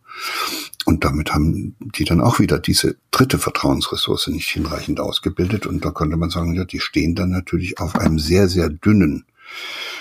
Und 0.85 1.03
damit 1.03 1.33
haben 1.33 1.75
die 1.79 2.05
dann 2.05 2.21
auch 2.21 2.39
wieder 2.39 2.59
diese 2.59 2.95
dritte 3.11 3.37
Vertrauensressource 3.37 4.27
nicht 4.27 4.49
hinreichend 4.49 4.99
ausgebildet. 4.99 5.65
Und 5.65 5.83
da 5.83 5.91
könnte 5.91 6.17
man 6.17 6.29
sagen, 6.29 6.53
ja, 6.53 6.65
die 6.65 6.79
stehen 6.79 7.15
dann 7.15 7.29
natürlich 7.29 7.79
auf 7.79 7.95
einem 7.95 8.19
sehr, 8.19 8.47
sehr 8.47 8.69
dünnen 8.69 9.25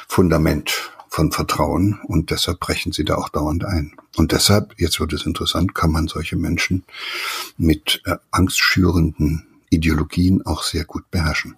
Fundament 0.09 0.91
von 1.09 1.31
Vertrauen 1.31 2.01
und 2.09 2.31
deshalb 2.31 2.59
brechen 2.59 2.91
sie 2.91 3.05
da 3.05 3.15
auch 3.15 3.29
dauernd 3.29 3.65
ein. 3.65 3.93
Und 4.17 4.33
deshalb, 4.33 4.75
jetzt 4.79 4.99
wird 4.99 5.13
es 5.13 5.27
interessant, 5.27 5.73
kann 5.73 5.93
man 5.93 6.09
solche 6.09 6.37
Menschen 6.37 6.85
mit 7.57 8.03
äh, 8.05 8.17
angstschürenden 8.33 9.47
Ideologien 9.75 10.45
auch 10.45 10.63
sehr 10.63 10.85
gut 10.85 11.11
beherrschen. 11.11 11.57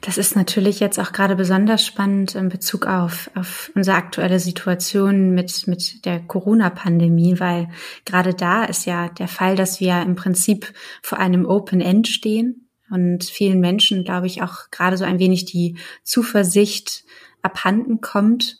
Das 0.00 0.18
ist 0.18 0.36
natürlich 0.36 0.80
jetzt 0.80 0.98
auch 0.98 1.12
gerade 1.12 1.36
besonders 1.36 1.84
spannend 1.84 2.34
in 2.34 2.50
Bezug 2.50 2.86
auf, 2.86 3.30
auf 3.34 3.70
unsere 3.74 3.96
aktuelle 3.96 4.38
Situation 4.38 5.30
mit, 5.30 5.66
mit 5.66 6.04
der 6.04 6.20
Corona-Pandemie, 6.20 7.40
weil 7.40 7.70
gerade 8.04 8.34
da 8.34 8.64
ist 8.64 8.84
ja 8.84 9.08
der 9.08 9.28
Fall, 9.28 9.56
dass 9.56 9.80
wir 9.80 10.02
im 10.02 10.16
Prinzip 10.16 10.72
vor 11.02 11.18
einem 11.18 11.46
Open 11.46 11.80
End 11.80 12.08
stehen 12.08 12.68
und 12.90 13.24
vielen 13.24 13.60
Menschen, 13.60 14.04
glaube 14.04 14.26
ich, 14.26 14.42
auch 14.42 14.70
gerade 14.70 14.98
so 14.98 15.04
ein 15.04 15.18
wenig 15.18 15.46
die 15.46 15.78
Zuversicht 16.02 17.04
abhanden 17.40 18.00
kommt 18.00 18.58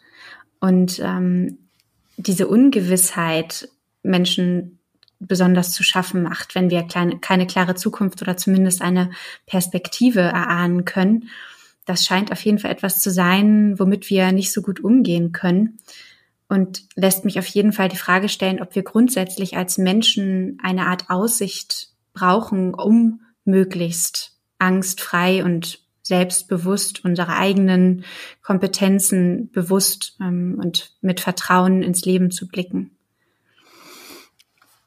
und 0.61 1.01
ähm, 1.01 1.59
diese 2.17 2.49
Ungewissheit 2.49 3.69
Menschen 4.03 4.74
besonders 5.27 5.73
zu 5.73 5.83
schaffen 5.83 6.23
macht, 6.23 6.55
wenn 6.55 6.71
wir 6.71 6.83
kleine, 6.83 7.19
keine 7.19 7.47
klare 7.47 7.75
Zukunft 7.75 8.23
oder 8.23 8.37
zumindest 8.37 8.83
eine 8.83 9.11
Perspektive 9.47 10.21
erahnen 10.21 10.85
können. 10.85 11.29
Das 11.87 12.05
scheint 12.05 12.33
auf 12.33 12.41
jeden 12.45 12.59
Fall 12.59 12.71
etwas 12.71 13.01
zu 13.01 13.11
sein, 13.11 13.79
womit 13.79 14.09
wir 14.11 14.33
nicht 14.33 14.53
so 14.53 14.63
gut 14.63 14.81
umgehen 14.81 15.33
können 15.33 15.79
und 16.49 16.85
lässt 16.95 17.25
mich 17.25 17.39
auf 17.39 17.47
jeden 17.47 17.73
Fall 17.73 17.89
die 17.89 17.97
Frage 17.97 18.29
stellen, 18.29 18.61
ob 18.61 18.75
wir 18.75 18.83
grundsätzlich 18.83 19.57
als 19.57 19.79
Menschen 19.79 20.59
eine 20.63 20.87
Art 20.87 21.11
Aussicht 21.11 21.89
brauchen, 22.13 22.75
um 22.75 23.21
möglichst 23.45 24.33
angstfrei 24.59 25.45
und 25.45 25.81
selbstbewusst 26.03 27.05
unsere 27.05 27.37
eigenen 27.37 28.05
Kompetenzen 28.43 29.51
bewusst 29.51 30.17
ähm, 30.21 30.61
und 30.63 30.93
mit 31.01 31.21
Vertrauen 31.21 31.83
ins 31.83 32.05
Leben 32.05 32.31
zu 32.31 32.47
blicken. 32.47 32.94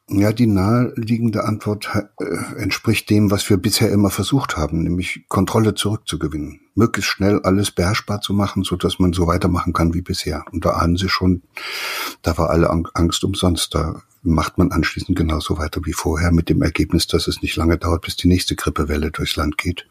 Ja, 0.10 0.32
die 0.32 0.48
naheliegende 0.48 1.44
Antwort 1.44 1.90
äh, 1.94 2.62
entspricht 2.62 3.10
dem, 3.10 3.30
was 3.30 3.50
wir 3.50 3.58
bisher 3.58 3.92
immer 3.92 4.10
versucht 4.10 4.56
haben, 4.56 4.84
nämlich 4.84 5.26
Kontrolle 5.28 5.74
zurückzugewinnen. 5.74 6.62
Möglichst 6.76 7.12
schnell 7.12 7.42
alles 7.42 7.72
beherrschbar 7.72 8.22
zu 8.22 8.34
machen, 8.34 8.64
so 8.64 8.78
dass 8.78 9.00
man 9.00 9.12
so 9.12 9.28
weitermachen 9.28 9.74
kann 9.74 9.94
wie 9.94 10.02
bisher. 10.02 10.46
Und 10.54 10.64
da 10.64 10.72
ahnen 10.72 10.96
Sie 10.96 11.10
schon, 11.10 11.42
da 12.22 12.38
war 12.38 12.52
alle 12.52 12.70
Angst 12.70 13.26
umsonst. 13.26 13.76
Da 13.76 14.02
macht 14.24 14.58
man 14.58 14.72
anschließend 14.72 15.18
genauso 15.18 15.58
weiter 15.58 15.82
wie 15.84 15.94
vorher 15.94 16.32
mit 16.32 16.48
dem 16.48 16.62
Ergebnis, 16.62 17.08
dass 17.08 17.28
es 17.28 17.42
nicht 17.42 17.58
lange 17.58 17.78
dauert, 17.78 18.04
bis 18.04 18.16
die 18.16 18.30
nächste 18.30 18.56
Grippewelle 18.56 19.12
durchs 19.12 19.36
Land 19.36 19.58
geht 19.58 19.88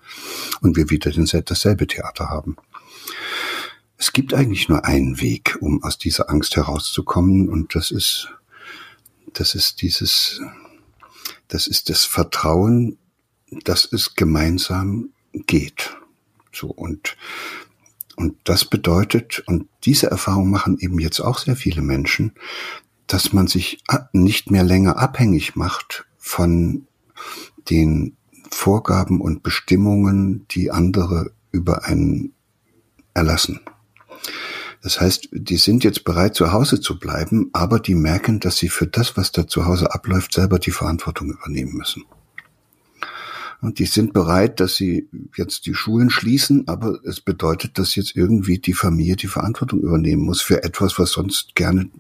und 0.63 0.77
wir 0.77 0.89
wieder 0.89 1.11
dasselbe 1.11 1.87
Theater 1.87 2.31
haben. 2.31 2.57
Es 3.99 4.13
gibt 4.13 4.33
eigentlich 4.33 4.71
nur 4.71 4.85
einen 4.87 5.21
Weg, 5.21 5.59
um 5.61 5.83
aus 5.83 5.99
dieser 5.99 6.31
Angst 6.31 6.57
herauszukommen 6.57 7.51
und 7.51 7.75
das 7.75 7.91
ist 7.91 8.31
das 9.39 9.55
ist 9.55 9.83
dieses, 9.83 10.41
das 11.49 11.67
ist 11.67 11.91
das 11.91 12.05
Vertrauen, 12.05 12.99
dass 13.65 13.91
es 13.91 14.15
gemeinsam 14.15 15.11
geht. 15.33 15.97
So 16.53 16.69
und 16.69 17.17
und 18.17 18.35
das 18.45 18.65
bedeutet, 18.65 19.43
und 19.47 19.69
diese 19.85 20.11
Erfahrung 20.11 20.51
machen 20.51 20.79
eben 20.81 20.99
jetzt 20.99 21.21
auch 21.21 21.39
sehr 21.39 21.55
viele 21.55 21.83
Menschen, 21.83 22.33
dass 23.07 23.35
man 23.35 23.47
sich 23.47 23.83
nicht 24.13 24.51
mehr 24.51 24.65
länger 24.65 24.97
abhängig 24.99 25.55
macht 25.55 26.07
von 26.17 26.87
den 27.69 28.17
Vorgaben 28.51 29.21
und 29.21 29.43
Bestimmungen, 29.43 30.47
die 30.51 30.71
andere 30.71 31.33
über 31.53 31.85
einen 31.85 32.33
erlassen. 33.13 33.61
Das 34.87 35.01
heißt, 35.01 35.31
die 35.33 35.57
sind 35.57 35.83
jetzt 35.83 36.05
bereit, 36.05 36.37
zu 36.37 36.53
Hause 36.53 36.81
zu 36.81 36.97
bleiben, 36.97 37.51
aber 37.53 37.81
die 37.81 37.97
merken, 37.97 38.39
dass 38.39 38.59
sie 38.59 38.69
für 38.69 38.87
das, 38.87 39.17
was 39.17 39.33
da 39.33 39.49
zu 39.49 39.67
Hause 39.67 39.93
abläuft, 39.93 40.33
selber 40.33 40.61
die 40.61 40.71
Verantwortung 40.71 41.33
übernehmen 41.33 41.73
müssen. 41.73 42.05
Und 43.61 43.81
die 43.81 43.87
sind 43.87 44.13
bereit, 44.13 44.61
dass 44.61 44.77
sie 44.77 45.09
jetzt 45.37 45.67
die 45.67 45.75
Schulen 45.75 46.09
schließen, 46.09 46.69
aber 46.69 47.01
es 47.05 47.21
bedeutet, 47.21 47.79
dass 47.79 47.97
jetzt 47.97 48.15
irgendwie 48.15 48.61
die 48.61 48.75
Familie 48.75 49.17
die 49.17 49.27
Verantwortung 49.27 49.81
übernehmen 49.81 50.23
muss 50.23 50.41
für 50.41 50.63
etwas, 50.63 51.01
was 51.01 51.11
sonst 51.11 51.57
gerne 51.57 51.91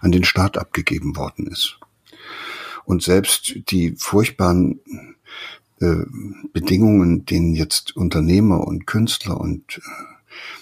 an 0.00 0.10
den 0.10 0.24
Staat 0.24 0.58
abgegeben 0.58 1.14
worden 1.14 1.46
ist. 1.46 1.78
Und 2.84 3.04
selbst 3.04 3.54
die 3.70 3.94
furchtbaren 3.96 4.80
äh, 5.78 5.94
Bedingungen, 6.52 7.24
denen 7.24 7.54
jetzt 7.54 7.96
Unternehmer 7.96 8.66
und 8.66 8.88
Künstler 8.88 9.40
und 9.40 9.78
äh, 9.78 10.11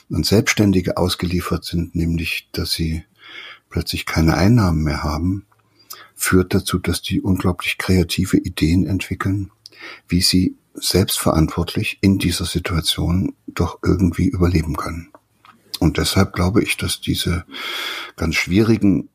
und 0.08 0.26
Selbstständige 0.26 0.96
ausgeliefert 0.96 1.64
sind, 1.64 1.94
nämlich 1.94 2.48
dass 2.52 2.72
sie 2.72 3.04
plötzlich 3.68 4.06
keine 4.06 4.34
Einnahmen 4.34 4.82
mehr 4.82 5.02
haben, 5.02 5.46
führt 6.14 6.54
dazu, 6.54 6.78
dass 6.78 7.02
die 7.02 7.20
unglaublich 7.20 7.78
kreative 7.78 8.36
Ideen 8.36 8.86
entwickeln, 8.86 9.50
wie 10.08 10.20
sie 10.20 10.56
selbstverantwortlich 10.74 11.98
in 12.00 12.18
dieser 12.18 12.44
Situation 12.44 13.34
doch 13.46 13.78
irgendwie 13.82 14.28
überleben 14.28 14.76
können. 14.76 15.10
Und 15.80 15.96
deshalb 15.96 16.34
glaube 16.34 16.62
ich, 16.62 16.76
dass 16.76 17.00
diese 17.00 17.46
ganz 18.16 18.34
schwierigen 18.34 19.08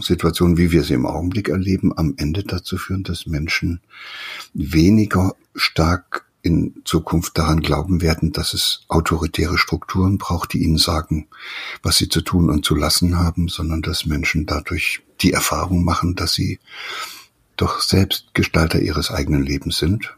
Situationen, 0.00 0.56
wie 0.56 0.70
wir 0.70 0.84
sie 0.84 0.94
im 0.94 1.04
Augenblick 1.04 1.48
erleben, 1.48 1.92
am 1.96 2.14
Ende 2.16 2.44
dazu 2.44 2.78
führen, 2.78 3.02
dass 3.02 3.26
Menschen 3.26 3.80
weniger 4.54 5.34
stark 5.56 6.26
in 6.42 6.82
Zukunft 6.84 7.38
daran 7.38 7.60
glauben 7.60 8.02
werden, 8.02 8.32
dass 8.32 8.52
es 8.52 8.84
autoritäre 8.88 9.58
Strukturen 9.58 10.18
braucht, 10.18 10.52
die 10.52 10.64
ihnen 10.64 10.76
sagen, 10.76 11.28
was 11.82 11.96
sie 11.96 12.08
zu 12.08 12.20
tun 12.20 12.50
und 12.50 12.64
zu 12.64 12.74
lassen 12.74 13.18
haben, 13.18 13.48
sondern 13.48 13.80
dass 13.80 14.06
Menschen 14.06 14.44
dadurch 14.44 15.02
die 15.20 15.32
Erfahrung 15.32 15.84
machen, 15.84 16.16
dass 16.16 16.34
sie 16.34 16.58
doch 17.56 17.80
selbst 17.80 18.34
Gestalter 18.34 18.80
ihres 18.80 19.10
eigenen 19.10 19.44
Lebens 19.44 19.78
sind 19.78 20.16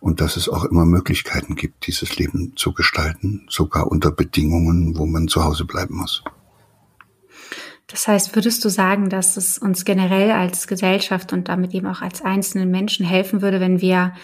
und 0.00 0.20
dass 0.20 0.36
es 0.36 0.48
auch 0.48 0.64
immer 0.64 0.84
Möglichkeiten 0.84 1.56
gibt, 1.56 1.88
dieses 1.88 2.16
Leben 2.16 2.52
zu 2.56 2.72
gestalten, 2.72 3.46
sogar 3.48 3.88
unter 3.88 4.12
Bedingungen, 4.12 4.96
wo 4.96 5.06
man 5.06 5.26
zu 5.26 5.42
Hause 5.42 5.64
bleiben 5.64 5.96
muss. 5.96 6.22
Das 7.88 8.06
heißt, 8.06 8.36
würdest 8.36 8.64
du 8.64 8.68
sagen, 8.68 9.08
dass 9.08 9.36
es 9.36 9.58
uns 9.58 9.84
generell 9.84 10.30
als 10.30 10.68
Gesellschaft 10.68 11.32
und 11.32 11.48
damit 11.48 11.74
eben 11.74 11.88
auch 11.88 12.02
als 12.02 12.22
einzelnen 12.22 12.70
Menschen 12.70 13.04
helfen 13.04 13.42
würde, 13.42 13.58
wenn 13.58 13.80
wir 13.80 14.14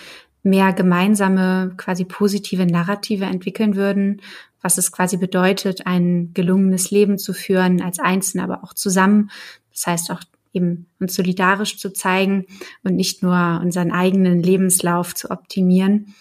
mehr 0.47 0.73
gemeinsame, 0.73 1.75
quasi 1.77 2.05
positive 2.05 2.65
Narrative 2.65 3.25
entwickeln 3.25 3.77
würden, 3.77 4.23
was 4.63 4.79
es 4.79 4.93
quasi 4.93 5.17
bedeutet, 5.17 5.87
ein 5.87 6.33
gelungenes 6.33 6.91
Leben 6.91 7.19
zu 7.19 7.33
führen, 7.35 7.83
als 7.83 7.99
Einzelne, 7.99 8.45
aber 8.45 8.65
auch 8.65 8.73
zusammen. 8.73 9.31
Das 9.73 9.87
heißt 9.87 10.11
auch 10.11 10.23
eben 10.53 10.87
uns 10.99 11.15
solidarisch 11.15 11.79
zu 11.79 11.93
zeigen 11.93 12.47
und 12.83 12.97
nicht 12.97 13.23
nur 13.23 13.61
unseren 13.63 13.93
eigenen 13.93 14.43
Lebenslauf 14.43 15.15
zu 15.15 15.31
optimieren. 15.31 16.15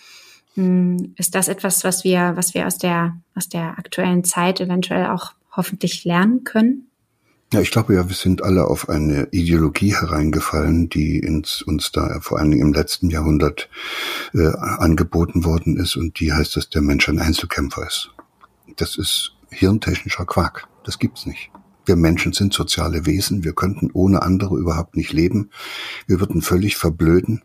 Hm, 0.56 1.14
ist 1.18 1.36
das 1.36 1.48
etwas, 1.48 1.84
was 1.84 2.04
wir, 2.04 2.34
was 2.36 2.54
wir 2.54 2.68
aus 2.68 2.78
der, 2.78 3.18
aus 3.36 3.48
der 3.48 3.78
aktuellen 3.78 4.24
Zeit 4.24 4.60
eventuell 4.60 5.08
auch 5.08 5.34
hoffentlich 5.52 6.04
lernen 6.04 6.44
können? 6.44 6.85
Ja, 7.56 7.62
ich 7.62 7.72
glaube 7.72 7.94
ja, 7.94 8.10
wir 8.10 8.16
sind 8.18 8.44
alle 8.44 8.68
auf 8.68 8.90
eine 8.90 9.30
Ideologie 9.32 9.96
hereingefallen, 9.96 10.90
die 10.90 11.20
ins, 11.20 11.62
uns 11.62 11.90
da 11.94 12.20
vor 12.20 12.38
allen 12.38 12.52
Dingen 12.52 12.64
im 12.64 12.74
letzten 12.74 13.10
Jahrhundert 13.10 13.70
äh, 14.34 14.48
angeboten 14.48 15.46
worden 15.46 15.78
ist 15.78 15.96
und 15.96 16.20
die 16.20 16.34
heißt, 16.34 16.58
dass 16.58 16.70
der 16.70 16.82
Mensch 16.82 17.08
ein 17.08 17.18
Einzelkämpfer 17.18 17.88
ist. 17.88 18.12
Das 18.76 18.98
ist 18.98 19.38
hirntechnischer 19.52 20.26
Quark. 20.26 20.68
Das 20.84 21.00
gibt's 21.00 21.26
nicht. 21.26 21.50
Wir 21.86 21.96
Menschen 21.96 22.34
sind 22.34 22.54
soziale 22.54 23.06
Wesen. 23.06 23.46
Wir 23.46 23.54
könnten 23.54 23.90
ohne 23.94 24.22
andere 24.22 24.58
überhaupt 24.58 24.98
nicht 24.98 25.14
leben. 25.14 25.50
Wir 26.08 26.20
würden 26.20 26.42
völlig 26.42 26.76
verblöden 26.76 27.42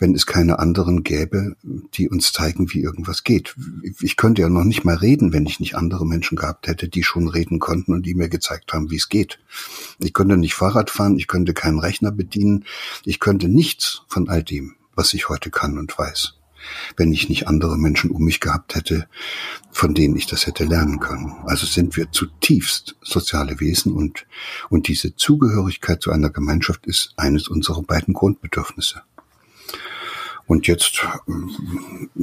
wenn 0.00 0.14
es 0.14 0.26
keine 0.26 0.58
anderen 0.58 1.04
gäbe, 1.04 1.56
die 1.62 2.08
uns 2.08 2.32
zeigen, 2.32 2.72
wie 2.72 2.80
irgendwas 2.80 3.22
geht. 3.22 3.54
Ich 4.00 4.16
könnte 4.16 4.42
ja 4.42 4.48
noch 4.48 4.64
nicht 4.64 4.82
mal 4.82 4.96
reden, 4.96 5.32
wenn 5.32 5.46
ich 5.46 5.60
nicht 5.60 5.76
andere 5.76 6.06
Menschen 6.06 6.36
gehabt 6.36 6.66
hätte, 6.66 6.88
die 6.88 7.04
schon 7.04 7.28
reden 7.28 7.60
konnten 7.60 7.92
und 7.92 8.06
die 8.06 8.14
mir 8.14 8.30
gezeigt 8.30 8.72
haben, 8.72 8.90
wie 8.90 8.96
es 8.96 9.10
geht. 9.10 9.38
Ich 9.98 10.14
könnte 10.14 10.38
nicht 10.38 10.54
Fahrrad 10.54 10.90
fahren, 10.90 11.18
ich 11.18 11.28
könnte 11.28 11.54
keinen 11.54 11.78
Rechner 11.78 12.10
bedienen, 12.10 12.64
ich 13.04 13.20
könnte 13.20 13.48
nichts 13.48 14.02
von 14.08 14.28
all 14.28 14.42
dem, 14.42 14.74
was 14.94 15.14
ich 15.14 15.28
heute 15.28 15.50
kann 15.50 15.78
und 15.78 15.96
weiß 15.96 16.34
wenn 16.96 17.12
ich 17.12 17.28
nicht 17.28 17.48
andere 17.48 17.78
Menschen 17.78 18.10
um 18.10 18.24
mich 18.24 18.40
gehabt 18.40 18.74
hätte, 18.74 19.08
von 19.70 19.94
denen 19.94 20.16
ich 20.16 20.26
das 20.26 20.46
hätte 20.46 20.64
lernen 20.64 21.00
können. 21.00 21.32
Also 21.44 21.66
sind 21.66 21.96
wir 21.96 22.12
zutiefst 22.12 22.96
soziale 23.02 23.60
Wesen 23.60 23.92
und, 23.92 24.26
und 24.68 24.88
diese 24.88 25.16
Zugehörigkeit 25.16 26.02
zu 26.02 26.10
einer 26.10 26.30
Gemeinschaft 26.30 26.86
ist 26.86 27.14
eines 27.16 27.48
unserer 27.48 27.82
beiden 27.82 28.14
Grundbedürfnisse. 28.14 29.02
Und 30.50 30.66
jetzt 30.66 31.06
äh, 32.18 32.22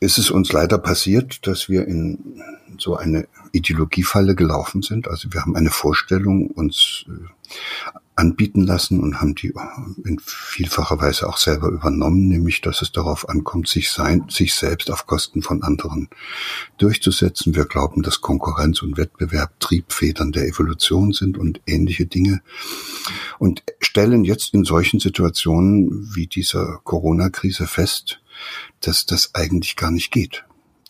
ist 0.00 0.18
es 0.18 0.30
uns 0.30 0.52
leider 0.52 0.76
passiert, 0.76 1.46
dass 1.46 1.70
wir 1.70 1.88
in 1.88 2.42
so 2.76 2.94
eine 2.94 3.26
Ideologiefalle 3.52 4.34
gelaufen 4.34 4.82
sind. 4.82 5.08
Also 5.08 5.32
wir 5.32 5.40
haben 5.40 5.56
eine 5.56 5.70
Vorstellung 5.70 6.48
uns 6.48 7.06
äh, 7.08 7.98
anbieten 8.20 8.60
lassen 8.60 9.00
und 9.00 9.20
haben 9.20 9.34
die 9.34 9.52
in 10.04 10.20
vielfacher 10.22 11.00
Weise 11.00 11.26
auch 11.26 11.38
selber 11.38 11.68
übernommen, 11.68 12.28
nämlich 12.28 12.60
dass 12.60 12.82
es 12.82 12.92
darauf 12.92 13.28
ankommt, 13.28 13.66
sich 13.66 13.90
sein, 13.90 14.26
sich 14.28 14.54
selbst 14.54 14.90
auf 14.90 15.06
Kosten 15.06 15.40
von 15.40 15.62
anderen 15.62 16.08
durchzusetzen. 16.76 17.54
Wir 17.54 17.64
glauben, 17.64 18.02
dass 18.02 18.20
Konkurrenz 18.20 18.82
und 18.82 18.98
Wettbewerb 18.98 19.58
Triebfedern 19.58 20.32
der 20.32 20.46
Evolution 20.46 21.12
sind 21.12 21.38
und 21.38 21.62
ähnliche 21.66 22.04
Dinge 22.04 22.42
und 23.38 23.62
stellen 23.80 24.24
jetzt 24.24 24.52
in 24.52 24.64
solchen 24.64 25.00
Situationen 25.00 26.14
wie 26.14 26.26
dieser 26.26 26.80
Corona-Krise 26.84 27.66
fest, 27.66 28.20
dass 28.80 29.06
das 29.06 29.34
eigentlich 29.34 29.76
gar 29.76 29.90
nicht 29.90 30.12
geht 30.12 30.44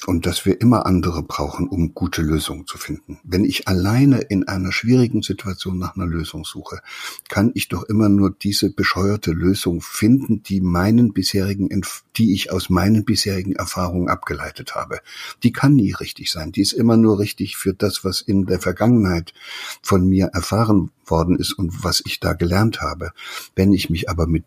und 0.07 0.27
dass 0.27 0.47
wir 0.47 0.61
immer 0.61 0.87
andere 0.87 1.23
brauchen, 1.23 1.69
um 1.69 1.95
gute 1.95 2.23
Lösungen 2.23 2.67
zu 2.67 2.79
finden. 2.79 3.19
Wenn 3.23 3.45
ich 3.45 3.69
alleine 3.69 4.21
in 4.21 4.49
einer 4.49 4.73
schwierigen 4.73 5.23
Situation 5.23 5.79
nach 5.79 5.97
einer 5.97 6.07
Lösung 6.07 6.45
suche, 6.45 6.81
kann 7.29 7.51
ich 7.55 7.69
doch 7.69 7.85
immer 7.85 8.09
nur 8.09 8.31
diese 8.31 8.71
bescheuerte 8.71 9.33
Lösung 9.33 9.81
finden, 9.81 10.43
die 10.43 10.61
meinen 10.61 11.13
bisherigen, 11.13 11.69
die 12.17 12.35
ich 12.35 12.51
aus 12.53 12.71
meinen 12.71 13.05
bisherigen 13.05 13.55
Erfahrungen 13.55 14.09
abgeleitet 14.09 14.75
habe. 14.75 15.01
Die 15.43 15.53
kann 15.53 15.75
nie 15.75 15.93
richtig 15.93 16.31
sein. 16.31 16.53
Die 16.53 16.63
ist 16.63 16.73
immer 16.73 16.97
nur 16.97 17.19
richtig 17.19 17.57
für 17.57 17.75
das, 17.75 18.05
was 18.05 18.21
in 18.21 18.47
der 18.47 18.61
Vergangenheit 18.61 19.35
von 19.83 20.07
mir 20.07 20.27
erfahren 20.27 20.91
worden 21.07 21.39
ist 21.39 21.53
und 21.53 21.85
was 21.85 22.03
ich 22.05 22.21
da 22.21 22.33
gelernt 22.33 22.81
habe. 22.81 23.11
Wenn 23.57 23.73
ich 23.73 23.91
mich 23.91 24.09
aber 24.09 24.27
mit 24.27 24.45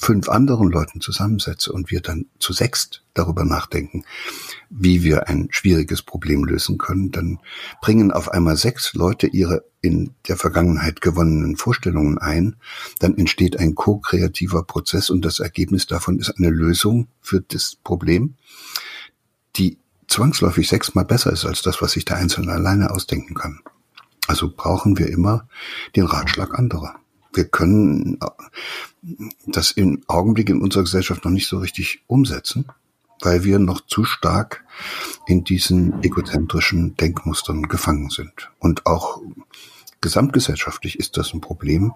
fünf 0.00 0.28
anderen 0.28 0.70
Leuten 0.70 1.00
zusammensetze 1.00 1.72
und 1.72 1.90
wir 1.90 2.00
dann 2.00 2.26
zu 2.38 2.52
sechst 2.52 3.02
darüber 3.14 3.44
nachdenken, 3.44 4.04
wie 4.70 5.02
wir 5.02 5.28
ein 5.28 5.48
schwieriges 5.50 6.02
Problem 6.02 6.44
lösen 6.44 6.78
können, 6.78 7.10
dann 7.10 7.40
bringen 7.82 8.12
auf 8.12 8.30
einmal 8.30 8.56
sechs 8.56 8.94
Leute 8.94 9.26
ihre 9.26 9.64
in 9.80 10.14
der 10.28 10.36
Vergangenheit 10.36 11.00
gewonnenen 11.00 11.56
Vorstellungen 11.56 12.16
ein, 12.18 12.54
dann 13.00 13.18
entsteht 13.18 13.58
ein 13.58 13.74
ko-kreativer 13.74 14.62
Prozess 14.62 15.10
und 15.10 15.24
das 15.24 15.40
Ergebnis 15.40 15.88
davon 15.88 16.20
ist 16.20 16.30
eine 16.38 16.50
Lösung 16.50 17.08
für 17.20 17.40
das 17.40 17.76
Problem, 17.82 18.36
die 19.56 19.78
zwangsläufig 20.06 20.68
sechsmal 20.68 21.06
besser 21.06 21.32
ist 21.32 21.44
als 21.44 21.62
das, 21.62 21.82
was 21.82 21.92
sich 21.92 22.04
der 22.04 22.18
Einzelne 22.18 22.52
alleine 22.52 22.92
ausdenken 22.92 23.34
kann. 23.34 23.60
Also 24.28 24.48
brauchen 24.54 24.96
wir 24.96 25.08
immer 25.08 25.48
den 25.96 26.04
Ratschlag 26.04 26.56
anderer 26.56 26.94
wir 27.38 27.44
können 27.44 28.18
das 29.46 29.70
im 29.70 30.02
Augenblick 30.08 30.50
in 30.50 30.60
unserer 30.60 30.82
Gesellschaft 30.82 31.24
noch 31.24 31.30
nicht 31.30 31.46
so 31.46 31.58
richtig 31.58 32.02
umsetzen, 32.08 32.66
weil 33.20 33.44
wir 33.44 33.60
noch 33.60 33.80
zu 33.86 34.02
stark 34.02 34.64
in 35.28 35.44
diesen 35.44 36.02
egozentrischen 36.02 36.96
Denkmustern 36.96 37.62
gefangen 37.68 38.10
sind. 38.10 38.50
Und 38.58 38.86
auch 38.86 39.22
gesamtgesellschaftlich 40.00 40.98
ist 40.98 41.16
das 41.16 41.32
ein 41.32 41.40
Problem. 41.40 41.92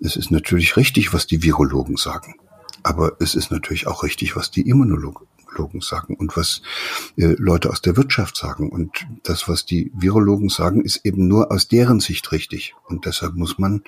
Es 0.00 0.16
ist 0.16 0.32
natürlich 0.32 0.76
richtig, 0.76 1.14
was 1.14 1.28
die 1.28 1.44
Virologen 1.44 1.96
sagen. 1.96 2.34
Aber 2.82 3.16
es 3.20 3.36
ist 3.36 3.52
natürlich 3.52 3.86
auch 3.86 4.02
richtig, 4.02 4.34
was 4.34 4.50
die 4.50 4.68
Immunologen 4.68 5.26
sagen 5.80 6.16
und 6.16 6.36
was 6.36 6.62
äh, 7.16 7.36
Leute 7.38 7.70
aus 7.70 7.80
der 7.80 7.96
Wirtschaft 7.96 8.36
sagen. 8.36 8.70
Und 8.70 9.06
das, 9.22 9.48
was 9.48 9.64
die 9.64 9.92
Virologen 9.94 10.48
sagen, 10.48 10.84
ist 10.84 11.00
eben 11.04 11.28
nur 11.28 11.52
aus 11.52 11.68
deren 11.68 12.00
Sicht 12.00 12.32
richtig. 12.32 12.74
Und 12.88 13.06
deshalb 13.06 13.34
muss 13.34 13.56
man 13.56 13.84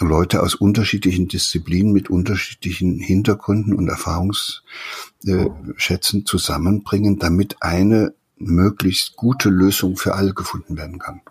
Leute 0.00 0.42
aus 0.42 0.54
unterschiedlichen 0.54 1.28
Disziplinen 1.28 1.92
mit 1.92 2.08
unterschiedlichen 2.10 2.98
Hintergründen 2.98 3.72
und 3.74 3.88
Erfahrungsschätzen 3.88 6.26
zusammenbringen, 6.26 7.18
damit 7.18 7.62
eine 7.62 8.12
möglichst 8.36 9.16
gute 9.16 9.48
Lösung 9.48 9.96
für 9.96 10.14
alle 10.14 10.34
gefunden 10.34 10.76
werden 10.76 10.98
kann. 10.98 11.22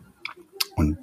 Und 0.75 0.97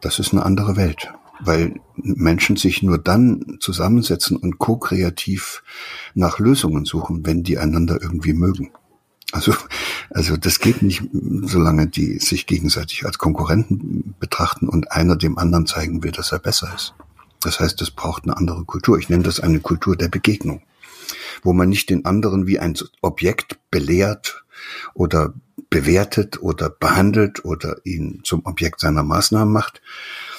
das 0.00 0.18
ist 0.18 0.32
eine 0.32 0.46
andere 0.46 0.76
Welt, 0.76 1.12
weil 1.40 1.78
Menschen 1.96 2.56
sich 2.56 2.82
nur 2.82 2.96
dann 2.98 3.58
zusammensetzen 3.60 4.38
und 4.38 4.58
ko-kreativ 4.58 5.62
nach 6.14 6.38
Lösungen 6.38 6.86
suchen, 6.86 7.26
wenn 7.26 7.42
die 7.42 7.58
einander 7.58 8.00
irgendwie 8.00 8.32
mögen. 8.32 8.70
Also, 9.32 9.54
also 10.10 10.36
das 10.36 10.58
geht 10.58 10.82
nicht, 10.82 11.02
solange 11.12 11.86
die 11.86 12.18
sich 12.18 12.46
gegenseitig 12.46 13.04
als 13.04 13.18
Konkurrenten 13.18 14.14
betrachten 14.18 14.68
und 14.68 14.92
einer 14.92 15.16
dem 15.16 15.36
anderen 15.38 15.66
zeigen 15.66 16.02
will, 16.02 16.12
dass 16.12 16.32
er 16.32 16.38
besser 16.38 16.72
ist. 16.74 16.94
Das 17.40 17.60
heißt, 17.60 17.80
es 17.82 17.90
braucht 17.90 18.24
eine 18.24 18.36
andere 18.36 18.64
Kultur. 18.64 18.98
Ich 18.98 19.08
nenne 19.08 19.22
das 19.22 19.40
eine 19.40 19.60
Kultur 19.60 19.96
der 19.96 20.08
Begegnung, 20.08 20.62
wo 21.42 21.52
man 21.52 21.68
nicht 21.68 21.90
den 21.90 22.04
anderen 22.04 22.46
wie 22.46 22.58
ein 22.58 22.74
Objekt 23.02 23.58
belehrt 23.70 24.44
oder 24.94 25.34
bewertet 25.70 26.40
oder 26.42 26.70
behandelt 26.70 27.44
oder 27.44 27.76
ihn 27.84 28.20
zum 28.24 28.46
Objekt 28.46 28.80
seiner 28.80 29.02
Maßnahmen 29.02 29.52
macht, 29.52 29.82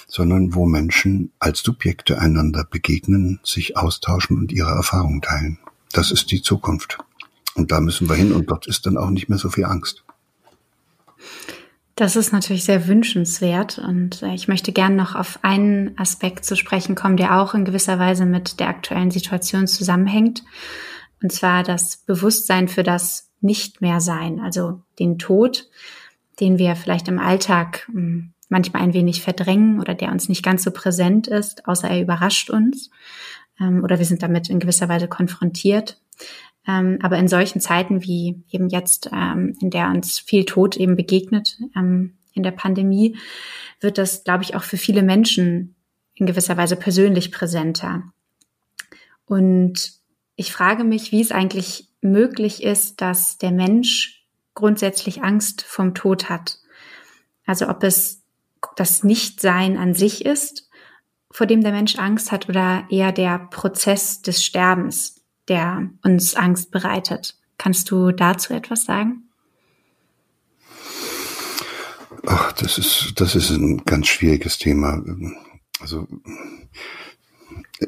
sondern 0.07 0.55
wo 0.55 0.65
Menschen 0.65 1.31
als 1.39 1.59
Subjekte 1.59 2.19
einander 2.19 2.63
begegnen, 2.63 3.39
sich 3.43 3.77
austauschen 3.77 4.37
und 4.37 4.51
ihre 4.51 4.71
Erfahrungen 4.71 5.21
teilen. 5.21 5.59
Das 5.91 6.11
ist 6.11 6.31
die 6.31 6.41
Zukunft. 6.41 6.97
Und 7.59 7.71
da 7.71 7.81
müssen 7.81 8.07
wir 8.07 8.15
hin 8.15 8.31
und 8.31 8.49
dort 8.49 8.67
ist 8.67 8.85
dann 8.85 8.97
auch 8.97 9.09
nicht 9.09 9.27
mehr 9.27 9.37
so 9.37 9.49
viel 9.49 9.65
Angst. 9.65 10.05
Das 11.95 12.15
ist 12.15 12.31
natürlich 12.31 12.63
sehr 12.63 12.87
wünschenswert 12.87 13.77
und 13.77 14.23
äh, 14.23 14.33
ich 14.33 14.47
möchte 14.47 14.71
gern 14.71 14.95
noch 14.95 15.15
auf 15.15 15.39
einen 15.41 15.97
Aspekt 15.99 16.45
zu 16.45 16.55
sprechen 16.55 16.95
kommen, 16.95 17.17
der 17.17 17.37
auch 17.37 17.53
in 17.53 17.65
gewisser 17.65 17.99
Weise 17.99 18.25
mit 18.25 18.61
der 18.61 18.69
aktuellen 18.69 19.11
Situation 19.11 19.67
zusammenhängt. 19.67 20.43
Und 21.21 21.33
zwar 21.33 21.63
das 21.63 21.97
Bewusstsein 21.97 22.69
für 22.69 22.83
das 22.83 23.29
Nicht-mehr-Sein, 23.41 24.39
also 24.39 24.81
den 24.97 25.19
Tod, 25.19 25.67
den 26.39 26.57
wir 26.57 26.77
vielleicht 26.77 27.09
im 27.09 27.19
Alltag 27.19 27.89
hm, 27.91 28.31
manchmal 28.47 28.83
ein 28.83 28.93
wenig 28.93 29.21
verdrängen 29.21 29.81
oder 29.81 29.95
der 29.95 30.13
uns 30.13 30.29
nicht 30.29 30.43
ganz 30.43 30.63
so 30.63 30.71
präsent 30.71 31.27
ist, 31.27 31.67
außer 31.67 31.89
er 31.89 32.01
überrascht 32.01 32.49
uns 32.49 32.89
ähm, 33.59 33.83
oder 33.83 33.99
wir 33.99 34.05
sind 34.05 34.23
damit 34.23 34.49
in 34.49 34.61
gewisser 34.61 34.87
Weise 34.87 35.09
konfrontiert. 35.09 35.97
Ähm, 36.69 36.99
aber 37.01 37.17
in 37.17 37.27
solchen 37.27 37.61
Zeiten 37.61 38.03
wie 38.03 38.43
eben 38.51 38.69
jetzt, 38.69 39.09
ähm, 39.11 39.57
in 39.59 39.71
der 39.71 39.89
uns 39.89 40.19
viel 40.19 40.45
Tod 40.45 40.77
eben 40.77 40.95
begegnet 40.95 41.57
ähm, 41.75 42.17
in 42.33 42.43
der 42.43 42.51
Pandemie, 42.51 43.17
wird 43.79 43.97
das, 43.97 44.23
glaube 44.23 44.43
ich, 44.43 44.55
auch 44.55 44.61
für 44.61 44.77
viele 44.77 45.01
Menschen 45.01 45.75
in 46.13 46.27
gewisser 46.27 46.57
Weise 46.57 46.75
persönlich 46.75 47.31
präsenter. 47.31 48.03
Und 49.25 49.93
ich 50.35 50.51
frage 50.51 50.83
mich, 50.83 51.11
wie 51.11 51.21
es 51.21 51.31
eigentlich 51.31 51.89
möglich 52.01 52.61
ist, 52.61 53.01
dass 53.01 53.39
der 53.39 53.51
Mensch 53.51 54.23
grundsätzlich 54.53 55.23
Angst 55.23 55.63
vom 55.63 55.95
Tod 55.95 56.29
hat. 56.29 56.59
Also 57.45 57.67
ob 57.67 57.83
es 57.83 58.21
das 58.75 59.03
Nichtsein 59.03 59.75
an 59.77 59.95
sich 59.95 60.23
ist, 60.23 60.69
vor 61.31 61.47
dem 61.47 61.61
der 61.61 61.71
Mensch 61.71 61.97
Angst 61.97 62.31
hat, 62.31 62.47
oder 62.47 62.85
eher 62.89 63.11
der 63.11 63.39
Prozess 63.39 64.21
des 64.21 64.43
Sterbens 64.43 65.18
der 65.49 65.89
uns 66.03 66.35
Angst 66.35 66.71
bereitet. 66.71 67.35
Kannst 67.57 67.91
du 67.91 68.11
dazu 68.11 68.53
etwas 68.53 68.85
sagen? 68.85 69.23
Ach, 72.25 72.51
das 72.53 72.77
ist, 72.77 73.13
das 73.15 73.35
ist 73.35 73.49
ein 73.49 73.83
ganz 73.85 74.07
schwieriges 74.07 74.57
Thema. 74.57 75.03
Also, 75.79 76.07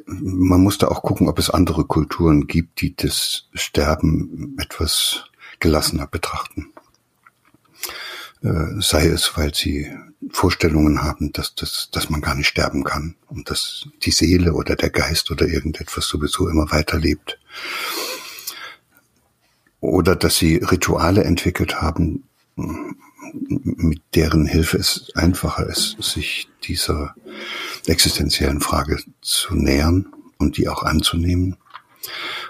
man 0.05 0.61
muss 0.61 0.77
da 0.77 0.87
auch 0.87 1.03
gucken, 1.03 1.27
ob 1.27 1.37
es 1.37 1.49
andere 1.49 1.85
Kulturen 1.85 2.47
gibt, 2.47 2.81
die 2.81 2.95
das 2.95 3.49
Sterben 3.53 4.55
etwas 4.59 5.25
gelassener 5.59 6.07
betrachten. 6.07 6.73
Äh, 8.43 8.81
sei 8.81 9.05
es, 9.07 9.37
weil 9.37 9.53
sie 9.53 9.91
Vorstellungen 10.31 11.03
haben, 11.03 11.31
dass, 11.31 11.53
dass, 11.53 11.89
dass 11.91 12.09
man 12.09 12.21
gar 12.21 12.35
nicht 12.35 12.47
sterben 12.47 12.83
kann 12.83 13.15
und 13.27 13.49
dass 13.49 13.87
die 14.03 14.11
Seele 14.11 14.53
oder 14.53 14.75
der 14.75 14.89
Geist 14.89 15.29
oder 15.29 15.47
irgendetwas 15.47 16.07
sowieso 16.07 16.47
immer 16.47 16.71
weiterlebt. 16.71 17.39
Oder 19.79 20.15
dass 20.15 20.37
sie 20.37 20.57
Rituale 20.57 21.23
entwickelt 21.23 21.81
haben, 21.81 22.23
mit 23.33 24.01
deren 24.15 24.45
Hilfe 24.45 24.77
es 24.77 25.11
einfacher 25.15 25.67
ist, 25.67 26.01
sich 26.01 26.49
dieser 26.63 27.15
existenziellen 27.87 28.59
Frage 28.59 28.99
zu 29.21 29.55
nähern 29.55 30.07
und 30.37 30.57
die 30.57 30.67
auch 30.67 30.83
anzunehmen. 30.83 31.57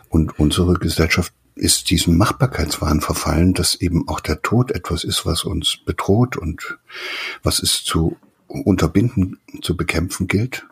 Und 0.09 0.39
unsere 0.39 0.73
Gesellschaft 0.73 1.33
ist 1.61 1.91
diesem 1.91 2.17
Machbarkeitswahn 2.17 3.01
verfallen, 3.01 3.53
dass 3.53 3.75
eben 3.75 4.07
auch 4.07 4.19
der 4.19 4.41
Tod 4.41 4.71
etwas 4.71 5.03
ist, 5.03 5.27
was 5.27 5.43
uns 5.43 5.77
bedroht 5.85 6.35
und 6.35 6.79
was 7.43 7.61
es 7.61 7.83
zu 7.83 8.17
unterbinden, 8.47 9.37
zu 9.61 9.77
bekämpfen 9.77 10.27
gilt. 10.27 10.65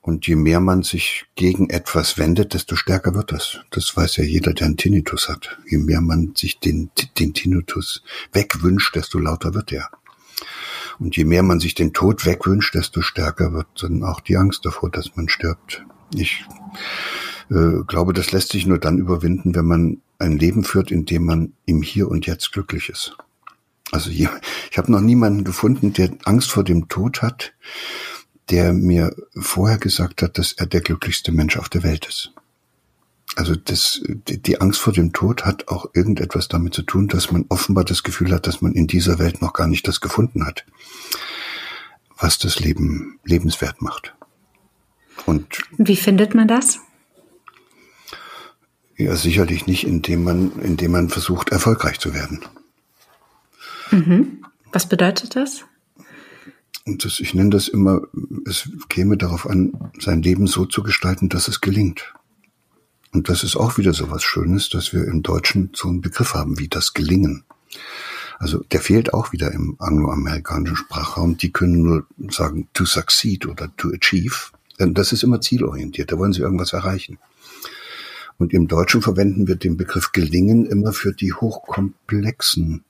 Und 0.00 0.26
je 0.26 0.34
mehr 0.34 0.58
man 0.58 0.82
sich 0.82 1.26
gegen 1.36 1.70
etwas 1.70 2.18
wendet, 2.18 2.52
desto 2.52 2.74
stärker 2.74 3.14
wird 3.14 3.30
das. 3.30 3.60
Das 3.70 3.96
weiß 3.96 4.16
ja 4.16 4.24
jeder, 4.24 4.54
der 4.54 4.66
einen 4.66 4.76
Tinnitus 4.76 5.28
hat. 5.28 5.56
Je 5.70 5.78
mehr 5.78 6.00
man 6.00 6.34
sich 6.34 6.58
den, 6.58 6.90
den 7.18 7.32
Tinnitus 7.32 8.02
wegwünscht, 8.32 8.96
desto 8.96 9.20
lauter 9.20 9.54
wird 9.54 9.70
er. 9.72 9.88
Und 10.98 11.16
je 11.16 11.24
mehr 11.24 11.44
man 11.44 11.60
sich 11.60 11.74
den 11.76 11.92
Tod 11.92 12.26
wegwünscht, 12.26 12.74
desto 12.74 13.02
stärker 13.02 13.52
wird 13.52 13.68
dann 13.80 14.02
auch 14.02 14.20
die 14.20 14.36
Angst 14.36 14.64
davor, 14.64 14.90
dass 14.90 15.14
man 15.14 15.28
stirbt. 15.28 15.84
Ich 16.12 16.44
äh, 17.54 17.84
glaube, 17.86 18.12
das 18.12 18.32
lässt 18.32 18.52
sich 18.52 18.66
nur 18.66 18.78
dann 18.78 18.98
überwinden, 18.98 19.54
wenn 19.54 19.64
man 19.64 20.02
ein 20.18 20.38
Leben 20.38 20.64
führt, 20.64 20.90
in 20.90 21.04
dem 21.06 21.24
man 21.24 21.52
im 21.66 21.82
Hier 21.82 22.08
und 22.08 22.26
Jetzt 22.26 22.52
glücklich 22.52 22.88
ist. 22.88 23.16
Also 23.92 24.10
ich 24.10 24.26
habe 24.76 24.90
noch 24.90 25.00
niemanden 25.00 25.44
gefunden, 25.44 25.92
der 25.92 26.10
Angst 26.24 26.50
vor 26.50 26.64
dem 26.64 26.88
Tod 26.88 27.22
hat, 27.22 27.52
der 28.50 28.72
mir 28.72 29.14
vorher 29.36 29.78
gesagt 29.78 30.22
hat, 30.22 30.38
dass 30.38 30.52
er 30.52 30.66
der 30.66 30.80
glücklichste 30.80 31.32
Mensch 31.32 31.56
auf 31.56 31.68
der 31.68 31.82
Welt 31.82 32.06
ist. 32.06 32.32
Also 33.36 33.56
das, 33.56 34.02
die 34.04 34.60
Angst 34.60 34.80
vor 34.80 34.92
dem 34.92 35.12
Tod 35.12 35.44
hat 35.44 35.68
auch 35.68 35.86
irgendetwas 35.94 36.48
damit 36.48 36.74
zu 36.74 36.82
tun, 36.82 37.08
dass 37.08 37.32
man 37.32 37.46
offenbar 37.48 37.84
das 37.84 38.02
Gefühl 38.02 38.32
hat, 38.32 38.46
dass 38.46 38.60
man 38.60 38.72
in 38.74 38.86
dieser 38.86 39.18
Welt 39.18 39.42
noch 39.42 39.52
gar 39.52 39.66
nicht 39.66 39.88
das 39.88 40.00
gefunden 40.00 40.46
hat, 40.46 40.64
was 42.18 42.38
das 42.38 42.60
Leben 42.60 43.18
lebenswert 43.24 43.82
macht. 43.82 44.14
Und 45.26 45.46
wie 45.78 45.96
findet 45.96 46.34
man 46.34 46.48
das? 46.48 46.80
Ja, 48.96 49.16
sicherlich 49.16 49.66
nicht, 49.66 49.86
indem 49.86 50.22
man, 50.22 50.52
indem 50.60 50.92
man 50.92 51.08
versucht, 51.08 51.50
erfolgreich 51.50 51.98
zu 51.98 52.14
werden. 52.14 52.40
Mhm. 53.90 54.44
Was 54.72 54.88
bedeutet 54.88 55.36
das? 55.36 55.64
Und 56.86 57.04
das, 57.04 57.18
ich 57.18 57.34
nenne 57.34 57.50
das 57.50 57.68
immer, 57.68 58.02
es 58.46 58.68
käme 58.88 59.16
darauf 59.16 59.48
an, 59.48 59.90
sein 59.98 60.22
Leben 60.22 60.46
so 60.46 60.66
zu 60.66 60.82
gestalten, 60.82 61.28
dass 61.28 61.48
es 61.48 61.60
gelingt. 61.60 62.12
Und 63.12 63.28
das 63.28 63.42
ist 63.42 63.56
auch 63.56 63.78
wieder 63.78 63.92
so 63.92 64.10
was 64.10 64.22
Schönes, 64.22 64.68
dass 64.68 64.92
wir 64.92 65.04
im 65.04 65.22
Deutschen 65.22 65.70
so 65.74 65.88
einen 65.88 66.00
Begriff 66.00 66.34
haben 66.34 66.58
wie 66.58 66.68
das 66.68 66.92
Gelingen. 66.92 67.44
Also 68.38 68.58
der 68.72 68.80
fehlt 68.80 69.14
auch 69.14 69.32
wieder 69.32 69.52
im 69.52 69.76
angloamerikanischen 69.78 70.76
Sprachraum. 70.76 71.36
Die 71.36 71.52
können 71.52 71.82
nur 71.82 72.06
sagen 72.30 72.68
to 72.74 72.84
succeed 72.84 73.46
oder 73.46 73.74
to 73.76 73.90
achieve. 73.90 74.50
Denn 74.78 74.92
das 74.94 75.12
ist 75.12 75.22
immer 75.22 75.40
zielorientiert. 75.40 76.10
Da 76.10 76.18
wollen 76.18 76.32
sie 76.32 76.42
irgendwas 76.42 76.72
erreichen. 76.72 77.18
Und 78.38 78.52
im 78.52 78.68
Deutschen 78.68 79.02
verwenden 79.02 79.46
wir 79.46 79.56
den 79.56 79.76
Begriff 79.76 80.12
gelingen 80.12 80.66
immer 80.66 80.92
für 80.92 81.12
die 81.12 81.32
hochkomplexen 81.32 82.84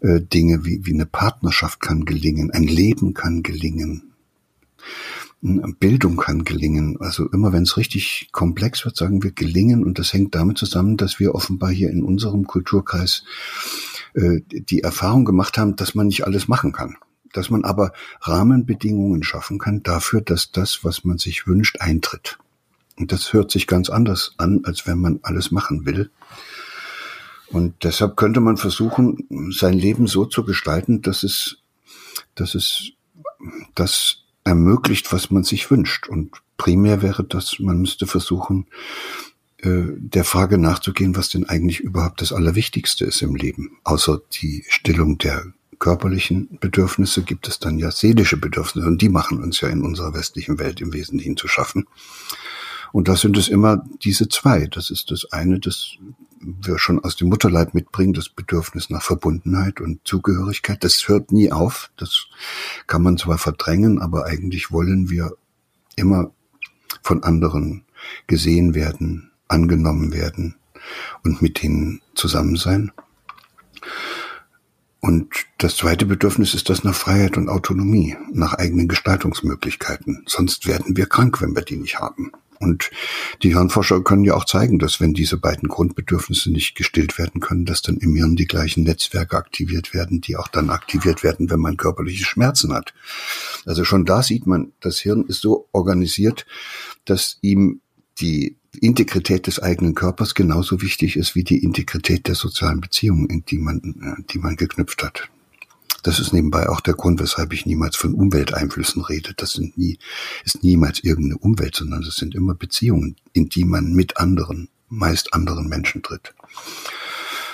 äh, 0.00 0.20
Dinge 0.20 0.64
wie, 0.64 0.84
wie 0.84 0.94
eine 0.94 1.06
Partnerschaft 1.06 1.80
kann 1.80 2.04
gelingen, 2.04 2.50
ein 2.50 2.64
Leben 2.64 3.14
kann 3.14 3.42
gelingen, 3.42 4.10
Bildung 5.42 6.16
kann 6.16 6.44
gelingen. 6.44 7.00
Also 7.00 7.28
immer 7.30 7.52
wenn 7.52 7.62
es 7.62 7.76
richtig 7.76 8.28
komplex 8.32 8.84
wird, 8.84 8.96
sagen 8.96 9.22
wir 9.22 9.32
gelingen 9.32 9.84
und 9.84 9.98
das 9.98 10.12
hängt 10.12 10.34
damit 10.34 10.58
zusammen, 10.58 10.96
dass 10.96 11.18
wir 11.18 11.34
offenbar 11.34 11.70
hier 11.70 11.90
in 11.90 12.02
unserem 12.02 12.46
Kulturkreis 12.46 13.24
äh, 14.14 14.40
die 14.48 14.82
Erfahrung 14.82 15.24
gemacht 15.24 15.56
haben, 15.58 15.76
dass 15.76 15.94
man 15.94 16.08
nicht 16.08 16.26
alles 16.26 16.48
machen 16.48 16.72
kann. 16.72 16.96
Dass 17.32 17.48
man 17.48 17.64
aber 17.64 17.92
Rahmenbedingungen 18.20 19.22
schaffen 19.22 19.58
kann 19.58 19.82
dafür, 19.82 20.20
dass 20.20 20.50
das, 20.50 20.80
was 20.82 21.04
man 21.04 21.18
sich 21.18 21.46
wünscht, 21.46 21.80
eintritt. 21.80 22.38
Und 23.00 23.12
das 23.12 23.32
hört 23.32 23.50
sich 23.50 23.66
ganz 23.66 23.88
anders 23.88 24.34
an, 24.36 24.60
als 24.64 24.86
wenn 24.86 25.00
man 25.00 25.20
alles 25.22 25.50
machen 25.50 25.86
will. 25.86 26.10
Und 27.48 27.82
deshalb 27.82 28.16
könnte 28.16 28.40
man 28.40 28.58
versuchen, 28.58 29.26
sein 29.50 29.72
Leben 29.72 30.06
so 30.06 30.26
zu 30.26 30.44
gestalten, 30.44 31.00
dass 31.00 31.22
es, 31.22 31.56
dass 32.34 32.54
es 32.54 32.92
das 33.74 34.18
ermöglicht, 34.44 35.12
was 35.12 35.30
man 35.30 35.44
sich 35.44 35.70
wünscht. 35.70 36.08
Und 36.08 36.36
primär 36.58 37.00
wäre 37.00 37.24
das, 37.24 37.58
man 37.58 37.80
müsste 37.80 38.06
versuchen, 38.06 38.66
äh, 39.58 39.84
der 39.96 40.24
Frage 40.24 40.58
nachzugehen, 40.58 41.16
was 41.16 41.30
denn 41.30 41.48
eigentlich 41.48 41.80
überhaupt 41.80 42.20
das 42.20 42.34
Allerwichtigste 42.34 43.06
ist 43.06 43.22
im 43.22 43.34
Leben. 43.34 43.78
Außer 43.82 44.20
die 44.42 44.64
Stillung 44.68 45.16
der 45.16 45.46
körperlichen 45.78 46.58
Bedürfnisse 46.60 47.22
gibt 47.22 47.48
es 47.48 47.58
dann 47.58 47.78
ja 47.78 47.90
seelische 47.90 48.36
Bedürfnisse 48.36 48.86
und 48.86 49.00
die 49.00 49.08
machen 49.08 49.42
uns 49.42 49.62
ja 49.62 49.68
in 49.68 49.82
unserer 49.82 50.12
westlichen 50.12 50.58
Welt 50.58 50.82
im 50.82 50.92
Wesentlichen 50.92 51.38
zu 51.38 51.48
schaffen. 51.48 51.86
Und 52.92 53.08
da 53.08 53.16
sind 53.16 53.36
es 53.36 53.48
immer 53.48 53.84
diese 54.02 54.28
zwei. 54.28 54.66
Das 54.66 54.90
ist 54.90 55.10
das 55.10 55.32
eine, 55.32 55.60
das 55.60 55.96
wir 56.40 56.78
schon 56.78 57.04
aus 57.04 57.16
dem 57.16 57.28
Mutterleib 57.28 57.74
mitbringen, 57.74 58.14
das 58.14 58.28
Bedürfnis 58.28 58.88
nach 58.90 59.02
Verbundenheit 59.02 59.80
und 59.80 60.00
Zugehörigkeit. 60.04 60.82
Das 60.82 61.06
hört 61.06 61.32
nie 61.32 61.52
auf. 61.52 61.90
Das 61.96 62.26
kann 62.86 63.02
man 63.02 63.18
zwar 63.18 63.38
verdrängen, 63.38 64.00
aber 64.00 64.26
eigentlich 64.26 64.70
wollen 64.70 65.10
wir 65.10 65.36
immer 65.96 66.32
von 67.02 67.22
anderen 67.22 67.84
gesehen 68.26 68.74
werden, 68.74 69.30
angenommen 69.48 70.12
werden 70.12 70.56
und 71.22 71.42
mit 71.42 71.62
ihnen 71.62 72.00
zusammen 72.14 72.56
sein. 72.56 72.90
Und 75.00 75.28
das 75.58 75.76
zweite 75.76 76.04
Bedürfnis 76.04 76.54
ist 76.54 76.68
das 76.68 76.84
nach 76.84 76.94
Freiheit 76.94 77.36
und 77.36 77.48
Autonomie, 77.48 78.16
nach 78.32 78.54
eigenen 78.54 78.86
Gestaltungsmöglichkeiten. 78.86 80.24
Sonst 80.26 80.66
werden 80.66 80.96
wir 80.96 81.06
krank, 81.06 81.40
wenn 81.40 81.54
wir 81.54 81.62
die 81.62 81.76
nicht 81.76 81.98
haben. 81.98 82.32
Und 82.60 82.90
die 83.42 83.54
Hirnforscher 83.54 84.02
können 84.02 84.22
ja 84.22 84.34
auch 84.34 84.44
zeigen, 84.44 84.78
dass 84.78 85.00
wenn 85.00 85.14
diese 85.14 85.38
beiden 85.38 85.68
Grundbedürfnisse 85.68 86.52
nicht 86.52 86.74
gestillt 86.74 87.16
werden 87.18 87.40
können, 87.40 87.64
dass 87.64 87.80
dann 87.80 87.96
im 87.96 88.14
Hirn 88.14 88.36
die 88.36 88.46
gleichen 88.46 88.84
Netzwerke 88.84 89.38
aktiviert 89.38 89.94
werden, 89.94 90.20
die 90.20 90.36
auch 90.36 90.48
dann 90.48 90.68
aktiviert 90.68 91.24
werden, 91.24 91.50
wenn 91.50 91.58
man 91.58 91.78
körperliche 91.78 92.24
Schmerzen 92.24 92.74
hat. 92.74 92.92
Also 93.64 93.84
schon 93.84 94.04
da 94.04 94.22
sieht 94.22 94.46
man, 94.46 94.72
das 94.80 94.98
Hirn 94.98 95.24
ist 95.26 95.40
so 95.40 95.68
organisiert, 95.72 96.44
dass 97.06 97.38
ihm 97.40 97.80
die 98.20 98.56
Integrität 98.78 99.46
des 99.46 99.58
eigenen 99.58 99.94
Körpers 99.94 100.34
genauso 100.34 100.82
wichtig 100.82 101.16
ist 101.16 101.34
wie 101.34 101.44
die 101.44 101.64
Integrität 101.64 102.28
der 102.28 102.34
sozialen 102.34 102.82
Beziehungen, 102.82 103.28
in 103.30 103.42
die 103.46 103.58
man, 103.58 103.78
äh, 104.18 104.22
die 104.30 104.38
man 104.38 104.56
geknüpft 104.56 105.02
hat. 105.02 105.30
Das 106.02 106.18
ist 106.18 106.32
nebenbei 106.32 106.68
auch 106.68 106.80
der 106.80 106.94
Grund, 106.94 107.20
weshalb 107.20 107.52
ich 107.52 107.66
niemals 107.66 107.96
von 107.96 108.14
Umwelteinflüssen 108.14 109.02
rede. 109.02 109.34
Das 109.36 109.52
sind 109.52 109.76
nie, 109.76 109.98
ist 110.44 110.62
niemals 110.62 111.04
irgendeine 111.04 111.38
Umwelt, 111.38 111.76
sondern 111.76 112.02
das 112.02 112.16
sind 112.16 112.34
immer 112.34 112.54
Beziehungen, 112.54 113.16
in 113.32 113.48
die 113.48 113.64
man 113.64 113.92
mit 113.92 114.16
anderen, 114.16 114.68
meist 114.88 115.34
anderen 115.34 115.68
Menschen 115.68 116.02
tritt. 116.02 116.34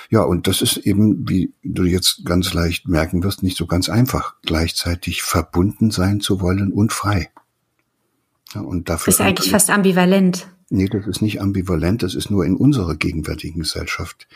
Ja, 0.08 0.22
und 0.22 0.46
das 0.46 0.62
ist 0.62 0.76
eben, 0.78 1.28
wie 1.28 1.52
du 1.64 1.84
jetzt 1.84 2.24
ganz 2.24 2.54
leicht 2.54 2.86
merken 2.88 3.24
wirst, 3.24 3.42
nicht 3.42 3.56
so 3.56 3.66
ganz 3.66 3.88
einfach, 3.88 4.36
gleichzeitig 4.42 5.22
verbunden 5.22 5.90
sein 5.90 6.20
zu 6.20 6.40
wollen 6.40 6.72
und 6.72 6.92
frei. 6.92 7.30
Ja, 8.54 8.60
und 8.60 8.88
dafür 8.88 9.12
ist 9.12 9.20
eigentlich 9.20 9.50
fast 9.50 9.70
ambivalent. 9.70 10.48
Nee, 10.68 10.88
das 10.88 11.06
ist 11.06 11.22
nicht 11.22 11.40
ambivalent, 11.40 12.02
das 12.02 12.14
ist 12.14 12.30
nur 12.30 12.44
in 12.44 12.56
unserer 12.56 12.96
gegenwärtigen 12.96 13.60
Gesellschaft 13.60 14.26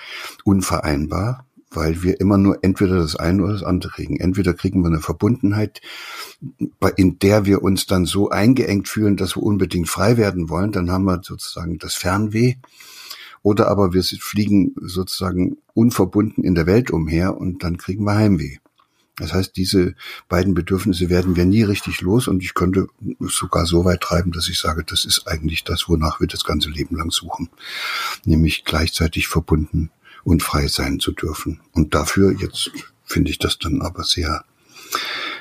unvereinbar 0.45 1.47
weil 1.71 2.03
wir 2.03 2.21
immer 2.21 2.37
nur 2.37 2.59
entweder 2.63 2.97
das 2.97 3.17
eine 3.17 3.43
oder 3.45 3.53
das 3.53 3.63
andere 3.63 3.93
kriegen. 3.93 4.19
Entweder 4.19 4.55
kriegen 4.55 4.83
wir 4.83 4.89
eine 4.89 5.01
Verbundenheit, 5.01 5.81
in 6.97 7.19
der 7.19 7.47
wir 7.47 7.63
uns 7.63 7.87
dann 7.87 8.07
so 8.07 8.31
eingeengt 8.31 8.89
fühlen, 8.89 9.17
dass 9.17 9.37
wir 9.37 9.43
unbedingt 9.43 9.89
frei 9.89 10.17
werden 10.17 10.49
wollen, 10.49 10.73
dann 10.73 10.91
haben 10.91 11.05
wir 11.05 11.21
sozusagen 11.23 11.79
das 11.79 11.95
Fernweh. 11.95 12.57
Oder 13.43 13.69
aber 13.69 13.95
wir 13.95 14.03
fliegen 14.03 14.75
sozusagen 14.81 15.57
unverbunden 15.73 16.45
in 16.45 16.55
der 16.55 16.67
Welt 16.67 16.91
umher 16.91 17.39
und 17.39 17.63
dann 17.65 17.79
kriegen 17.79 18.05
wir 18.05 18.17
Heimweh. 18.17 18.59
Das 19.17 19.33
heißt, 19.33 19.57
diese 19.57 19.95
beiden 20.29 20.55
Bedürfnisse 20.55 21.09
werden 21.09 21.37
wir 21.37 21.45
nie 21.45 21.63
richtig 21.63 22.01
los 22.01 22.27
und 22.27 22.43
ich 22.43 22.55
könnte 22.55 22.89
sogar 23.21 23.67
so 23.67 23.85
weit 23.85 24.01
treiben, 24.01 24.33
dass 24.33 24.49
ich 24.49 24.59
sage, 24.59 24.83
das 24.85 25.05
ist 25.05 25.27
eigentlich 25.27 25.65
das, 25.65 25.89
wonach 25.89 26.21
wir 26.21 26.27
das 26.27 26.45
ganze 26.45 26.71
Leben 26.71 26.97
lang 26.97 27.11
suchen. 27.11 27.51
Nämlich 28.25 28.65
gleichzeitig 28.65 29.29
verbunden 29.29 29.91
und 30.25 30.43
frei 30.43 30.69
sein 30.69 31.01
zu 31.01 31.13
dürfen. 31.13 31.61
Und 31.73 31.95
dafür 31.95 32.33
jetzt 32.33 32.71
finde 33.05 33.31
ich 33.31 33.39
das 33.39 33.59
dann 33.59 33.83
aber 33.83 34.05
sehr 34.05 34.45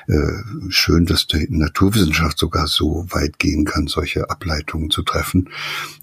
äh, 0.08 0.70
schön, 0.70 1.06
dass 1.06 1.26
die 1.26 1.46
Naturwissenschaft 1.50 2.38
sogar 2.38 2.66
so 2.66 3.06
weit 3.10 3.38
gehen 3.38 3.64
kann, 3.64 3.86
solche 3.86 4.30
Ableitungen 4.30 4.90
zu 4.90 5.02
treffen. 5.02 5.50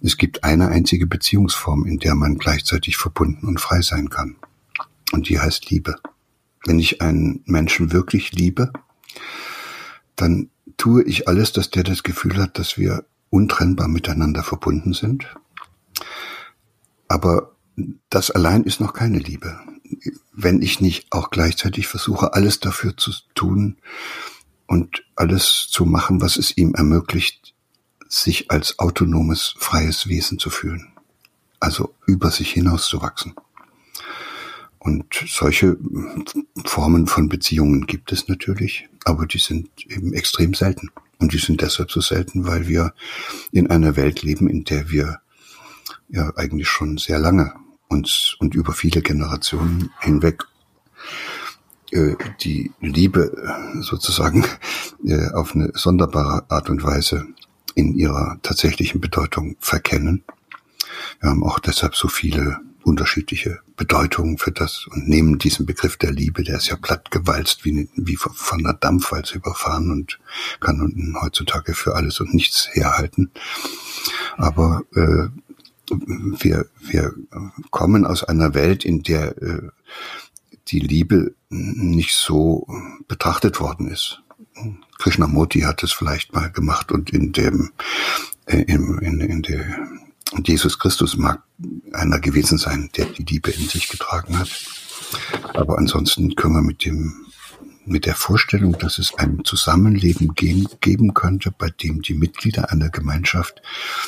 Es 0.02 0.18
gibt 0.18 0.44
eine 0.44 0.70
einzige 0.70 1.08
Beziehungsform, 1.08 1.86
in 1.86 1.98
der 1.98 2.16
man 2.16 2.38
gleichzeitig 2.38 2.98
verbunden 2.98 3.48
und 3.48 3.60
frei 3.60 3.82
sein 3.82 4.10
kann. 4.10 4.36
Und 5.12 5.30
die 5.30 5.40
heißt 5.40 5.70
Liebe. 5.70 5.96
Wenn 6.66 6.80
ich 6.80 7.02
einen 7.02 7.42
Menschen 7.46 7.92
wirklich 7.92 8.34
liebe, 8.34 8.72
dann 10.16 10.50
tue 10.76 11.04
ich 11.04 11.28
alles, 11.28 11.52
dass 11.52 11.70
der 11.70 11.84
das 11.84 12.04
Gefühl 12.04 12.38
hat, 12.38 12.60
dass 12.60 12.78
wir 12.78 13.06
untrennbar 13.30 13.88
miteinander 13.88 14.44
verbunden 14.44 14.94
sind. 14.94 15.28
Aber 17.08 17.57
das 18.10 18.32
allein 18.32 18.64
ist 18.64 18.80
noch 18.80 18.94
keine 18.94 19.20
Liebe. 19.20 19.60
wenn 20.34 20.62
ich 20.62 20.82
nicht 20.82 21.12
auch 21.12 21.30
gleichzeitig 21.30 21.88
versuche, 21.88 22.34
alles 22.34 22.60
dafür 22.60 22.96
zu 22.98 23.12
tun 23.34 23.78
und 24.68 25.04
alles 25.16 25.68
zu 25.70 25.86
machen, 25.86 26.22
was 26.22 26.38
es 26.38 26.56
ihm 26.58 26.76
ermöglicht, 26.76 27.56
sich 28.10 28.52
als 28.52 28.78
autonomes, 28.80 29.56
freies 29.58 30.08
Wesen 30.08 30.40
zu 30.40 30.50
fühlen. 30.50 30.90
Also 31.60 31.96
über 32.06 32.32
sich 32.32 32.52
hinaus 32.52 32.88
zu 32.88 33.02
wachsen. 33.02 33.34
Und 34.78 35.06
solche 35.28 35.78
Formen 36.66 37.08
von 37.08 37.30
Beziehungen 37.30 37.88
gibt 37.88 38.12
es 38.12 38.28
natürlich, 38.28 38.88
aber 39.06 39.26
die 39.26 39.40
sind 39.40 39.70
eben 39.88 40.14
extrem 40.14 40.54
selten. 40.54 40.90
Und 41.18 41.34
die 41.34 41.40
sind 41.40 41.62
deshalb 41.62 41.92
so 41.92 42.02
selten, 42.02 42.46
weil 42.46 42.68
wir 42.68 42.94
in 43.52 43.70
einer 43.70 43.96
Welt 43.96 44.22
leben, 44.22 44.48
in 44.48 44.66
der 44.66 44.90
wir 44.90 45.20
ja 46.10 46.32
eigentlich 46.36 46.68
schon 46.68 46.98
sehr 46.98 47.20
lange 47.20 47.54
uns 47.88 48.36
und 48.40 48.56
über 48.56 48.74
viele 48.74 49.02
Generationen 49.02 49.92
hinweg 50.00 50.44
äh, 51.92 52.16
die 52.42 52.72
Liebe 52.82 53.32
sozusagen 53.82 54.46
äh, 55.06 55.32
auf 55.34 55.56
eine 55.56 55.72
sonderbare 55.74 56.50
Art 56.50 56.70
und 56.70 56.84
Weise 56.84 57.28
in 57.76 57.96
ihrer 57.96 58.40
tatsächlichen 58.42 59.00
Bedeutung 59.00 59.56
verkennen. 59.60 60.24
Wir 61.20 61.30
haben 61.30 61.44
auch 61.44 61.60
deshalb 61.60 61.96
so 61.96 62.08
viele 62.08 62.60
unterschiedliche 62.84 63.60
Bedeutungen 63.76 64.38
für 64.38 64.52
das 64.52 64.88
und 64.88 65.08
nehmen 65.10 65.38
diesen 65.38 65.66
Begriff 65.66 65.98
der 65.98 66.12
Liebe, 66.12 66.44
der 66.44 66.58
ist 66.58 66.70
ja 66.70 66.78
plattgewalzt 66.78 67.66
wie, 67.66 67.90
wie 67.96 68.16
von 68.16 68.64
der 68.64 68.74
Dampfwalze 68.74 69.36
überfahren 69.36 69.92
und 69.92 70.20
kann 70.60 71.16
heutzutage 71.22 71.74
für 71.74 71.96
alles 71.96 72.20
und 72.20 72.34
nichts 72.34 72.70
herhalten. 72.72 73.32
Aber 74.38 74.84
äh, 74.96 75.28
wir, 75.90 76.66
wir 76.82 77.14
kommen 77.72 78.06
aus 78.06 78.24
einer 78.24 78.54
Welt, 78.54 78.86
in 78.86 79.04
der 79.04 79.42
äh, 79.42 79.70
die 80.68 80.80
Liebe 80.80 81.34
nicht 81.50 82.14
so 82.14 82.68
betrachtet 83.08 83.60
worden 83.60 83.88
ist. 83.88 84.22
Krishnamurti 84.98 85.62
hat 85.62 85.84
es 85.84 85.92
vielleicht 85.92 86.34
mal 86.34 86.52
gemacht 86.52 86.92
und 86.92 87.12
in 87.12 87.32
dem 87.32 87.72
äh, 88.46 88.64
in, 88.64 88.98
in, 89.00 89.22
in 89.22 89.42
der 89.44 89.66
Jesus 90.44 90.78
Christus 90.78 91.16
mag 91.16 91.42
einer 91.94 92.20
gewesen 92.20 92.58
sein, 92.58 92.90
der 92.98 93.06
die 93.06 93.24
Liebe 93.24 93.52
in 93.52 93.68
sich 93.68 93.88
getragen 93.88 94.38
hat. 94.38 94.50
Aber 95.54 95.78
ansonsten 95.78 96.36
können 96.36 96.56
wir 96.56 96.62
mit 96.62 96.84
dem 96.84 97.27
mit 97.88 98.06
der 98.06 98.16
Vorstellung, 98.16 98.78
dass 98.78 99.00
es 99.00 99.16
ein 99.16 99.44
Zusammenleben 99.44 100.34
geben 100.36 101.14
könnte, 101.14 101.52
bei 101.52 101.70
dem 101.70 102.02
die 102.02 102.14
Mitglieder 102.14 102.72
einer 102.72 102.90
Gemeinschaft 102.90 103.62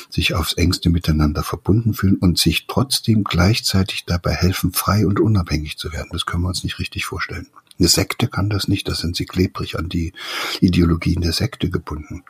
sich 0.08 0.34
aufs 0.34 0.52
engste 0.54 0.90
miteinander 0.90 1.42
verbunden 1.42 1.94
fühlen 1.94 2.16
und 2.16 2.38
sich 2.38 2.66
trotzdem 2.66 3.24
gleichzeitig 3.24 4.04
dabei 4.04 4.34
helfen, 4.34 4.72
frei 4.72 5.06
und 5.06 5.20
unabhängig 5.20 5.78
zu 5.78 5.92
werden. 5.92 6.10
Das 6.12 6.26
können 6.26 6.42
wir 6.42 6.48
uns 6.48 6.64
nicht 6.64 6.78
richtig 6.78 7.06
vorstellen. 7.06 7.48
Eine 7.78 7.88
Sekte 7.88 8.28
kann 8.28 8.50
das 8.50 8.68
nicht, 8.68 8.88
da 8.88 8.94
sind 8.94 9.16
sie 9.16 9.24
klebrig 9.24 9.78
an 9.78 9.88
die 9.88 10.12
Ideologien 10.60 11.22
der 11.22 11.32
Sekte 11.32 11.70
gebunden. 11.70 12.22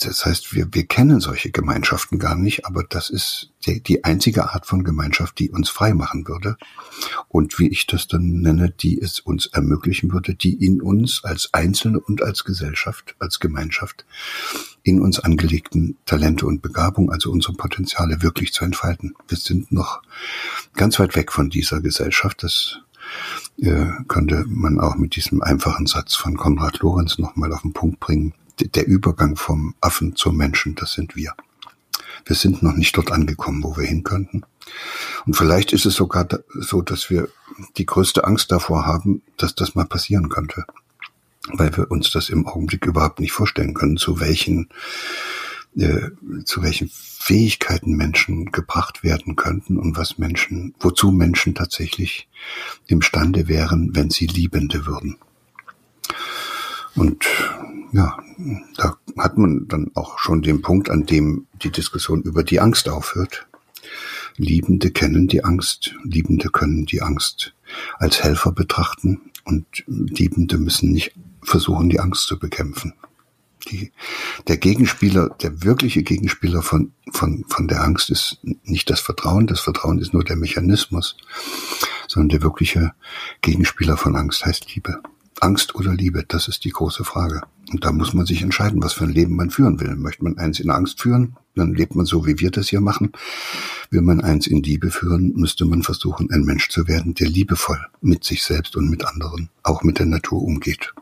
Das 0.00 0.26
heißt, 0.26 0.54
wir, 0.54 0.66
wir 0.72 0.86
kennen 0.86 1.20
solche 1.20 1.52
Gemeinschaften 1.52 2.18
gar 2.18 2.34
nicht, 2.34 2.66
aber 2.66 2.82
das 2.82 3.10
ist 3.10 3.52
die, 3.64 3.80
die 3.80 4.02
einzige 4.02 4.50
Art 4.50 4.66
von 4.66 4.82
Gemeinschaft, 4.82 5.38
die 5.38 5.50
uns 5.50 5.68
frei 5.68 5.94
machen 5.94 6.26
würde. 6.26 6.56
Und 7.28 7.60
wie 7.60 7.68
ich 7.68 7.86
das 7.86 8.08
dann 8.08 8.40
nenne, 8.40 8.70
die 8.70 9.00
es 9.00 9.20
uns 9.20 9.46
ermöglichen 9.46 10.12
würde, 10.12 10.34
die 10.34 10.54
in 10.54 10.82
uns 10.82 11.22
als 11.22 11.54
Einzelne 11.54 12.00
und 12.00 12.22
als 12.22 12.42
Gesellschaft, 12.42 13.14
als 13.20 13.38
Gemeinschaft 13.38 14.04
in 14.82 15.00
uns 15.00 15.20
angelegten 15.20 15.96
Talente 16.06 16.46
und 16.46 16.60
Begabung, 16.60 17.12
also 17.12 17.30
unsere 17.30 17.54
Potenziale 17.54 18.20
wirklich 18.20 18.52
zu 18.52 18.64
entfalten. 18.64 19.14
Wir 19.28 19.38
sind 19.38 19.70
noch 19.70 20.02
ganz 20.74 20.98
weit 20.98 21.14
weg 21.14 21.30
von 21.30 21.50
dieser 21.50 21.80
Gesellschaft. 21.80 22.42
Das 22.42 22.80
äh, 23.58 23.86
könnte 24.08 24.44
man 24.48 24.80
auch 24.80 24.96
mit 24.96 25.14
diesem 25.14 25.40
einfachen 25.40 25.86
Satz 25.86 26.16
von 26.16 26.36
Konrad 26.36 26.80
Lorenz 26.80 27.18
nochmal 27.18 27.52
auf 27.52 27.62
den 27.62 27.72
Punkt 27.72 28.00
bringen 28.00 28.34
der 28.60 28.86
Übergang 28.86 29.36
vom 29.36 29.74
Affen 29.80 30.16
zum 30.16 30.36
Menschen, 30.36 30.74
das 30.74 30.92
sind 30.92 31.16
wir. 31.16 31.34
Wir 32.24 32.36
sind 32.36 32.62
noch 32.62 32.74
nicht 32.74 32.96
dort 32.96 33.10
angekommen, 33.10 33.62
wo 33.62 33.76
wir 33.76 33.86
hin 33.86 34.04
könnten. 34.04 34.42
Und 35.26 35.34
vielleicht 35.36 35.72
ist 35.72 35.86
es 35.86 35.94
sogar 35.94 36.28
so, 36.54 36.82
dass 36.82 37.10
wir 37.10 37.28
die 37.76 37.86
größte 37.86 38.24
Angst 38.24 38.52
davor 38.52 38.86
haben, 38.86 39.22
dass 39.36 39.54
das 39.54 39.74
mal 39.74 39.86
passieren 39.86 40.28
könnte. 40.28 40.64
Weil 41.48 41.76
wir 41.76 41.90
uns 41.90 42.10
das 42.10 42.28
im 42.28 42.46
Augenblick 42.46 42.86
überhaupt 42.86 43.18
nicht 43.18 43.32
vorstellen 43.32 43.74
können, 43.74 43.96
zu 43.96 44.20
welchen, 44.20 44.68
äh, 45.76 46.10
zu 46.44 46.62
welchen 46.62 46.88
Fähigkeiten 46.88 47.96
Menschen 47.96 48.52
gebracht 48.52 49.02
werden 49.02 49.34
könnten 49.34 49.76
und 49.76 49.96
was 49.96 50.18
Menschen, 50.18 50.74
wozu 50.78 51.10
Menschen 51.10 51.54
tatsächlich 51.54 52.28
imstande 52.86 53.48
wären, 53.48 53.94
wenn 53.94 54.10
sie 54.10 54.26
Liebende 54.26 54.86
würden. 54.86 55.16
Und 56.94 57.26
ja, 57.92 58.18
da 58.76 58.96
hat 59.18 59.38
man 59.38 59.68
dann 59.68 59.90
auch 59.94 60.18
schon 60.18 60.42
den 60.42 60.62
Punkt, 60.62 60.90
an 60.90 61.04
dem 61.04 61.46
die 61.62 61.70
Diskussion 61.70 62.22
über 62.22 62.42
die 62.42 62.60
Angst 62.60 62.88
aufhört. 62.88 63.46
Liebende 64.36 64.90
kennen 64.90 65.28
die 65.28 65.44
Angst, 65.44 65.94
Liebende 66.02 66.48
können 66.48 66.86
die 66.86 67.02
Angst 67.02 67.54
als 67.98 68.22
Helfer 68.22 68.52
betrachten 68.52 69.20
und 69.44 69.66
Liebende 69.86 70.56
müssen 70.58 70.90
nicht 70.90 71.12
versuchen, 71.42 71.90
die 71.90 72.00
Angst 72.00 72.26
zu 72.26 72.38
bekämpfen. 72.38 72.94
Die, 73.70 73.92
der 74.48 74.56
Gegenspieler, 74.56 75.28
der 75.28 75.62
wirkliche 75.62 76.02
Gegenspieler 76.02 76.62
von, 76.62 76.92
von, 77.12 77.44
von 77.48 77.68
der 77.68 77.82
Angst 77.82 78.10
ist 78.10 78.38
nicht 78.64 78.90
das 78.90 79.00
Vertrauen, 79.00 79.46
das 79.46 79.60
Vertrauen 79.60 80.00
ist 80.00 80.12
nur 80.12 80.24
der 80.24 80.36
Mechanismus, 80.36 81.16
sondern 82.08 82.30
der 82.30 82.42
wirkliche 82.42 82.92
Gegenspieler 83.40 83.96
von 83.96 84.16
Angst 84.16 84.44
heißt 84.44 84.74
Liebe. 84.74 85.00
Angst 85.42 85.74
oder 85.74 85.92
Liebe, 85.92 86.24
das 86.26 86.46
ist 86.46 86.64
die 86.64 86.70
große 86.70 87.04
Frage. 87.04 87.42
Und 87.72 87.84
da 87.84 87.90
muss 87.90 88.14
man 88.14 88.26
sich 88.26 88.42
entscheiden, 88.42 88.82
was 88.82 88.92
für 88.92 89.04
ein 89.04 89.10
Leben 89.10 89.34
man 89.34 89.50
führen 89.50 89.80
will. 89.80 89.96
Möchte 89.96 90.22
man 90.22 90.38
eins 90.38 90.60
in 90.60 90.70
Angst 90.70 91.00
führen, 91.00 91.36
dann 91.56 91.74
lebt 91.74 91.96
man 91.96 92.06
so, 92.06 92.26
wie 92.26 92.38
wir 92.38 92.50
das 92.50 92.68
hier 92.68 92.80
machen. 92.80 93.12
Will 93.90 94.02
man 94.02 94.20
eins 94.20 94.46
in 94.46 94.62
Liebe 94.62 94.90
führen, 94.90 95.32
müsste 95.34 95.64
man 95.64 95.82
versuchen, 95.82 96.30
ein 96.30 96.42
Mensch 96.42 96.68
zu 96.68 96.86
werden, 96.86 97.14
der 97.14 97.28
liebevoll 97.28 97.80
mit 98.00 98.22
sich 98.24 98.44
selbst 98.44 98.76
und 98.76 98.88
mit 98.88 99.04
anderen, 99.04 99.48
auch 99.64 99.82
mit 99.82 99.98
der 99.98 100.06
Natur 100.06 100.42
umgeht. 100.42 100.94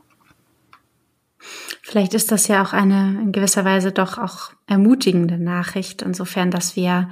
Vielleicht 1.82 2.14
ist 2.14 2.32
das 2.32 2.49
ja 2.49 2.62
auch 2.62 2.72
eine 2.72 3.20
in 3.20 3.32
gewisser 3.32 3.64
Weise 3.64 3.93
doch 3.93 4.16
auch 4.16 4.53
ermutigende 4.66 5.38
Nachricht, 5.38 6.03
insofern, 6.03 6.51
dass 6.51 6.76
wir, 6.76 7.11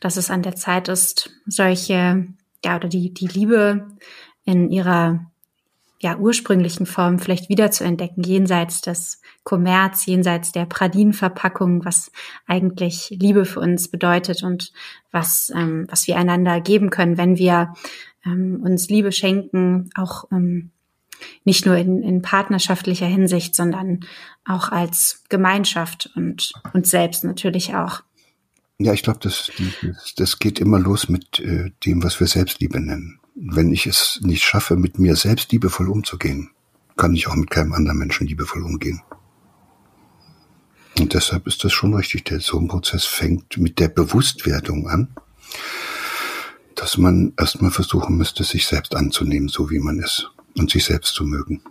dass 0.00 0.16
es 0.16 0.30
an 0.30 0.42
der 0.42 0.56
Zeit 0.56 0.88
ist, 0.88 1.30
solche, 1.46 2.26
ja, 2.64 2.76
oder 2.76 2.88
die, 2.88 3.14
die 3.14 3.28
Liebe 3.28 3.86
in 4.44 4.70
ihrer 4.70 5.30
ja, 6.00 6.16
ursprünglichen 6.16 6.86
Form 6.86 7.18
vielleicht 7.18 7.48
wieder 7.48 7.70
zu 7.70 7.84
entdecken, 7.84 8.22
jenseits 8.22 8.80
des 8.80 9.20
Kommerz, 9.42 10.06
jenseits 10.06 10.52
der 10.52 10.64
Pradinenverpackung, 10.64 11.84
was 11.84 12.12
eigentlich 12.46 13.08
Liebe 13.10 13.44
für 13.44 13.60
uns 13.60 13.88
bedeutet 13.88 14.42
und 14.42 14.72
was, 15.10 15.50
ähm, 15.54 15.86
was 15.88 16.06
wir 16.06 16.16
einander 16.16 16.60
geben 16.60 16.90
können, 16.90 17.18
wenn 17.18 17.36
wir 17.36 17.74
ähm, 18.24 18.60
uns 18.62 18.88
Liebe 18.88 19.10
schenken, 19.10 19.90
auch 19.96 20.24
ähm, 20.30 20.70
nicht 21.44 21.66
nur 21.66 21.76
in, 21.76 22.02
in 22.04 22.22
partnerschaftlicher 22.22 23.06
Hinsicht, 23.06 23.56
sondern 23.56 24.00
auch 24.44 24.70
als 24.70 25.24
Gemeinschaft 25.28 26.10
und 26.14 26.52
uns 26.74 26.90
selbst 26.90 27.24
natürlich 27.24 27.74
auch. 27.74 28.02
Ja, 28.78 28.92
ich 28.92 29.02
glaube, 29.02 29.18
das, 29.20 29.50
das 30.16 30.38
geht 30.38 30.60
immer 30.60 30.78
los 30.78 31.08
mit 31.08 31.40
äh, 31.40 31.72
dem, 31.84 32.04
was 32.04 32.20
wir 32.20 32.28
Selbstliebe 32.28 32.78
nennen 32.80 33.17
wenn 33.40 33.72
ich 33.72 33.86
es 33.86 34.20
nicht 34.22 34.44
schaffe, 34.44 34.76
mit 34.76 34.98
mir 34.98 35.14
selbst 35.14 35.52
liebevoll 35.52 35.88
umzugehen, 35.88 36.50
kann 36.96 37.14
ich 37.14 37.28
auch 37.28 37.36
mit 37.36 37.50
keinem 37.50 37.72
anderen 37.72 37.98
Menschen 37.98 38.26
liebevoll 38.26 38.62
umgehen. 38.62 39.02
Und 40.98 41.14
deshalb 41.14 41.46
ist 41.46 41.62
das 41.62 41.72
schon 41.72 41.94
richtig. 41.94 42.24
Der 42.24 42.40
Sohnprozess 42.40 43.04
fängt 43.04 43.56
mit 43.56 43.78
der 43.78 43.88
Bewusstwerdung 43.88 44.88
an, 44.88 45.14
dass 46.74 46.98
man 46.98 47.32
erstmal 47.38 47.70
versuchen 47.70 48.16
müsste, 48.16 48.42
sich 48.42 48.66
selbst 48.66 48.96
anzunehmen, 48.96 49.48
so 49.48 49.70
wie 49.70 49.78
man 49.78 50.00
ist, 50.00 50.30
und 50.56 50.70
sich 50.70 50.84
selbst 50.84 51.14
zu 51.14 51.24
mögen. 51.24 51.62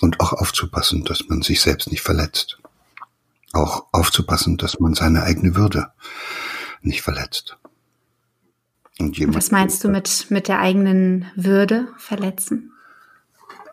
Und 0.00 0.20
auch 0.20 0.32
aufzupassen, 0.32 1.04
dass 1.04 1.28
man 1.28 1.42
sich 1.42 1.60
selbst 1.60 1.90
nicht 1.90 2.02
verletzt. 2.02 2.58
Auch 3.52 3.86
aufzupassen, 3.90 4.58
dass 4.58 4.78
man 4.78 4.94
seine 4.94 5.22
eigene 5.24 5.56
Würde 5.56 5.88
nicht 6.82 7.02
verletzt. 7.02 7.56
Und 8.98 9.18
jemand, 9.18 9.36
Was 9.36 9.50
meinst 9.50 9.84
du 9.84 9.88
mit, 9.88 10.26
mit 10.30 10.48
der 10.48 10.60
eigenen 10.60 11.26
Würde 11.36 11.88
verletzen? 11.98 12.72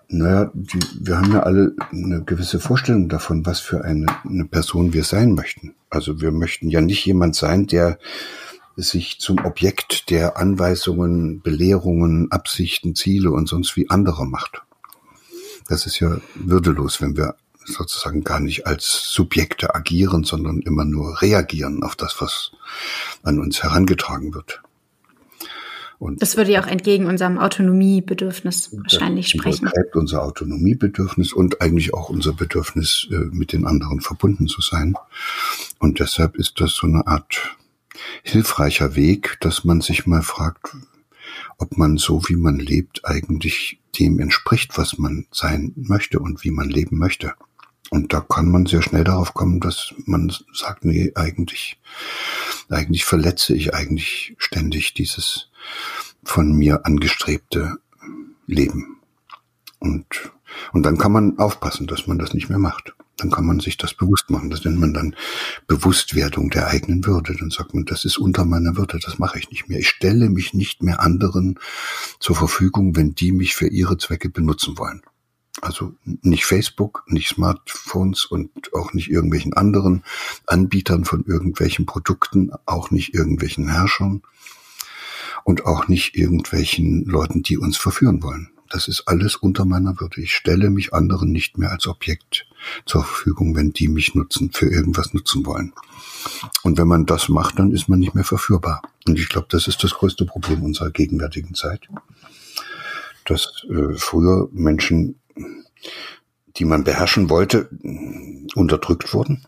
Naja, 0.10 0.52
die, 0.54 0.80
wir 1.00 1.18
haben 1.18 1.32
ja 1.32 1.44
alle 1.44 1.76
eine 1.92 2.24
gewisse 2.24 2.60
Vorstellung 2.60 3.10
davon, 3.10 3.46
was 3.46 3.60
für 3.60 3.84
eine, 3.84 4.06
eine 4.26 4.46
Person 4.46 4.94
wir 4.94 5.04
sein 5.04 5.34
möchten. 5.34 5.74
Also 5.90 6.22
wir 6.22 6.32
möchten 6.32 6.70
ja 6.70 6.82
nicht 6.82 7.06
jemand 7.06 7.36
sein, 7.36 7.68
der 7.68 7.98
sich 8.76 9.20
zum 9.20 9.44
Objekt 9.46 10.10
der 10.10 10.38
Anweisungen, 10.38 11.42
Belehrungen, 11.42 12.32
Absichten, 12.32 12.96
Ziele 12.96 13.32
und 13.32 13.48
sonst 13.48 13.76
wie 13.76 13.90
anderer 13.90 14.26
macht. 14.26 14.62
Das 15.68 15.86
ist 15.86 16.00
ja 16.00 16.18
würdelos, 16.36 17.02
wenn 17.02 17.16
wir 17.16 17.36
sozusagen 17.66 18.24
gar 18.24 18.40
nicht 18.40 18.68
als 18.68 19.14
Subjekte 19.14 19.74
agieren, 19.74 20.24
sondern 20.24 20.60
immer 20.60 20.86
nur 20.86 21.22
reagieren 21.22 21.84
auf 21.84 21.96
das, 21.96 22.20
was 22.20 22.52
an 23.24 23.40
uns 23.40 23.64
herangetragen 23.64 24.34
wird. 24.34 24.62
Und 26.04 26.22
das 26.22 26.36
würde 26.36 26.52
ja 26.52 26.62
auch 26.62 26.68
entgegen 26.68 27.06
unserem 27.06 27.38
Autonomiebedürfnis 27.40 28.72
wahrscheinlich 28.74 29.30
sprechen. 29.30 29.64
Das 29.64 29.74
treibt 29.74 29.96
unser 29.96 30.24
Autonomiebedürfnis 30.24 31.32
und 31.32 31.62
eigentlich 31.62 31.94
auch 31.94 32.10
unser 32.10 32.34
Bedürfnis, 32.34 33.08
äh, 33.10 33.16
mit 33.32 33.54
den 33.54 33.66
anderen 33.66 34.02
verbunden 34.02 34.48
zu 34.48 34.60
sein. 34.60 34.96
Und 35.80 36.02
deshalb 36.02 36.36
ist 36.36 36.60
das 36.60 36.74
so 36.74 36.88
eine 36.88 37.08
Art 37.08 37.56
hilfreicher 38.22 38.98
Weg, 38.98 39.38
dass 39.40 39.64
man 39.64 39.80
sich 39.80 40.06
mal 40.06 40.24
fragt, 40.24 40.76
ob 41.58 41.78
man 41.78 41.96
so, 41.96 42.22
wie 42.28 42.36
man 42.36 42.60
lebt, 42.60 43.06
eigentlich 43.06 43.80
dem 43.98 44.20
entspricht, 44.20 44.78
was 44.78 44.98
man 44.98 45.28
sein 45.32 45.72
möchte 45.78 46.20
und 46.20 46.44
wie 46.44 46.52
man 46.52 46.70
leben 46.70 46.98
möchte. 46.98 47.34
Und 47.92 48.12
da 48.12 48.20
kann 48.20 48.52
man 48.52 48.66
sehr 48.66 48.82
schnell 48.82 49.06
darauf 49.06 49.34
kommen, 49.34 49.62
dass 49.62 49.94
man 50.06 50.34
sagt, 50.54 50.84
nee, 50.84 51.14
eigentlich, 51.16 51.80
eigentlich 52.68 53.06
verletze 53.06 53.56
ich 53.56 53.74
eigentlich 53.74 54.36
ständig 54.38 54.94
dieses 54.96 55.48
von 56.24 56.54
mir 56.54 56.86
angestrebte 56.86 57.78
Leben. 58.48 58.98
Und, 59.80 60.06
und 60.72 60.84
dann 60.84 60.98
kann 60.98 61.12
man 61.12 61.38
aufpassen, 61.40 61.88
dass 61.88 62.08
man 62.08 62.20
das 62.20 62.34
nicht 62.34 62.50
mehr 62.50 62.60
macht. 62.60 62.94
Dann 63.18 63.30
kann 63.30 63.46
man 63.46 63.60
sich 63.60 63.78
das 63.78 63.94
bewusst 63.94 64.30
machen. 64.30 64.50
Das 64.50 64.66
nennt 64.66 64.80
man 64.80 64.94
dann 64.94 65.16
Bewusstwerdung 65.68 66.50
der 66.50 66.68
eigenen 66.68 67.06
Würde. 67.06 67.36
Dann 67.38 67.52
sagt 67.52 67.74
man, 67.74 67.86
das 67.86 68.06
ist 68.06 68.18
unter 68.18 68.46
meiner 68.46 68.76
Würde, 68.76 69.00
das 69.00 69.20
mache 69.20 69.40
ich 69.40 69.50
nicht 69.50 69.70
mehr. 69.70 69.80
Ich 69.80 69.90
stelle 69.90 70.30
mich 70.30 70.54
nicht 70.54 70.82
mehr 70.82 71.00
anderen 71.00 71.60
zur 72.20 72.36
Verfügung, 72.36 72.96
wenn 72.96 73.14
die 73.14 73.32
mich 73.32 73.56
für 73.56 73.68
ihre 73.68 73.98
Zwecke 73.98 74.30
benutzen 74.30 74.78
wollen. 74.78 75.02
Also 75.62 75.94
nicht 76.04 76.46
Facebook, 76.46 77.04
nicht 77.08 77.30
Smartphones 77.30 78.26
und 78.26 78.52
auch 78.74 78.94
nicht 78.94 79.10
irgendwelchen 79.10 79.54
anderen 79.54 80.04
Anbietern 80.48 81.06
von 81.06 81.24
irgendwelchen 81.26 81.86
Produkten, 81.86 82.52
auch 82.66 82.90
nicht 82.90 83.14
irgendwelchen 83.14 83.70
Herrschern, 83.70 84.24
und 85.44 85.66
auch 85.66 85.88
nicht 85.88 86.16
irgendwelchen 86.16 87.06
Leuten, 87.06 87.44
die 87.44 87.58
uns 87.58 87.78
verführen 87.78 88.24
wollen. 88.24 88.50
Das 88.70 88.88
ist 88.88 89.04
alles 89.08 89.36
unter 89.36 89.66
meiner 89.66 90.00
Würde. 90.00 90.22
Ich 90.22 90.34
stelle 90.34 90.72
mich 90.72 90.94
anderen 90.94 91.32
nicht 91.32 91.60
mehr 91.60 91.72
als 91.72 91.86
Objekt 91.86 92.48
zur 92.86 93.04
Verfügung, 93.04 93.56
wenn 93.56 93.72
die 93.72 93.88
mich 93.88 94.16
nutzen, 94.16 94.52
für 94.52 94.68
irgendwas 94.68 95.14
nutzen 95.14 95.46
wollen. 95.46 95.74
Und 96.64 96.80
wenn 96.80 96.88
man 96.88 97.06
das 97.06 97.30
macht, 97.30 97.60
dann 97.60 97.72
ist 97.72 97.88
man 97.88 98.00
nicht 98.00 98.16
mehr 98.16 98.24
verführbar. 98.24 98.82
Und 99.06 99.20
ich 99.20 99.30
glaube, 99.30 99.48
das 99.50 99.68
ist 99.68 99.84
das 99.84 99.94
größte 99.94 100.26
Problem 100.26 100.64
unserer 100.64 100.90
gegenwärtigen 100.90 101.54
Zeit. 101.54 101.88
Dass 103.26 103.64
äh, 103.70 103.94
früher 103.96 104.50
Menschen, 104.52 105.20
die 106.58 106.66
man 106.66 106.84
beherrschen 106.84 107.30
wollte, 107.30 107.70
unterdrückt 108.56 109.14
wurden. 109.14 109.46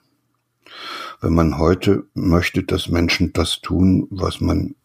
Wenn 1.22 1.34
man 1.34 1.58
heute 1.58 2.06
möchte, 2.14 2.64
dass 2.64 2.90
Menschen 2.90 3.34
das 3.34 3.62
tun, 3.62 4.08
was 4.12 4.40
man 4.40 4.76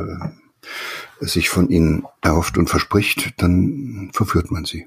äh, 0.00 1.26
sich 1.26 1.48
von 1.48 1.68
ihnen 1.68 2.04
erhofft 2.22 2.58
und 2.58 2.68
verspricht, 2.68 3.34
dann 3.42 4.10
verführt 4.12 4.50
man 4.50 4.64
sie. 4.64 4.86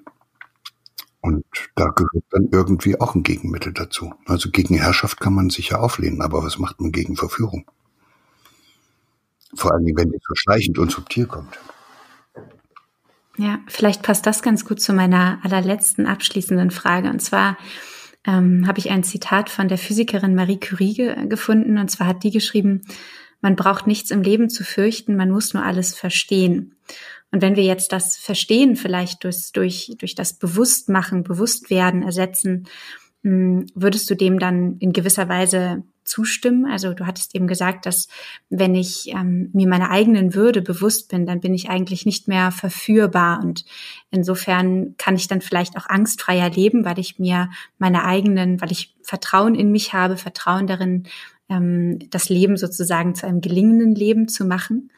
Und 1.22 1.46
da 1.76 1.86
gehört 1.90 2.26
dann 2.32 2.50
irgendwie 2.52 3.00
auch 3.00 3.14
ein 3.14 3.24
Gegenmittel 3.24 3.74
dazu. 3.74 4.14
Also 4.26 4.50
gegen 4.50 4.76
Herrschaft 4.76 5.20
kann 5.20 5.36
man 5.36 5.50
sicher 5.50 5.82
auflehnen, 5.82 6.22
aber 6.22 6.44
was 6.44 6.58
macht 6.58 6.82
man 6.82 6.92
gegen 6.92 7.16
Verführung? 7.16 7.66
Vor 9.56 9.74
allem, 9.74 9.86
wenn 9.96 10.12
die 10.12 10.20
so 10.28 10.34
schleichend 10.34 10.80
und 10.80 10.92
subtil 10.92 11.28
kommt. 11.28 11.60
Ja, 13.38 13.60
vielleicht 13.68 14.02
passt 14.02 14.26
das 14.26 14.42
ganz 14.42 14.66
gut 14.66 14.82
zu 14.82 14.94
meiner 14.94 15.40
allerletzten 15.44 16.08
abschließenden 16.08 16.72
Frage. 16.72 17.10
Und 17.10 17.22
zwar 17.22 17.58
ähm, 18.26 18.68
habe 18.68 18.80
ich 18.80 18.90
ein 18.90 19.04
Zitat 19.04 19.50
von 19.50 19.68
der 19.68 19.78
Physikerin 19.78 20.36
Marie 20.36 20.60
Curie 20.60 20.94
ge 20.94 21.28
gefunden. 21.28 21.78
Und 21.78 21.90
zwar 21.90 22.08
hat 22.08 22.24
die 22.24 22.32
geschrieben, 22.32 22.82
man 23.42 23.56
braucht 23.56 23.88
nichts 23.88 24.12
im 24.12 24.22
Leben 24.22 24.50
zu 24.50 24.64
fürchten, 24.64 25.16
man 25.16 25.32
muss 25.32 25.54
nur 25.54 25.64
alles 25.64 25.94
verstehen. 25.94 26.76
Und 27.32 27.42
wenn 27.42 27.56
wir 27.56 27.64
jetzt 27.64 27.92
das 27.92 28.18
Verstehen 28.18 28.76
vielleicht 28.76 29.24
durch, 29.24 29.52
durch, 29.54 29.94
durch 29.98 30.16
das 30.16 30.34
Bewusstmachen, 30.34 31.24
Bewusstwerden 31.24 32.04
ersetzen, 32.04 32.68
hm, 33.24 33.68
würdest 33.76 34.10
du 34.10 34.16
dem 34.16 34.40
dann 34.40 34.78
in 34.80 34.94
gewisser 34.94 35.30
Weise 35.30 35.84
zustimmen? 36.04 36.66
Also 36.70 36.94
du 36.94 37.06
hattest 37.06 37.36
eben 37.36 37.48
gesagt, 37.48 37.86
dass 37.86 38.08
wenn 38.50 38.76
ich 38.76 39.10
ähm, 39.10 39.50
mir 39.54 39.68
meiner 39.68 39.92
eigenen 39.92 40.34
Würde 40.34 40.62
bewusst 40.62 41.10
bin, 41.10 41.26
dann 41.26 41.40
bin 41.40 41.54
ich 41.54 41.70
eigentlich 41.70 42.06
nicht 42.06 42.28
mehr 42.28 42.52
verführbar. 42.52 43.40
Und 43.42 43.64
insofern 44.10 44.96
kann 44.98 45.16
ich 45.16 45.28
dann 45.28 45.42
vielleicht 45.42 45.78
auch 45.78 45.88
angstfreier 45.88 46.50
leben, 46.50 46.84
weil 46.84 47.00
ich 47.00 47.20
mir 47.20 47.50
meine 47.78 48.04
eigenen, 48.04 48.60
weil 48.60 48.72
ich 48.72 48.96
Vertrauen 49.04 49.56
in 49.56 49.72
mich 49.72 49.94
habe, 49.94 50.18
Vertrauen 50.18 50.68
darin, 50.68 51.08
ähm, 51.52 52.00
das 52.10 52.30
Leben 52.30 52.58
sozusagen 52.58 53.14
zu 53.14 53.28
einem 53.28 53.42
gelingenden 53.42 53.94
Leben 53.94 54.28
zu 54.28 54.46
machen 54.46 54.92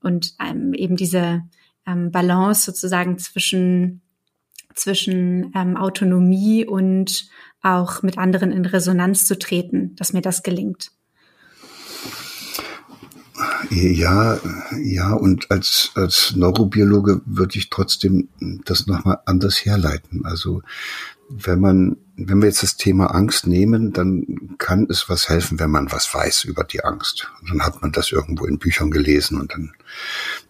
und 0.00 0.34
ähm, 0.40 0.74
eben 0.74 0.96
diese 0.96 1.42
ähm, 1.86 2.10
Balance 2.10 2.64
sozusagen 2.64 3.18
zwischen 3.18 4.00
zwischen 4.74 5.52
ähm, 5.54 5.76
Autonomie 5.76 6.64
und 6.64 7.28
auch 7.62 8.02
mit 8.02 8.16
anderen 8.16 8.52
in 8.52 8.64
Resonanz 8.64 9.26
zu 9.26 9.38
treten, 9.38 9.94
dass 9.96 10.12
mir 10.12 10.22
das 10.22 10.42
gelingt. 10.42 10.92
Ja, 13.70 14.38
ja, 14.80 15.12
und 15.12 15.50
als, 15.50 15.90
als 15.94 16.34
Neurobiologe 16.34 17.22
würde 17.24 17.58
ich 17.58 17.70
trotzdem 17.70 18.28
das 18.64 18.86
nochmal 18.86 19.18
anders 19.26 19.64
herleiten. 19.64 20.24
Also 20.24 20.62
wenn 21.28 21.60
man, 21.60 21.96
wenn 22.20 22.42
wir 22.42 22.48
jetzt 22.48 22.64
das 22.64 22.76
Thema 22.76 23.14
Angst 23.14 23.46
nehmen, 23.46 23.92
dann 23.92 24.56
kann 24.58 24.88
es 24.90 25.08
was 25.08 25.28
helfen, 25.28 25.60
wenn 25.60 25.70
man 25.70 25.92
was 25.92 26.12
weiß 26.12 26.44
über 26.44 26.64
die 26.64 26.82
Angst. 26.82 27.30
dann 27.48 27.62
hat 27.62 27.80
man 27.80 27.92
das 27.92 28.10
irgendwo 28.10 28.44
in 28.44 28.58
Büchern 28.58 28.90
gelesen 28.90 29.40
und 29.40 29.52
dann 29.52 29.72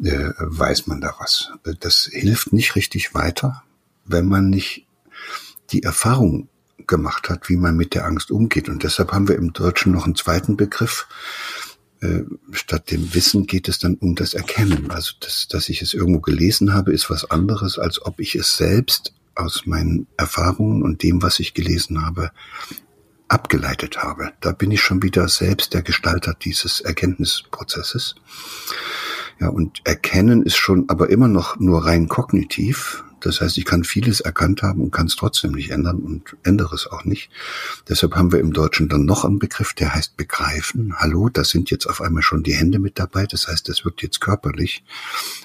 äh, 0.03 0.33
weiß 0.39 0.87
man 0.87 1.03
da 1.03 1.15
was. 1.21 1.53
Das 1.81 2.09
hilft 2.11 2.55
nicht 2.55 2.75
richtig 2.75 3.15
weiter, 3.15 3.63
wenn 4.07 4.27
man 4.27 4.49
nicht 4.49 4.87
die 5.71 5.83
Erfahrung 5.83 6.49
gemacht 6.87 7.29
hat, 7.29 7.51
wie 7.51 7.57
man 7.57 7.77
mit 7.77 7.95
der 7.95 8.07
Angst 8.07 8.31
umgeht. 8.31 8.71
Und 8.71 8.83
deshalb 8.83 9.13
haben 9.13 9.29
wir 9.29 9.37
im 9.37 9.53
Deutschen 9.53 9.93
noch 9.93 10.07
einen 10.07 10.15
zweiten 10.15 10.57
Begriff. 10.57 11.07
Äh, 12.01 12.23
statt 12.53 12.91
dem 12.91 13.13
Wissen 13.13 13.47
geht 13.47 13.69
es 13.69 13.79
dann 13.79 13.97
um 13.97 14.15
das 14.15 14.33
Erkennen. 14.33 14.91
Also, 14.91 15.13
das, 15.21 15.49
dass 15.49 15.69
ich 15.69 15.83
es 15.83 15.93
irgendwo 15.93 16.21
gelesen 16.21 16.73
habe, 16.73 16.93
ist 16.93 17.11
was 17.11 17.31
anderes, 17.31 17.79
als 17.79 18.01
ob 18.01 18.21
ich 18.21 18.37
es 18.37 18.57
selbst 18.57 19.13
aus 19.39 19.67
meinen 19.67 20.07
Erfahrungen 20.17 20.83
und 20.83 21.03
dem, 21.03 21.23
was 21.23 21.41
ich 21.41 21.55
gelesen 21.55 22.05
habe, 22.05 22.31
abgeleitet 23.29 24.03
habe. 24.03 24.33
Da 24.41 24.53
bin 24.53 24.71
ich 24.71 24.81
schon 24.81 25.03
wieder 25.03 25.29
selbst 25.29 25.75
der 25.75 25.83
Gestalter 25.83 26.35
dieses 26.35 26.81
Erkenntnisprozesses. 26.81 28.17
Ja, 29.39 29.49
und 29.49 29.81
erkennen 29.85 30.43
ist 30.43 30.57
schon 30.57 30.89
aber 30.89 31.11
immer 31.11 31.29
noch 31.29 31.59
nur 31.59 31.85
rein 31.87 32.09
kognitiv. 32.09 33.05
Das 33.21 33.41
heißt, 33.41 33.59
ich 33.59 33.65
kann 33.65 33.85
vieles 33.85 34.21
erkannt 34.21 34.63
haben 34.63 34.81
und 34.81 34.91
kann 34.91 35.07
es 35.07 35.17
trotzdem 35.17 35.53
nicht 35.53 35.71
ändern 35.71 35.99
und 35.99 36.37
ändere 36.45 36.75
es 36.75 36.87
auch 36.87 37.05
nicht. 37.05 37.31
Deshalb 37.89 38.15
haben 38.15 38.33
wir 38.33 38.41
im 38.41 38.53
Deutschen 38.53 38.89
dann 38.89 39.05
noch 39.05 39.25
einen 39.25 39.39
Begriff, 39.39 39.75
der 39.75 39.95
heißt 39.95 40.17
begreifen. 40.17 40.95
Hallo, 40.99 41.29
da 41.29 41.45
sind 41.45 41.71
jetzt 41.71 41.87
auf 41.87 42.01
einmal 42.01 42.23
schon 42.23 42.43
die 42.43 42.55
Hände 42.55 42.79
mit 42.79 42.99
dabei. 42.99 43.27
Das 43.27 43.49
heißt, 43.49 43.69
es 43.69 43.85
wird 43.85 44.03
jetzt 44.03 44.21
körperlich. 44.21 44.85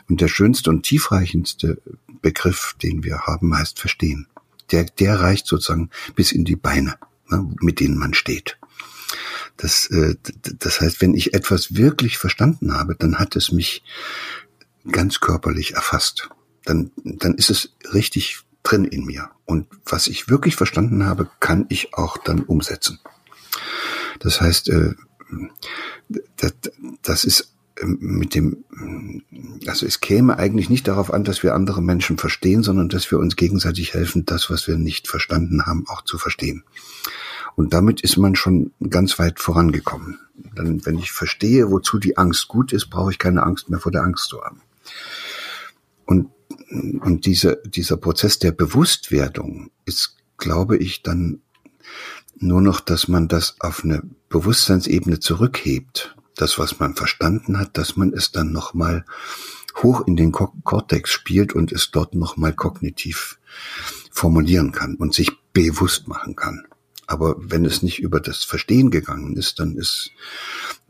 Und 0.08 0.22
der 0.22 0.28
schönste 0.28 0.70
und 0.70 0.84
tiefreichendste 0.84 1.82
Begriff, 2.22 2.76
den 2.82 3.04
wir 3.04 3.22
haben, 3.22 3.56
heißt 3.56 3.80
verstehen. 3.80 4.28
Der, 4.72 4.86
der 4.86 5.20
reicht 5.20 5.48
sozusagen 5.48 5.90
bis 6.16 6.32
in 6.32 6.46
die 6.46 6.56
Beine, 6.56 6.96
ne, 7.30 7.48
mit 7.60 7.80
denen 7.80 7.98
man 7.98 8.14
steht. 8.14 8.58
Das, 9.58 9.88
äh, 9.88 10.16
das 10.60 10.82
heißt, 10.82 11.02
wenn 11.02 11.14
ich 11.14 11.34
etwas 11.34 11.76
wirklich 11.76 12.18
verstanden 12.18 12.74
habe, 12.74 12.96
dann 12.96 13.20
hat 13.20 13.36
es 13.36 13.52
mich 13.52 13.84
ganz 14.90 15.20
körperlich 15.20 15.76
erfasst 15.76 16.30
dann, 16.66 16.92
dann 17.04 17.36
ist 17.36 17.50
es 17.50 17.74
richtig 17.94 18.42
drin 18.64 18.86
in 18.86 19.06
mir. 19.06 19.30
Und 19.46 19.68
was 19.86 20.08
ich 20.08 20.30
wirklich 20.30 20.56
verstanden 20.56 21.06
habe, 21.06 21.30
kann 21.40 21.66
ich 21.70 21.94
auch 21.94 22.18
dann 22.18 22.42
umsetzen. 22.44 23.00
Das 24.20 24.40
heißt, 24.40 24.70
äh, 24.70 24.94
das, 27.02 27.26
ist 27.26 27.54
äh, 27.80 27.86
mit 27.86 28.36
dem, 28.36 28.64
also 29.68 29.86
es 29.86 30.00
käme 30.00 30.38
eigentlich 30.38 30.70
nicht 30.70 30.88
darauf 30.88 31.14
an, 31.14 31.24
dass 31.24 31.44
wir 31.44 31.54
andere 31.54 31.82
Menschen 31.82 32.18
verstehen, 32.18 32.64
sondern 32.64 32.90
dass 32.90 33.12
wir 33.12 33.20
uns 33.20 33.36
gegenseitig 33.36 33.94
helfen, 33.94 34.26
das, 34.26 34.50
was 34.50 34.68
wir 34.68 34.78
nicht 34.78 35.08
verstanden 35.08 35.66
haben, 35.66 35.86
auch 35.88 36.04
zu 36.04 36.18
verstehen. 36.18 36.64
Und 37.56 37.74
damit 37.74 38.02
ist 38.02 38.18
man 38.18 38.36
schon 38.36 38.72
ganz 38.90 39.20
weit 39.20 39.40
vorangekommen. 39.40 40.20
Dann, 40.56 40.86
wenn 40.86 40.98
ich 40.98 41.12
verstehe, 41.12 41.70
wozu 41.70 42.00
die 42.00 42.18
Angst 42.18 42.48
gut 42.48 42.74
ist, 42.74 42.90
brauche 42.90 43.12
ich 43.12 43.20
keine 43.20 43.44
Angst 43.44 43.70
mehr 43.70 43.80
vor 43.80 43.92
der 43.92 44.04
Angst 44.04 44.30
zu 44.30 44.42
haben. 44.42 44.62
Und 46.06 46.30
und 46.74 47.26
diese, 47.26 47.62
dieser 47.66 47.98
Prozess 47.98 48.40
der 48.40 48.52
Bewusstwerdung 48.52 49.70
ist, 49.86 50.18
glaube 50.38 50.78
ich, 50.78 51.04
dann 51.04 51.42
nur 52.38 52.62
noch, 52.62 52.80
dass 52.80 53.08
man 53.08 53.28
das 53.28 53.56
auf 53.60 53.84
eine 53.84 54.02
Bewusstseinsebene 54.30 55.20
zurückhebt. 55.20 56.16
Das, 56.36 56.58
was 56.58 56.80
man 56.80 56.96
verstanden 56.96 57.60
hat, 57.60 57.78
dass 57.78 57.96
man 57.96 58.12
es 58.12 58.32
dann 58.32 58.52
nochmal 58.52 59.06
hoch 59.82 60.08
in 60.08 60.16
den 60.16 60.32
Kortex 60.32 61.12
spielt 61.12 61.54
und 61.54 61.72
es 61.72 61.92
dort 61.92 62.16
nochmal 62.16 62.54
kognitiv 62.54 63.40
formulieren 64.12 64.72
kann 64.72 64.96
und 64.96 65.14
sich 65.14 65.32
bewusst 65.54 66.08
machen 66.08 66.36
kann. 66.36 66.66
Aber 67.06 67.36
wenn 67.38 67.66
es 67.66 67.84
nicht 67.84 68.00
über 68.00 68.20
das 68.20 68.44
Verstehen 68.44 68.90
gegangen 68.90 69.36
ist, 69.36 69.60
dann 69.60 69.76
ist, 69.78 70.12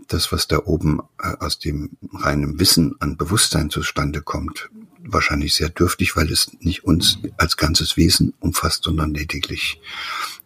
das, 0.08 0.32
was 0.32 0.48
da 0.48 0.60
oben 0.66 1.02
äh, 1.20 1.36
aus 1.40 1.60
dem 1.60 1.92
reinen 2.14 2.60
Wissen 2.60 2.96
an 3.00 3.18
Bewusstsein 3.18 3.70
zustande 3.70 4.22
kommt, 4.22 4.70
wahrscheinlich 5.06 5.54
sehr 5.54 5.70
dürftig, 5.70 6.16
weil 6.16 6.32
es 6.32 6.52
nicht 6.60 6.84
uns 6.84 7.20
als 7.38 7.58
ganzes 7.58 7.98
Wesen 7.98 8.34
umfasst, 8.40 8.84
sondern 8.84 9.14
lediglich 9.14 9.80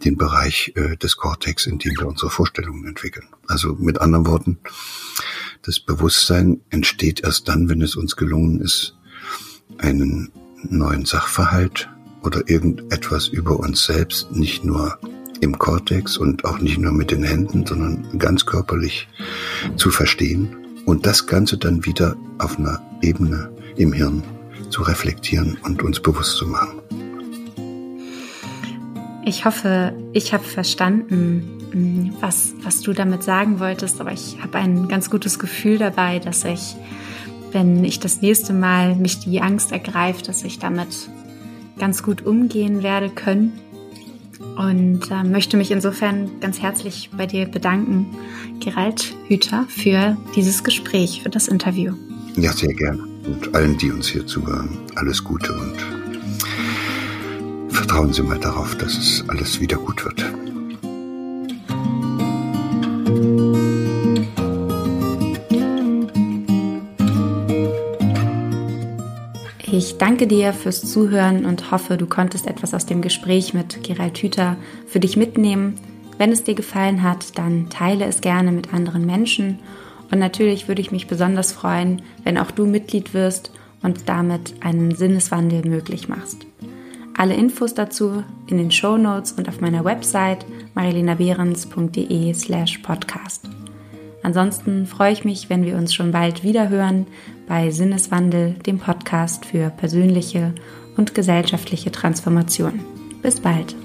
den 0.04 0.18
Bereich 0.18 0.74
äh, 0.76 0.98
des 0.98 1.18
Cortex, 1.18 1.66
in 1.66 1.80
dem 1.80 1.94
wir 1.98 2.08
unsere 2.08 2.30
Vorstellungen 2.30 2.86
entwickeln. 2.86 3.28
Also 3.48 3.74
mit 3.76 4.00
anderen 4.02 4.26
Worten, 4.26 4.60
das 5.62 5.80
Bewusstsein 5.80 6.62
entsteht 6.70 7.22
erst 7.24 7.48
dann, 7.48 7.70
wenn 7.70 7.82
es 7.82 7.96
uns 7.96 8.16
gelungen 8.16 8.62
ist, 8.62 8.96
einen 9.78 10.32
neuen 10.64 11.06
Sachverhalt 11.06 11.90
oder 12.24 12.50
irgendetwas 12.50 13.28
über 13.28 13.60
uns 13.60 13.86
selbst 13.86 14.32
nicht 14.32 14.64
nur 14.64 15.00
im 15.42 15.60
Kortex 15.60 16.18
und 16.18 16.46
auch 16.46 16.60
nicht 16.60 16.80
nur 16.80 16.92
mit 16.92 17.12
den 17.12 17.24
Händen, 17.24 17.66
sondern 17.66 18.18
ganz 18.18 18.46
körperlich 18.46 19.08
zu 19.76 19.92
verstehen 19.92 20.56
und 20.86 21.06
das 21.06 21.28
Ganze 21.28 21.58
dann 21.58 21.86
wieder 21.86 22.16
auf 22.40 22.58
einer 22.58 22.82
Ebene 23.02 23.52
im 23.76 23.94
Hirn 23.94 24.24
zu 24.70 24.82
reflektieren 24.84 25.58
und 25.64 25.84
uns 25.84 26.00
bewusst 26.00 26.38
zu 26.38 26.48
machen. 26.48 26.82
Ich 29.26 29.44
hoffe, 29.44 29.94
ich 30.14 30.34
habe 30.34 30.44
verstanden, 30.44 31.60
mm, 31.74 32.22
was, 32.22 32.54
was 32.64 32.82
du 32.82 32.94
damit 32.94 33.24
sagen 33.24 33.60
wolltest, 33.60 34.00
aber 34.00 34.14
ich 34.14 34.38
habe 34.42 34.58
ein 34.58 34.88
ganz 34.88 35.10
gutes 35.10 35.38
Gefühl 35.38 35.78
dabei, 35.78 36.20
dass 36.20 36.46
ich, 36.46 36.76
wenn 37.52 37.84
ich 37.84 38.00
das 38.00 38.22
nächste 38.22 38.54
Mal 38.54 38.96
mich 38.96 39.20
die 39.20 39.42
Angst 39.42 39.74
ergreift, 39.74 40.30
dass 40.30 40.44
ich 40.44 40.60
damit 40.60 41.10
ganz 41.78 42.04
gut 42.04 42.26
umgehen 42.26 42.84
werde 42.84 43.10
können 43.10 43.60
und 44.58 45.12
äh, 45.12 45.24
möchte 45.24 45.58
mich 45.58 45.72
insofern 45.72 46.40
ganz 46.40 46.62
herzlich 46.62 47.10
bei 47.16 47.26
dir 47.26 47.46
bedanken, 47.46 48.08
Gerald 48.60 49.14
Hüter, 49.28 49.66
für 49.68 50.18
dieses 50.36 50.64
Gespräch, 50.64 51.22
für 51.24 51.30
das 51.30 51.48
Interview. 51.48 51.94
Ja, 52.36 52.54
sehr 52.54 52.74
gerne. 52.74 53.07
Und 53.28 53.54
allen, 53.54 53.78
die 53.78 53.92
uns 53.92 54.08
hier 54.08 54.26
zuhören, 54.26 54.70
alles 54.96 55.24
Gute 55.24 55.54
und 55.54 55.76
vertrauen 57.70 58.14
Sie 58.14 58.24
mal 58.24 58.40
darauf, 58.40 58.76
dass 58.78 58.98
es 58.98 59.24
alles 59.28 59.60
wieder 59.60 59.78
gut 59.78 60.06
wird. 60.06 60.26
Ich 69.70 69.98
danke 69.98 70.26
dir 70.26 70.54
fürs 70.54 70.82
Zuhören 70.82 71.46
und 71.46 71.70
hoffe, 71.70 71.98
du 71.98 72.08
konntest 72.08 72.48
etwas 72.48 72.74
aus 72.74 72.86
dem 72.86 73.02
Gespräch 73.02 73.54
mit 73.54 73.84
Gerald 73.84 74.18
Hüther 74.18 74.56
für 74.88 75.00
dich 75.00 75.18
mitnehmen. 75.18 75.76
Wenn 76.18 76.32
es 76.32 76.44
dir 76.44 76.56
gefallen 76.56 77.04
hat, 77.04 77.38
dann 77.38 77.70
teile 77.70 78.06
es 78.06 78.22
gerne 78.22 78.52
mit 78.52 78.74
anderen 78.74 79.06
Menschen. 79.06 79.60
Und 80.12 80.20
natürlich 80.20 80.68
würde 80.68 80.82
ich 80.82 80.92
mich 80.92 81.08
besonders 81.08 81.52
freuen, 81.52 82.02
wenn 82.24 82.38
auch 82.38 82.52
du 82.52 82.66
Mitglied 82.66 83.14
wirst 83.14 83.52
und 83.82 84.08
damit 84.10 84.56
einen 84.62 84.96
Sinneswandel 84.96 85.68
möglich 85.68 86.08
machst. 86.10 86.46
Alle 87.16 87.34
Infos 87.34 87.74
dazu 87.74 88.24
in 88.48 88.58
den 88.58 88.72
Show 88.72 88.98
Notes 88.98 89.32
und 89.32 89.50
auf 89.50 89.60
meiner 89.60 89.84
Website 89.84 90.46
marilenabehrens.de 90.76 92.34
slash 92.34 92.78
podcast. 92.80 93.50
Ansonsten 94.24 94.86
freue 94.86 95.14
ich 95.14 95.26
mich, 95.26 95.50
wenn 95.50 95.66
wir 95.66 95.78
uns 95.78 95.94
schon 95.94 96.12
bald 96.12 96.44
wieder 96.44 96.70
hören 96.70 97.08
bei 97.48 97.72
Sinneswandel, 97.72 98.56
dem 98.66 98.78
Podcast 98.78 99.46
für 99.46 99.70
persönliche 99.70 100.54
und 100.98 101.16
gesellschaftliche 101.16 101.92
Transformation. 101.92 102.80
Bis 103.22 103.40
bald. 103.40 103.76